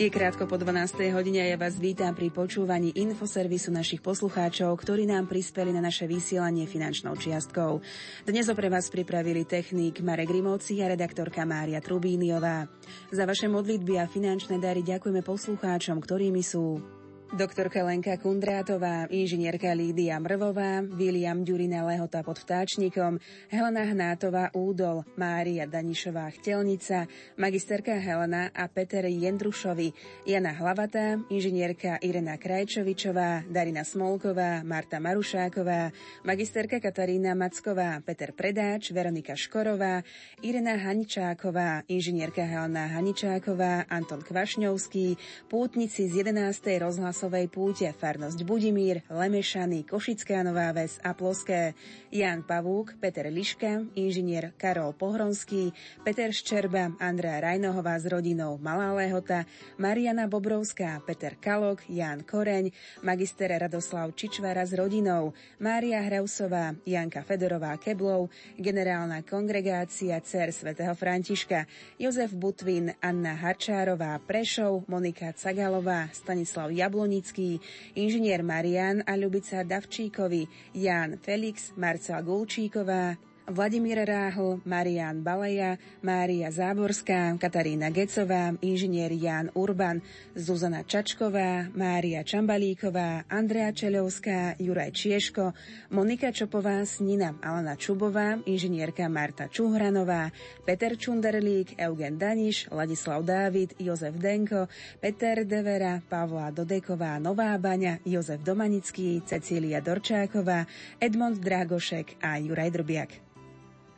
Je 0.00 0.08
krátko 0.08 0.48
po 0.48 0.56
12. 0.56 1.12
hodine 1.12 1.44
a 1.44 1.52
ja 1.52 1.60
vás 1.60 1.76
vítam 1.76 2.16
pri 2.16 2.32
počúvaní 2.32 2.88
infoservisu 2.96 3.68
našich 3.68 4.00
poslucháčov, 4.00 4.72
ktorí 4.80 5.04
nám 5.04 5.28
prispeli 5.28 5.76
na 5.76 5.84
naše 5.84 6.08
vysielanie 6.08 6.64
finančnou 6.64 7.12
čiastkou. 7.20 7.84
Dnes 8.24 8.48
ho 8.48 8.56
pre 8.56 8.72
vás 8.72 8.88
pripravili 8.88 9.44
technik 9.44 10.00
Marek 10.00 10.32
Rimovci 10.32 10.80
a 10.80 10.88
redaktorka 10.88 11.44
Mária 11.44 11.84
Trubíniová. 11.84 12.64
Za 13.12 13.28
vaše 13.28 13.52
modlitby 13.52 14.00
a 14.00 14.08
finančné 14.08 14.56
dary 14.56 14.80
ďakujeme 14.80 15.20
poslucháčom, 15.20 16.00
ktorými 16.00 16.40
sú 16.40 16.80
Doktorka 17.30 17.86
Lenka 17.86 18.18
Kundrátová, 18.18 19.06
inžinierka 19.06 19.70
Lídia 19.70 20.18
Mrvová, 20.18 20.82
William 20.82 21.46
Ďurina 21.46 21.86
Lehota 21.86 22.26
pod 22.26 22.42
vtáčnikom, 22.42 23.22
Helena 23.46 23.86
Hnátová 23.86 24.50
Údol, 24.50 25.06
Mária 25.14 25.62
Danišová 25.62 26.26
Chtelnica, 26.34 27.06
magisterka 27.38 27.94
Helena 28.02 28.50
a 28.50 28.66
Peter 28.66 29.06
Jendrušovi, 29.06 29.94
Jana 30.26 30.58
Hlavatá, 30.58 31.22
inžinierka 31.30 32.02
Irena 32.02 32.34
Krajčovičová, 32.34 33.46
Darina 33.46 33.86
Smolková, 33.86 34.66
Marta 34.66 34.98
Marušáková, 34.98 35.94
magisterka 36.26 36.82
Katarína 36.82 37.38
Macková, 37.38 38.02
Peter 38.02 38.34
Predáč, 38.34 38.90
Veronika 38.90 39.38
Škorová, 39.38 40.02
Irena 40.42 40.74
Haničáková, 40.74 41.86
inžinierka 41.86 42.42
Helena 42.42 42.90
Haničáková, 42.90 43.86
Anton 43.86 44.18
Kvašňovský, 44.18 45.14
pútnici 45.46 46.10
z 46.10 46.26
11. 46.26 46.58
rozhlasu 46.82 47.19
Časovej 47.20 47.52
púte, 47.52 47.84
farnosť 47.84 48.48
Budimír, 48.48 49.04
Lemešany, 49.12 49.84
Košické 49.84 50.40
Nová 50.40 50.72
Ves 50.72 50.96
a 51.04 51.12
Ploské, 51.12 51.76
Jan 52.08 52.40
Pavúk, 52.40 52.96
Peter 52.96 53.28
Liška, 53.28 53.84
inžinier 53.92 54.56
Karol 54.56 54.96
Pohronský, 54.96 55.68
Peter 56.00 56.32
Ščerba, 56.32 56.96
Andrea 56.96 57.44
Rajnohová 57.44 58.00
s 58.00 58.08
rodinou 58.08 58.56
Malá 58.56 58.96
Lehota, 58.96 59.44
Mariana 59.76 60.32
Bobrovská, 60.32 60.96
Peter 61.04 61.36
Kalok, 61.36 61.84
Jan 61.92 62.24
Koreň, 62.24 62.72
magister 63.04 63.52
Radoslav 63.52 64.16
Čičvara 64.16 64.64
s 64.64 64.72
rodinou, 64.72 65.36
Mária 65.60 66.00
Hrausová, 66.00 66.72
Janka 66.88 67.20
Fedorová 67.20 67.76
Keblov, 67.76 68.32
generálna 68.56 69.20
kongregácia 69.28 70.16
Cer 70.24 70.56
svätého 70.56 70.96
Františka, 70.96 71.68
Jozef 72.00 72.32
Butvin, 72.32 72.96
Anna 73.04 73.36
Harčárová, 73.36 74.16
Prešov, 74.24 74.88
Monika 74.88 75.36
Cagalová, 75.36 76.08
Stanislav 76.16 76.72
Jablon 76.72 77.09
Kolonický, 77.10 77.58
inžinier 77.98 78.38
Marian 78.46 79.02
a 79.02 79.18
Ľubica 79.18 79.66
Davčíkovi, 79.66 80.46
Jan 80.78 81.18
Felix, 81.18 81.74
Marcela 81.74 82.22
Gulčíková, 82.22 83.18
Vladimír 83.50 83.98
Ráhl, 84.06 84.62
Marian 84.62 85.26
Baleja, 85.26 85.74
Mária 86.06 86.54
Záborská, 86.54 87.34
Katarína 87.34 87.90
Gecová, 87.90 88.54
inžinier 88.62 89.10
Jan 89.10 89.50
Urban, 89.58 89.98
Zuzana 90.38 90.86
Čačková, 90.86 91.66
Mária 91.74 92.22
Čambalíková, 92.22 93.26
Andrea 93.26 93.74
Čelovská, 93.74 94.54
Juraj 94.54 94.94
Čieško, 94.94 95.50
Monika 95.90 96.30
Čopová, 96.30 96.86
Snina 96.86 97.34
Alana 97.42 97.74
Čubová, 97.74 98.38
inžinierka 98.46 99.10
Marta 99.10 99.50
Čuhranová, 99.50 100.30
Peter 100.62 100.94
Čunderlík, 100.94 101.74
Eugen 101.74 102.22
Daniš, 102.22 102.70
Ladislav 102.70 103.26
Dávid, 103.26 103.74
Jozef 103.82 104.14
Denko, 104.14 104.70
Peter 105.02 105.42
Devera, 105.42 105.98
Pavla 106.06 106.54
Dodeková, 106.54 107.18
Nová 107.18 107.58
Baňa, 107.58 107.98
Jozef 108.06 108.46
Domanický, 108.46 109.26
Cecília 109.26 109.82
Dorčáková, 109.82 110.70
Edmond 111.02 111.42
Dragošek 111.42 112.22
a 112.22 112.38
Juraj 112.38 112.70
Drbiak. 112.70 113.30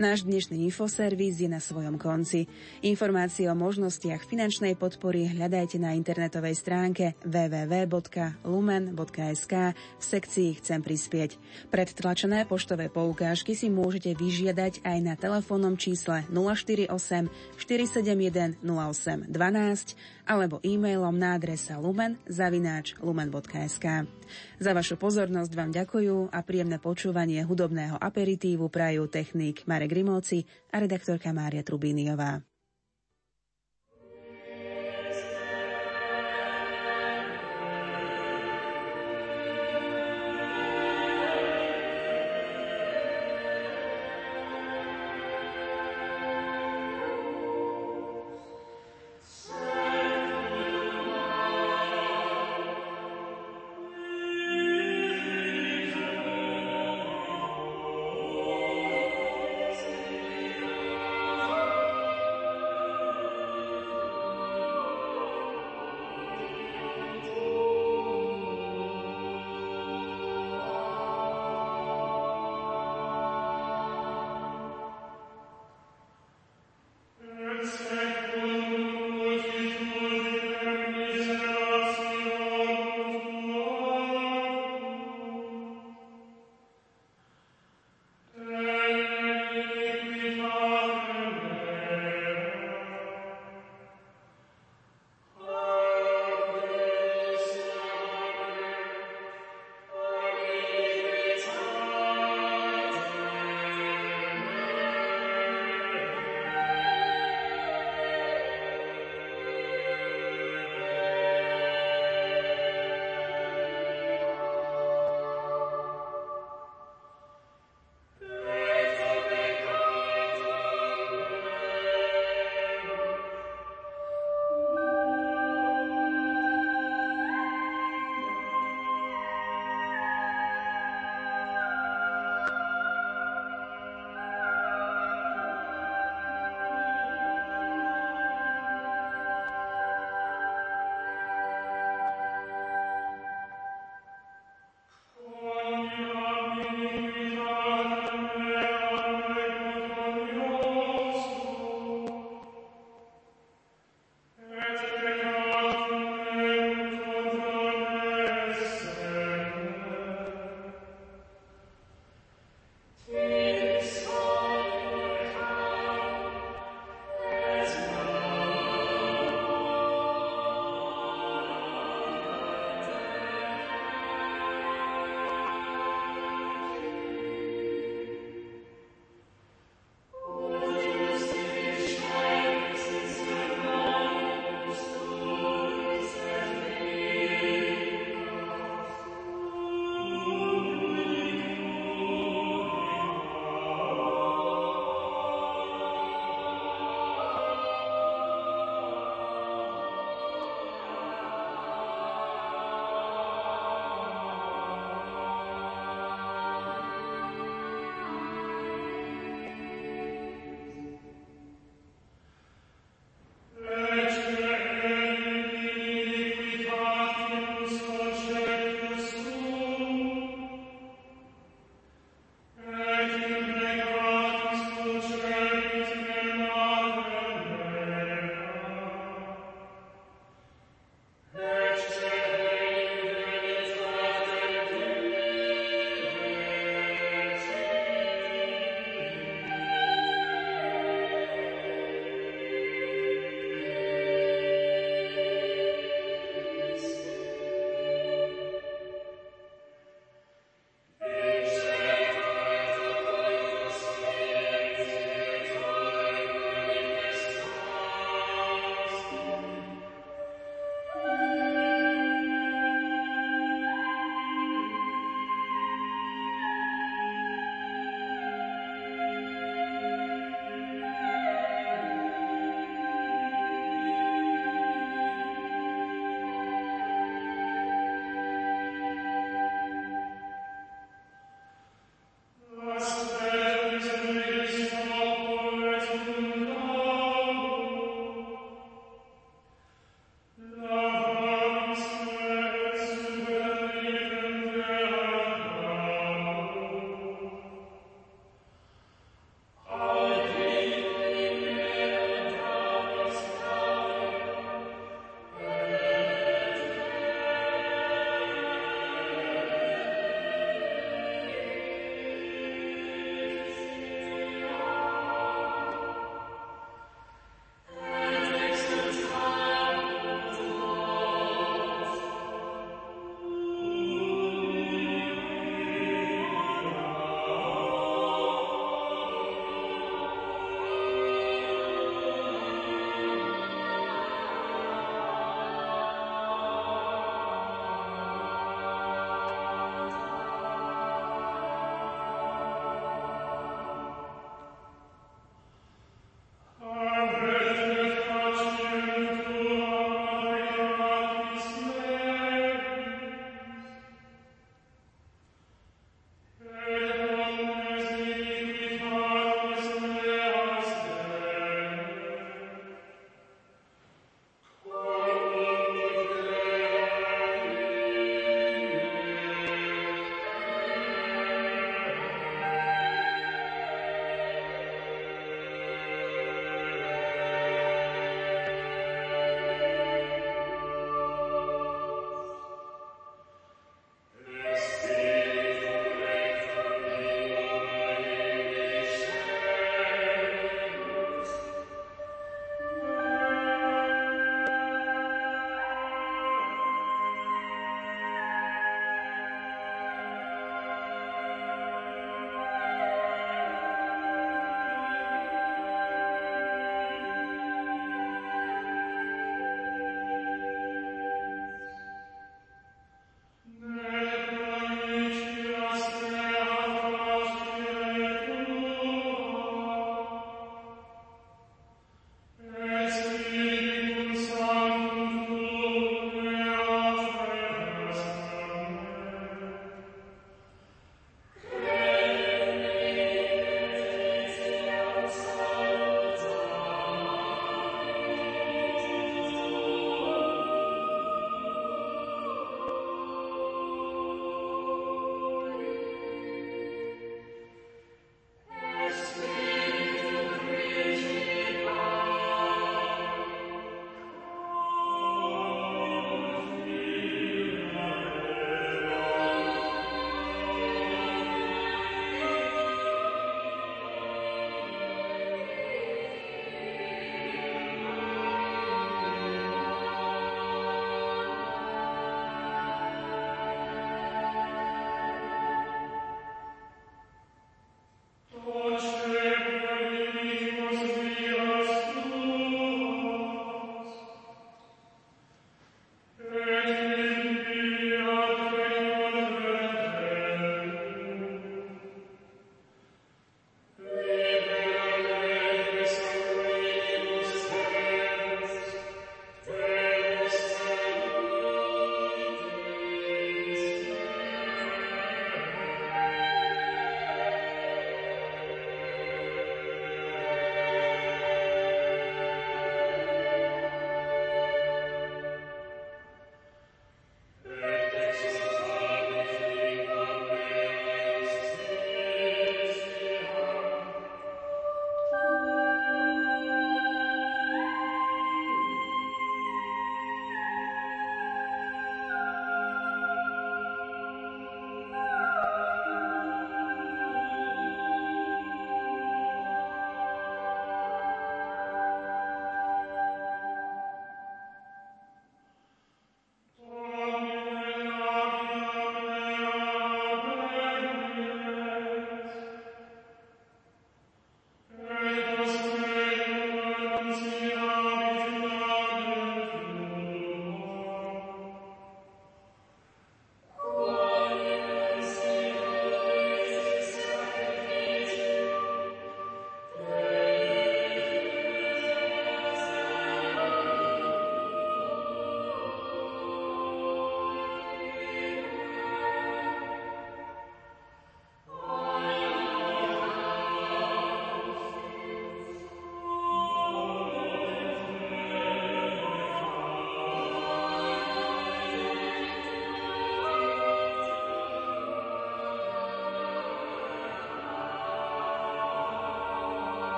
Náš 0.00 0.24
dnešný 0.24 0.64
infoservis 0.64 1.44
je 1.44 1.48
na 1.52 1.60
svojom 1.60 2.00
konci. 2.00 2.48
Informácie 2.80 3.44
o 3.52 3.52
možnostiach 3.52 4.24
finančnej 4.24 4.72
podpory 4.72 5.28
hľadajte 5.28 5.76
na 5.76 5.92
internetovej 5.92 6.56
stránke 6.56 7.20
www.lumen.sk 7.20 7.92
v 9.76 10.00
sekcii 10.00 10.56
Chcem 10.56 10.80
prispieť. 10.80 11.36
Predtlačené 11.68 12.48
poštové 12.48 12.88
poukážky 12.88 13.52
si 13.52 13.68
môžete 13.68 14.16
vyžiadať 14.16 14.80
aj 14.88 14.98
na 15.04 15.20
telefónnom 15.20 15.76
čísle 15.76 16.24
048 16.32 16.88
471 17.60 18.56
08 18.64 19.28
12 19.28 20.00
alebo 20.24 20.64
e-mailom 20.64 21.12
na 21.12 21.36
adresa 21.36 21.76
lumen 21.76 22.16
lumen.sk. 23.04 24.08
Za 24.60 24.76
vašu 24.76 25.00
pozornosť 25.00 25.56
vám 25.56 25.72
ďakujú 25.72 26.36
a 26.36 26.44
príjemné 26.44 26.76
počúvanie 26.76 27.40
hudobného 27.48 27.96
aperitívu 27.96 28.68
prajú 28.68 29.08
technik 29.08 29.64
Marek 29.64 29.96
Grimovci 29.96 30.44
a 30.68 30.84
redaktorka 30.84 31.32
Mária 31.32 31.64
Trubíniová. 31.64 32.44